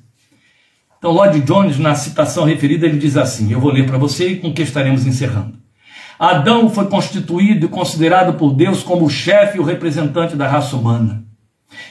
Então 0.98 1.12
Lloyd 1.12 1.40
Jones, 1.40 1.78
na 1.78 1.94
citação 1.94 2.44
referida, 2.44 2.86
ele 2.86 2.98
diz 2.98 3.16
assim: 3.18 3.52
eu 3.52 3.60
vou 3.60 3.70
ler 3.70 3.86
para 3.86 3.98
você 3.98 4.28
e 4.28 4.36
com 4.36 4.54
que 4.54 4.62
estaremos 4.62 5.06
encerrando. 5.06 5.58
Adão 6.18 6.70
foi 6.70 6.86
constituído 6.86 7.66
e 7.66 7.68
considerado 7.68 8.38
por 8.38 8.54
Deus 8.54 8.82
como 8.82 9.04
o 9.04 9.10
chefe 9.10 9.58
e 9.58 9.60
o 9.60 9.64
representante 9.64 10.34
da 10.34 10.48
raça 10.48 10.74
humana. 10.74 11.22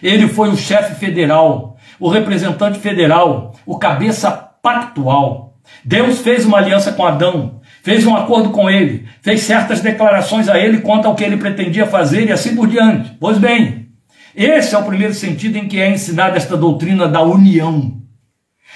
Ele 0.02 0.28
foi 0.28 0.50
o 0.50 0.58
chefe 0.58 0.96
federal, 0.96 1.78
o 2.00 2.10
representante 2.10 2.80
federal, 2.80 3.54
o 3.66 3.78
cabeça 3.78 4.43
pactual. 4.64 5.58
Deus 5.84 6.20
fez 6.20 6.46
uma 6.46 6.58
aliança 6.58 6.94
com 6.94 7.06
Adão, 7.06 7.62
fez 7.84 8.08
um 8.08 8.16
acordo 8.16 8.52
com 8.52 8.70
ele, 8.70 9.06
fez 9.22 9.42
certas 9.42 9.82
declarações 9.82 10.48
a 10.48 10.58
ele 10.58 10.80
quanto 10.80 11.06
ao 11.06 11.16
que 11.16 11.24
ele 11.24 11.38
pretendia 11.38 11.86
fazer 11.86 12.28
e 12.28 12.32
assim 12.32 12.56
por 12.56 12.68
diante. 12.68 13.12
Pois 13.20 13.38
bem, 13.38 13.90
esse 14.34 14.74
é 14.74 14.78
o 14.78 14.86
primeiro 14.86 15.14
sentido 15.14 15.58
em 15.58 15.68
que 15.68 15.80
é 15.80 15.92
ensinada 15.92 16.38
esta 16.38 16.56
doutrina 16.56 17.08
da 17.08 17.22
união. 17.22 18.02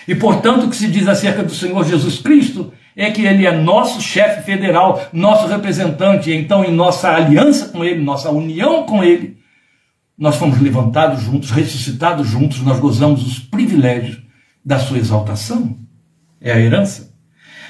E 0.05 0.13
portanto, 0.13 0.65
o 0.65 0.69
que 0.69 0.75
se 0.75 0.87
diz 0.87 1.07
acerca 1.07 1.41
do 1.41 1.53
Senhor 1.53 1.83
Jesus 1.85 2.19
Cristo 2.19 2.73
é 2.95 3.09
que 3.09 3.25
ele 3.25 3.45
é 3.45 3.51
nosso 3.51 4.01
chefe 4.01 4.43
federal, 4.43 5.01
nosso 5.13 5.47
representante, 5.47 6.31
então 6.31 6.65
em 6.65 6.71
nossa 6.71 7.13
aliança 7.13 7.69
com 7.69 7.83
ele, 7.83 8.03
nossa 8.03 8.29
união 8.29 8.83
com 8.83 9.03
ele, 9.03 9.37
nós 10.17 10.35
fomos 10.35 10.59
levantados 10.59 11.21
juntos, 11.21 11.51
ressuscitados 11.51 12.27
juntos, 12.27 12.61
nós 12.61 12.79
gozamos 12.79 13.25
os 13.25 13.39
privilégios 13.39 14.26
da 14.67 14.77
sua 14.77 14.97
exaltação. 14.97 15.77
É 16.41 16.51
a 16.51 16.59
herança. 16.59 17.15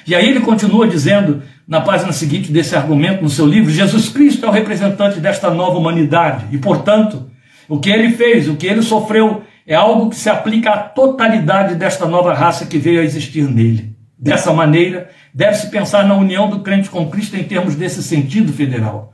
E 0.07 0.15
aí 0.15 0.27
ele 0.27 0.39
continua 0.39 0.87
dizendo, 0.87 1.43
na 1.67 1.79
página 1.79 2.11
seguinte 2.11 2.51
desse 2.51 2.75
argumento 2.75 3.21
no 3.21 3.29
seu 3.29 3.45
livro, 3.45 3.69
Jesus 3.69 4.09
Cristo 4.09 4.47
é 4.47 4.49
o 4.49 4.51
representante 4.51 5.19
desta 5.19 5.51
nova 5.51 5.77
humanidade, 5.77 6.47
e 6.51 6.57
portanto, 6.57 7.29
o 7.69 7.79
que 7.79 7.91
ele 7.91 8.13
fez, 8.13 8.49
o 8.49 8.55
que 8.55 8.65
ele 8.65 8.81
sofreu, 8.81 9.43
é 9.67 9.75
algo 9.75 10.09
que 10.09 10.15
se 10.15 10.27
aplica 10.27 10.71
à 10.71 10.77
totalidade 10.77 11.75
desta 11.75 12.07
nova 12.07 12.33
raça 12.33 12.65
que 12.65 12.79
veio 12.79 12.99
a 12.99 13.03
existir 13.03 13.43
nele. 13.43 13.95
Dessa 14.17 14.51
maneira, 14.51 15.11
deve-se 15.31 15.69
pensar 15.69 16.07
na 16.07 16.15
união 16.15 16.49
do 16.49 16.61
crente 16.61 16.89
com 16.89 17.11
Cristo 17.11 17.35
em 17.35 17.43
termos 17.43 17.75
desse 17.75 18.01
sentido 18.01 18.51
federal. 18.51 19.13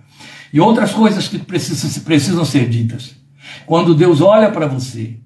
E 0.53 0.61
outras 0.61 0.93
coisas 0.93 1.27
que 1.27 1.37
precisam, 1.37 2.03
precisam 2.03 2.45
ser 2.45 2.69
ditas. 2.69 3.13
Quando 3.65 3.93
Deus 3.93 4.21
olha 4.21 4.49
para 4.51 4.67
você, 4.67 5.17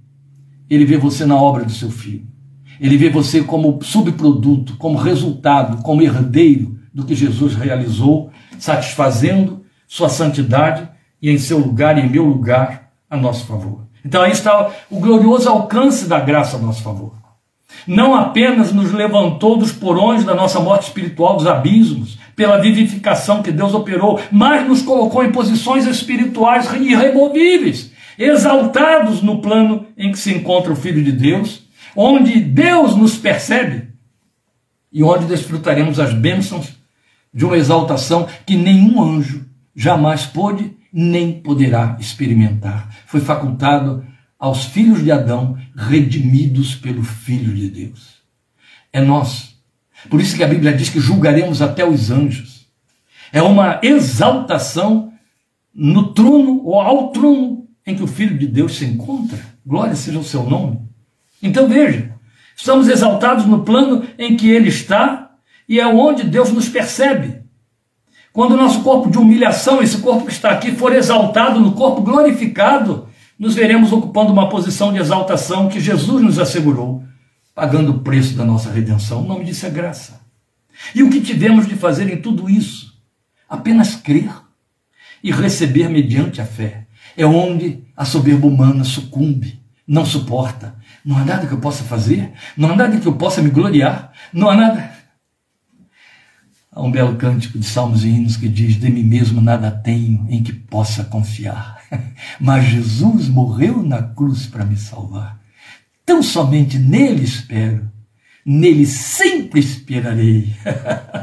ele 0.68 0.86
vê 0.86 0.97
você 0.97 1.24
na 1.24 1.36
obra 1.36 1.64
do 1.64 1.72
seu 1.72 1.91
filho. 1.91 2.36
Ele 2.80 2.97
vê 2.97 3.09
você 3.09 3.43
como 3.43 3.80
subproduto, 3.82 4.75
como 4.78 4.97
resultado, 4.97 5.82
como 5.84 6.01
herdeiro 6.01 6.78
do 6.93 7.05
que 7.05 7.15
Jesus 7.15 7.55
realizou, 7.55 8.30
satisfazendo 8.59 9.63
sua 9.88 10.09
santidade 10.09 10.88
e 11.21 11.30
em 11.30 11.38
seu 11.38 11.57
lugar 11.57 11.97
e 11.97 12.01
em 12.01 12.09
meu 12.09 12.25
lugar 12.25 12.89
a 13.09 13.15
nosso 13.17 13.45
favor. 13.45 13.88
Então 14.03 14.21
aí 14.21 14.32
está 14.32 14.71
o 14.89 14.99
glorioso 14.99 15.49
alcance 15.49 16.07
da 16.07 16.19
graça 16.19 16.57
a 16.57 16.59
nosso 16.59 16.82
favor 16.82 17.17
não 17.86 18.15
apenas 18.15 18.73
nos 18.73 18.91
levantou 18.91 19.57
dos 19.57 19.71
porões 19.71 20.23
da 20.23 20.34
nossa 20.34 20.59
morte 20.59 20.88
espiritual, 20.88 21.38
dos 21.38 21.47
abismos, 21.47 22.17
pela 22.36 22.59
vivificação 22.59 23.41
que 23.41 23.51
Deus 23.51 23.73
operou, 23.73 24.19
mas 24.32 24.67
nos 24.67 24.82
colocou 24.82 25.23
em 25.23 25.32
posições 25.32 25.86
espirituais 25.88 26.71
irremovíveis, 26.73 27.91
exaltados 28.17 29.21
no 29.21 29.41
plano 29.41 29.86
em 29.97 30.11
que 30.11 30.19
se 30.19 30.34
encontra 30.34 30.71
o 30.71 30.75
Filho 30.75 31.03
de 31.03 31.11
Deus, 31.11 31.66
onde 31.98 32.39
Deus 32.39 32.95
nos 32.95 33.18
percebe 33.18 33.88
e 34.93 35.04
onde 35.04 35.26
desfrutaremos 35.26 36.00
as 36.00 36.14
bênçãos 36.14 36.78
de 37.34 37.43
uma 37.43 37.58
exaltação 37.58 38.28
que 38.45 38.56
nenhum 38.56 39.02
anjo 39.02 39.45
jamais 39.76 40.26
pôde 40.26 40.78
nem 40.93 41.41
poderá 41.41 41.98
experimentar. 42.00 42.95
Foi 43.08 43.20
facultado 43.20 44.06
aos 44.39 44.66
filhos 44.66 45.04
de 45.04 45.12
Adão, 45.12 45.58
redimidos 45.76 46.76
pelo 46.76 47.04
Filho 47.04 47.54
de 47.54 47.70
Deus. 47.70 48.18
É 48.93 49.02
nós. 49.02 49.58
Por 50.08 50.22
isso 50.22 50.36
que 50.36 50.43
a 50.43 50.48
Bíblia 50.48 50.74
diz 50.74 50.89
que 50.89 51.00
julgaremos 51.00 51.62
até 51.64 51.84
os 51.84 52.12
anjos. 52.12 52.68
É 53.34 53.41
uma 53.41 53.80
exaltação 53.82 55.12
no 55.74 56.14
trono 56.14 56.64
ou 56.64 56.80
ao 56.80 57.12
trono 57.12 57.68
em 57.86 57.95
que 57.95 58.04
o 58.04 58.08
Filho 58.08 58.38
de 58.38 58.48
Deus 58.48 58.76
se 58.76 58.86
encontra. 58.86 59.39
Glória 59.66 59.95
seja 59.95 60.20
o 60.20 60.24
seu 60.24 60.43
nome. 60.43 60.86
Então 61.41 61.67
veja, 61.67 62.13
estamos 62.55 62.88
exaltados 62.88 63.45
no 63.45 63.63
plano 63.63 64.05
em 64.17 64.35
que 64.35 64.49
ele 64.49 64.69
está 64.69 65.31
e 65.67 65.79
é 65.79 65.88
onde 65.88 66.23
Deus 66.23 66.51
nos 66.51 66.69
percebe. 66.69 67.41
Quando 68.31 68.53
o 68.53 68.57
nosso 68.57 68.83
corpo 68.83 69.09
de 69.09 69.17
humilhação, 69.17 69.81
esse 69.81 69.97
corpo 69.97 70.25
que 70.25 70.31
está 70.31 70.51
aqui, 70.51 70.71
for 70.71 70.93
exaltado 70.93 71.59
no 71.59 71.73
corpo 71.73 72.01
glorificado, 72.01 73.09
nos 73.38 73.55
veremos 73.55 73.91
ocupando 73.91 74.31
uma 74.31 74.49
posição 74.49 74.93
de 74.93 74.99
exaltação 74.99 75.67
que 75.67 75.79
Jesus 75.79 76.23
nos 76.23 76.39
assegurou, 76.39 77.03
pagando 77.55 77.91
o 77.91 77.99
preço 77.99 78.35
da 78.35 78.45
nossa 78.45 78.71
redenção. 78.71 79.23
O 79.23 79.27
nome 79.27 79.45
disso 79.45 79.65
é 79.65 79.69
graça. 79.69 80.21
E 80.93 81.01
o 81.01 81.09
que 81.09 81.21
tivemos 81.21 81.67
de 81.67 81.75
fazer 81.75 82.11
em 82.11 82.21
tudo 82.21 82.49
isso? 82.49 82.93
Apenas 83.49 83.95
crer 83.95 84.29
e 85.23 85.31
receber 85.31 85.89
mediante 85.89 86.39
a 86.39 86.45
fé. 86.45 86.85
É 87.15 87.25
onde 87.25 87.83
a 87.95 88.05
soberba 88.05 88.45
humana 88.45 88.83
sucumbe, 88.83 89.59
não 89.88 90.05
suporta. 90.05 90.75
Não 91.08 91.18
há 91.18 91.24
nada 91.24 91.47
que 91.47 91.53
eu 91.53 91.60
possa 91.60 91.86
fazer, 91.86 92.34
não 92.58 92.72
há 92.72 92.76
nada 92.76 92.99
que 92.99 93.08
eu 93.08 93.16
possa 93.16 93.41
me 93.41 93.49
gloriar, 93.49 94.12
não 94.34 94.49
há 94.49 94.58
nada. 94.58 94.91
Há 96.70 96.82
um 96.82 96.91
belo 96.91 97.16
cântico 97.16 97.58
de 97.58 97.66
salmos 97.66 98.03
e 98.03 98.10
hinos 98.10 98.36
que 98.36 98.49
diz: 98.49 98.76
De 98.76 98.89
mim 98.89 99.03
mesmo 99.03 99.39
nada 99.39 99.72
tenho 99.72 100.28
em 100.30 100.43
que 100.43 100.51
possa 100.51 101.05
confiar, 101.05 101.82
mas 102.41 102.66
Jesus 102.66 103.30
morreu 103.30 103.82
na 103.82 104.03
cruz 104.03 104.47
para 104.47 104.66
me 104.66 104.76
salvar. 104.76 105.39
Tão 106.05 106.22
somente 106.22 106.78
nele 106.78 107.24
espero, 107.24 107.89
nele 108.45 108.86
sempre 108.86 109.62
esperarei. 109.62 110.53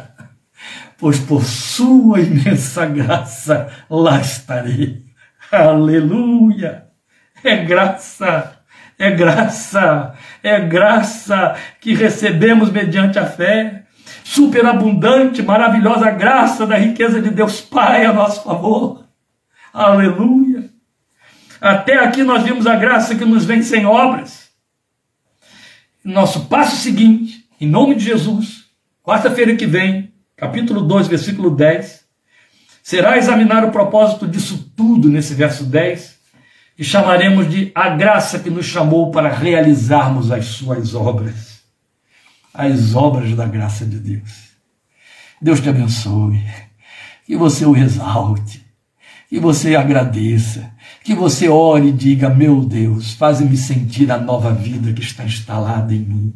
pois 0.96 1.18
por 1.18 1.44
sua 1.44 2.20
imensa 2.20 2.86
graça 2.86 3.70
lá 3.90 4.18
estarei. 4.18 5.04
Aleluia! 5.52 6.86
É 7.44 7.62
graça, 7.62 8.53
é 9.04 9.10
graça, 9.10 10.14
é 10.42 10.60
graça 10.60 11.56
que 11.80 11.94
recebemos 11.94 12.70
mediante 12.70 13.18
a 13.18 13.26
fé 13.26 13.84
superabundante, 14.22 15.42
maravilhosa 15.42 16.10
graça 16.10 16.66
da 16.66 16.76
riqueza 16.76 17.20
de 17.20 17.30
Deus 17.30 17.60
Pai 17.60 18.06
a 18.06 18.12
nosso 18.12 18.42
favor. 18.42 19.04
Aleluia. 19.72 20.70
Até 21.60 21.98
aqui 21.98 22.22
nós 22.22 22.42
vimos 22.42 22.66
a 22.66 22.76
graça 22.76 23.14
que 23.14 23.24
nos 23.24 23.44
vem 23.44 23.62
sem 23.62 23.84
obras. 23.84 24.48
Nosso 26.02 26.46
passo 26.46 26.76
seguinte, 26.76 27.46
em 27.60 27.68
nome 27.68 27.94
de 27.94 28.04
Jesus, 28.04 28.64
quarta-feira 29.02 29.54
que 29.56 29.66
vem, 29.66 30.12
capítulo 30.36 30.82
2, 30.82 31.08
versículo 31.08 31.50
10, 31.50 32.04
será 32.82 33.16
examinar 33.16 33.64
o 33.64 33.70
propósito 33.70 34.26
disso 34.26 34.70
tudo 34.76 35.08
nesse 35.08 35.34
verso 35.34 35.64
10, 35.64 36.18
e 36.78 36.84
chamaremos 36.84 37.48
de 37.48 37.70
a 37.74 37.90
graça 37.90 38.38
que 38.38 38.50
nos 38.50 38.66
chamou 38.66 39.10
para 39.10 39.32
realizarmos 39.32 40.30
as 40.30 40.46
suas 40.46 40.94
obras. 40.94 41.62
As 42.52 42.94
obras 42.94 43.34
da 43.34 43.46
graça 43.46 43.84
de 43.84 43.98
Deus. 43.98 44.54
Deus 45.40 45.60
te 45.60 45.68
abençoe, 45.68 46.42
que 47.26 47.36
você 47.36 47.66
o 47.66 47.76
exalte, 47.76 48.64
que 49.28 49.38
você 49.38 49.76
agradeça, 49.76 50.72
que 51.02 51.14
você 51.14 51.48
ore 51.48 51.88
e 51.88 51.92
diga: 51.92 52.28
Meu 52.28 52.64
Deus, 52.64 53.12
faz-me 53.14 53.56
sentir 53.56 54.10
a 54.10 54.18
nova 54.18 54.52
vida 54.52 54.92
que 54.92 55.02
está 55.02 55.24
instalada 55.24 55.94
em 55.94 55.98
mim. 56.00 56.34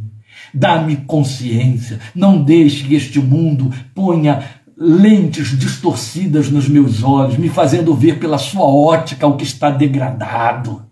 Dá-me 0.53 0.97
consciência, 0.97 2.01
não 2.15 2.43
deixe 2.43 2.85
que 2.85 2.95
este 2.95 3.21
mundo 3.21 3.73
ponha 3.95 4.43
lentes 4.81 5.59
distorcidas 5.59 6.51
nos 6.51 6.69
meus 6.69 7.03
olhos, 7.03 7.37
me 7.37 7.49
fazendo 7.49 7.95
ver 7.95 8.19
pela 8.21 8.39
sua 8.39 8.65
ótica 8.65 9.27
o 9.27 9.37
que 9.37 9.45
está 9.45 9.71
degradado. 9.71 10.88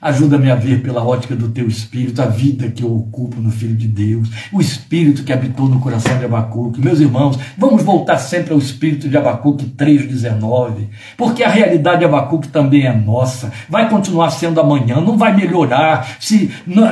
Ajuda-me 0.00 0.50
a 0.50 0.54
ver 0.54 0.82
pela 0.82 1.04
ótica 1.04 1.34
do 1.34 1.48
teu 1.48 1.66
espírito 1.66 2.20
a 2.20 2.26
vida 2.26 2.68
que 2.68 2.82
eu 2.82 2.94
ocupo 2.94 3.40
no 3.40 3.50
Filho 3.50 3.74
de 3.74 3.88
Deus, 3.88 4.28
o 4.52 4.60
espírito 4.60 5.24
que 5.24 5.32
habitou 5.32 5.68
no 5.68 5.80
coração 5.80 6.18
de 6.18 6.24
Abacuque. 6.24 6.80
Meus 6.80 7.00
irmãos, 7.00 7.38
vamos 7.56 7.82
voltar 7.82 8.18
sempre 8.18 8.52
ao 8.52 8.58
espírito 8.58 9.08
de 9.08 9.16
Abacuque 9.16 9.64
3,19, 9.64 10.88
porque 11.16 11.42
a 11.42 11.48
realidade 11.48 12.00
de 12.00 12.04
Abacuque 12.04 12.48
também 12.48 12.86
é 12.86 12.92
nossa, 12.92 13.52
vai 13.68 13.88
continuar 13.88 14.30
sendo 14.30 14.60
amanhã, 14.60 15.00
não 15.00 15.16
vai 15.16 15.34
melhorar 15.34 16.16
se 16.20 16.50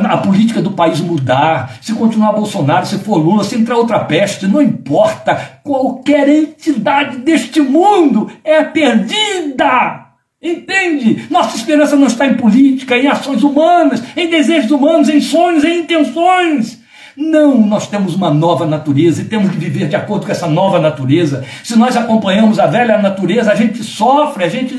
a 0.08 0.16
política 0.18 0.62
do 0.62 0.72
país 0.72 1.00
mudar, 1.00 1.78
se 1.80 1.92
continuar 1.92 2.32
Bolsonaro, 2.32 2.86
se 2.86 2.98
for 2.98 3.16
Lula, 3.16 3.44
se 3.44 3.56
entrar 3.56 3.76
outra 3.76 4.00
peste, 4.00 4.46
não 4.46 4.62
importa, 4.62 5.58
qualquer 5.62 6.28
entidade 6.28 7.18
deste 7.18 7.60
mundo 7.60 8.30
é 8.42 8.62
perdida. 8.64 10.03
Entende? 10.44 11.26
Nossa 11.30 11.56
esperança 11.56 11.96
não 11.96 12.06
está 12.06 12.26
em 12.26 12.34
política, 12.34 12.98
em 12.98 13.06
ações 13.06 13.42
humanas, 13.42 14.02
em 14.14 14.28
desejos 14.28 14.70
humanos, 14.70 15.08
em 15.08 15.18
sonhos, 15.18 15.64
em 15.64 15.80
intenções. 15.80 16.84
Não, 17.16 17.66
nós 17.66 17.86
temos 17.86 18.14
uma 18.14 18.28
nova 18.28 18.66
natureza 18.66 19.22
e 19.22 19.24
temos 19.24 19.50
que 19.50 19.56
viver 19.56 19.88
de 19.88 19.96
acordo 19.96 20.26
com 20.26 20.32
essa 20.32 20.46
nova 20.46 20.78
natureza. 20.78 21.46
Se 21.62 21.78
nós 21.78 21.96
acompanhamos 21.96 22.58
a 22.58 22.66
velha 22.66 22.98
natureza, 22.98 23.52
a 23.52 23.54
gente 23.54 23.82
sofre, 23.82 24.44
a 24.44 24.48
gente 24.48 24.76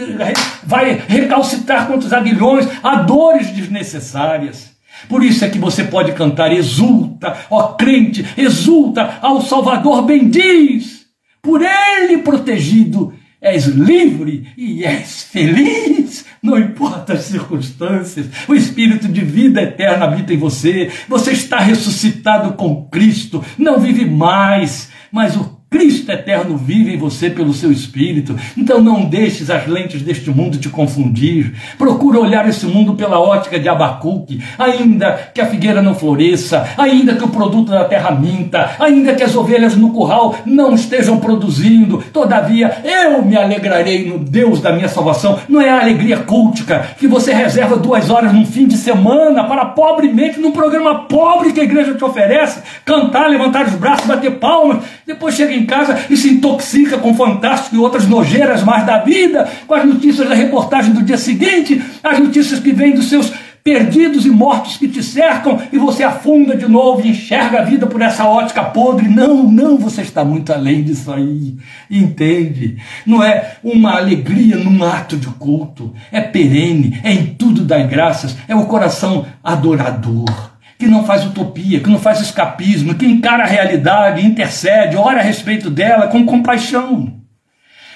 vai 0.64 1.02
recalcitrar 1.08 1.88
contra 1.88 2.06
os 2.06 2.14
aguilhões, 2.14 2.68
há 2.84 2.98
dores 2.98 3.50
desnecessárias. 3.50 4.76
Por 5.10 5.24
isso 5.24 5.46
é 5.46 5.50
que 5.50 5.58
você 5.58 5.86
pode 5.86 6.12
cantar: 6.12 6.52
exulta, 6.52 7.36
ó 7.50 7.70
crente, 7.74 8.24
exulta 8.38 9.18
ao 9.20 9.42
Salvador 9.42 10.04
bendiz, 10.04 11.06
por 11.42 11.62
ele 11.62 12.20
protegido 12.20 13.14
és 13.46 13.68
livre 13.68 14.48
e 14.58 14.84
és 14.84 15.24
feliz, 15.24 16.26
não 16.42 16.58
importa 16.58 17.14
as 17.14 17.26
circunstâncias, 17.26 18.26
o 18.48 18.56
espírito 18.56 19.08
de 19.08 19.22
vida 19.22 19.62
eterna 19.62 20.06
habita 20.06 20.34
em 20.34 20.38
você, 20.38 20.92
você 21.08 21.32
está 21.32 21.60
ressuscitado 21.60 22.54
com 22.54 22.88
Cristo, 22.90 23.46
não 23.58 23.80
vive 23.80 24.04
mais, 24.04 24.90
mas 25.12 25.36
o 25.36 25.55
Cristo 25.76 26.10
eterno 26.10 26.56
vive 26.56 26.94
em 26.94 26.98
você 26.98 27.30
pelo 27.30 27.54
seu 27.54 27.70
espírito. 27.70 28.34
Então 28.56 28.82
não 28.82 29.04
deixes 29.04 29.50
as 29.50 29.68
lentes 29.68 30.02
deste 30.02 30.30
mundo 30.30 30.58
te 30.58 30.70
confundir. 30.70 31.54
Procura 31.78 32.18
olhar 32.18 32.48
esse 32.48 32.66
mundo 32.66 32.94
pela 32.94 33.20
ótica 33.20 33.60
de 33.60 33.68
Abacuque. 33.68 34.42
Ainda 34.58 35.32
que 35.34 35.42
a 35.42 35.46
figueira 35.48 35.82
não 35.82 35.94
floresça, 35.94 36.66
ainda 36.78 37.16
que 37.16 37.26
o 37.26 37.28
produto 37.28 37.72
da 37.72 37.84
terra 37.84 38.12
minta, 38.12 38.72
ainda 38.80 39.14
que 39.14 39.22
as 39.22 39.36
ovelhas 39.36 39.76
no 39.76 39.92
curral 39.92 40.38
não 40.46 40.74
estejam 40.74 41.20
produzindo, 41.20 42.02
todavia 42.14 42.78
eu 42.82 43.22
me 43.22 43.36
alegrarei 43.36 44.08
no 44.08 44.18
Deus 44.18 44.62
da 44.62 44.72
minha 44.72 44.88
salvação. 44.88 45.38
Não 45.50 45.60
é 45.60 45.70
a 45.70 45.82
alegria 45.82 46.20
cultica 46.20 46.88
que 46.98 47.06
você 47.06 47.34
reserva 47.34 47.76
duas 47.76 48.10
horas 48.10 48.32
num 48.32 48.46
fim 48.46 48.66
de 48.66 48.78
semana 48.78 49.44
para 49.44 49.66
pobremente, 49.66 50.40
num 50.40 50.54
programa 50.54 51.04
pobre 51.04 51.52
que 51.52 51.60
a 51.60 51.66
igreja 51.66 51.96
te 51.96 52.04
oferece, 52.06 52.62
cantar, 52.86 53.30
levantar 53.30 53.66
os 53.66 53.74
braços, 53.74 54.08
bater 54.08 54.32
palmas, 54.40 54.86
depois 55.06 55.36
chega 55.36 55.54
em 55.54 55.65
casa 55.66 56.06
e 56.10 56.16
se 56.16 56.30
intoxica 56.30 56.98
com 56.98 57.14
fantástico 57.14 57.76
e 57.76 57.80
outras 57.80 58.08
nojeiras 58.08 58.64
mais 58.64 58.86
da 58.86 59.00
vida, 59.00 59.50
com 59.68 59.74
as 59.74 59.86
notícias 59.86 60.28
da 60.28 60.36
reportagem 60.36 60.94
do 60.94 61.04
dia 61.04 61.18
seguinte, 61.18 61.82
as 62.04 62.20
notícias 62.20 62.60
que 62.60 62.72
vêm 62.72 62.94
dos 62.94 63.10
seus 63.10 63.32
perdidos 63.66 64.28
e 64.28 64.30
mortos 64.30 64.78
que 64.78 64.88
te 64.88 65.02
cercam, 65.02 65.60
e 65.74 65.78
você 65.80 66.04
afunda 66.04 66.56
de 66.56 66.68
novo 66.68 67.02
e 67.04 67.10
enxerga 67.10 67.62
a 67.62 67.64
vida 67.64 67.88
por 67.88 68.00
essa 68.00 68.24
ótica 68.24 68.64
podre. 68.64 69.08
Não, 69.08 69.42
não, 69.52 69.76
você 69.76 70.04
está 70.04 70.24
muito 70.24 70.54
além 70.54 70.84
disso 70.84 71.12
aí. 71.12 71.58
Entende? 71.90 72.78
Não 73.08 73.24
é 73.24 73.56
uma 73.64 73.98
alegria 73.98 74.58
num 74.58 74.84
ato 74.84 75.18
de 75.18 75.26
culto, 75.30 75.92
é 76.12 76.22
perene, 76.22 77.00
é 77.04 77.12
em 77.12 77.26
tudo 77.26 77.64
dar 77.64 77.88
graças, 77.88 78.38
é 78.48 78.56
o 78.56 78.68
coração 78.68 79.26
adorador 79.44 80.55
que 80.78 80.88
não 80.88 81.06
faz 81.06 81.26
utopia, 81.26 81.80
que 81.80 81.90
não 81.90 82.00
faz 82.00 82.20
escapismo, 82.20 82.96
que 82.96 83.06
encara 83.06 83.44
a 83.44 83.48
realidade, 83.48 84.26
intercede, 84.26 84.98
ora 84.98 85.20
a 85.20 85.24
respeito 85.24 85.70
dela 85.70 86.08
com 86.08 86.26
compaixão. 86.26 87.22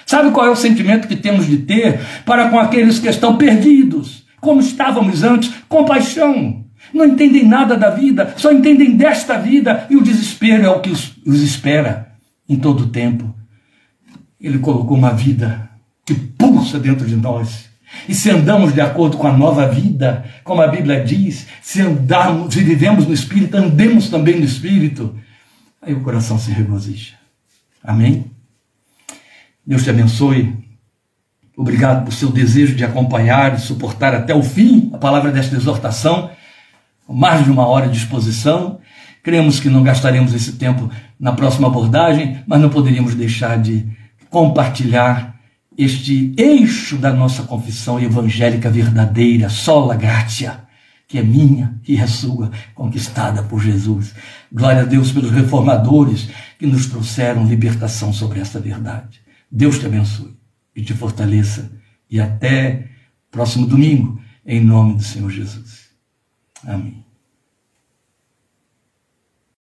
Sabe 0.05 0.31
qual 0.31 0.47
é 0.47 0.49
o 0.49 0.55
sentimento 0.55 1.07
que 1.07 1.15
temos 1.15 1.45
de 1.45 1.57
ter 1.57 1.99
para 2.25 2.49
com 2.49 2.57
aqueles 2.57 2.97
que 2.97 3.07
estão 3.07 3.37
perdidos, 3.37 4.25
como 4.39 4.61
estávamos 4.61 5.23
antes? 5.23 5.51
Compaixão. 5.67 6.65
Não 6.93 7.05
entendem 7.05 7.45
nada 7.45 7.77
da 7.77 7.91
vida, 7.91 8.33
só 8.35 8.51
entendem 8.51 8.95
desta 8.95 9.37
vida 9.37 9.85
e 9.89 9.95
o 9.95 10.01
desespero 10.01 10.65
é 10.65 10.69
o 10.69 10.79
que 10.79 10.89
os, 10.89 11.15
espera 11.25 12.13
em 12.47 12.55
todo 12.55 12.85
o 12.85 12.87
tempo. 12.87 13.35
Ele 14.41 14.57
colocou 14.57 14.97
uma 14.97 15.11
vida 15.11 15.69
que 16.05 16.15
pulsa 16.15 16.79
dentro 16.79 17.05
de 17.05 17.15
nós 17.15 17.68
e 18.07 18.13
se 18.13 18.29
andamos 18.29 18.73
de 18.73 18.81
acordo 18.81 19.17
com 19.17 19.27
a 19.27 19.37
nova 19.37 19.67
vida, 19.67 20.25
como 20.43 20.61
a 20.61 20.67
Bíblia 20.67 21.03
diz, 21.03 21.47
se 21.61 21.81
andarmos, 21.81 22.53
se 22.53 22.63
vivemos 22.63 23.05
no 23.05 23.13
Espírito, 23.13 23.57
andemos 23.57 24.09
também 24.09 24.37
no 24.37 24.45
Espírito, 24.45 25.15
aí 25.81 25.93
o 25.93 26.01
coração 26.01 26.37
se 26.37 26.51
regozija. 26.51 27.15
Amém? 27.83 28.25
Deus 29.65 29.83
te 29.83 29.89
abençoe. 29.89 30.57
Obrigado 31.55 32.05
por 32.05 32.13
seu 32.13 32.31
desejo 32.31 32.75
de 32.75 32.85
acompanhar 32.85 33.55
e 33.55 33.59
suportar 33.59 34.15
até 34.15 34.33
o 34.33 34.41
fim 34.41 34.89
a 34.93 34.97
palavra 34.97 35.31
desta 35.31 35.55
exortação, 35.55 36.31
mais 37.07 37.43
de 37.43 37.51
uma 37.51 37.67
hora 37.67 37.87
de 37.87 37.97
exposição. 37.97 38.79
Cremos 39.21 39.59
que 39.59 39.69
não 39.69 39.83
gastaremos 39.83 40.33
esse 40.33 40.53
tempo 40.53 40.89
na 41.19 41.33
próxima 41.33 41.67
abordagem, 41.67 42.41
mas 42.47 42.61
não 42.61 42.69
poderíamos 42.69 43.13
deixar 43.13 43.59
de 43.59 43.85
compartilhar 44.29 45.38
este 45.79 46.33
eixo 46.35 46.97
da 46.97 47.13
nossa 47.13 47.43
confissão 47.43 47.97
evangélica 47.97 48.69
verdadeira, 48.69 49.47
sola 49.47 49.95
gratia, 49.95 50.59
que 51.07 51.17
é 51.17 51.23
minha 51.23 51.79
e 51.87 51.95
é 51.95 52.05
sua, 52.05 52.51
conquistada 52.75 53.41
por 53.43 53.61
Jesus. 53.61 54.13
Glória 54.51 54.81
a 54.81 54.85
Deus 54.85 55.13
pelos 55.13 55.31
reformadores 55.31 56.29
que 56.59 56.67
nos 56.67 56.87
trouxeram 56.87 57.47
libertação 57.47 58.11
sobre 58.11 58.41
esta 58.41 58.59
verdade. 58.59 59.21
Deus 59.49 59.79
te 59.79 59.85
abençoe 59.85 60.37
e 60.75 60.83
te 60.83 60.93
fortaleça. 60.93 61.71
E 62.11 62.19
até 62.19 62.89
próximo 63.31 63.65
domingo, 63.65 64.21
em 64.45 64.59
nome 64.59 64.95
do 64.95 65.03
Senhor 65.03 65.31
Jesus. 65.31 65.91
Amém. 66.67 67.08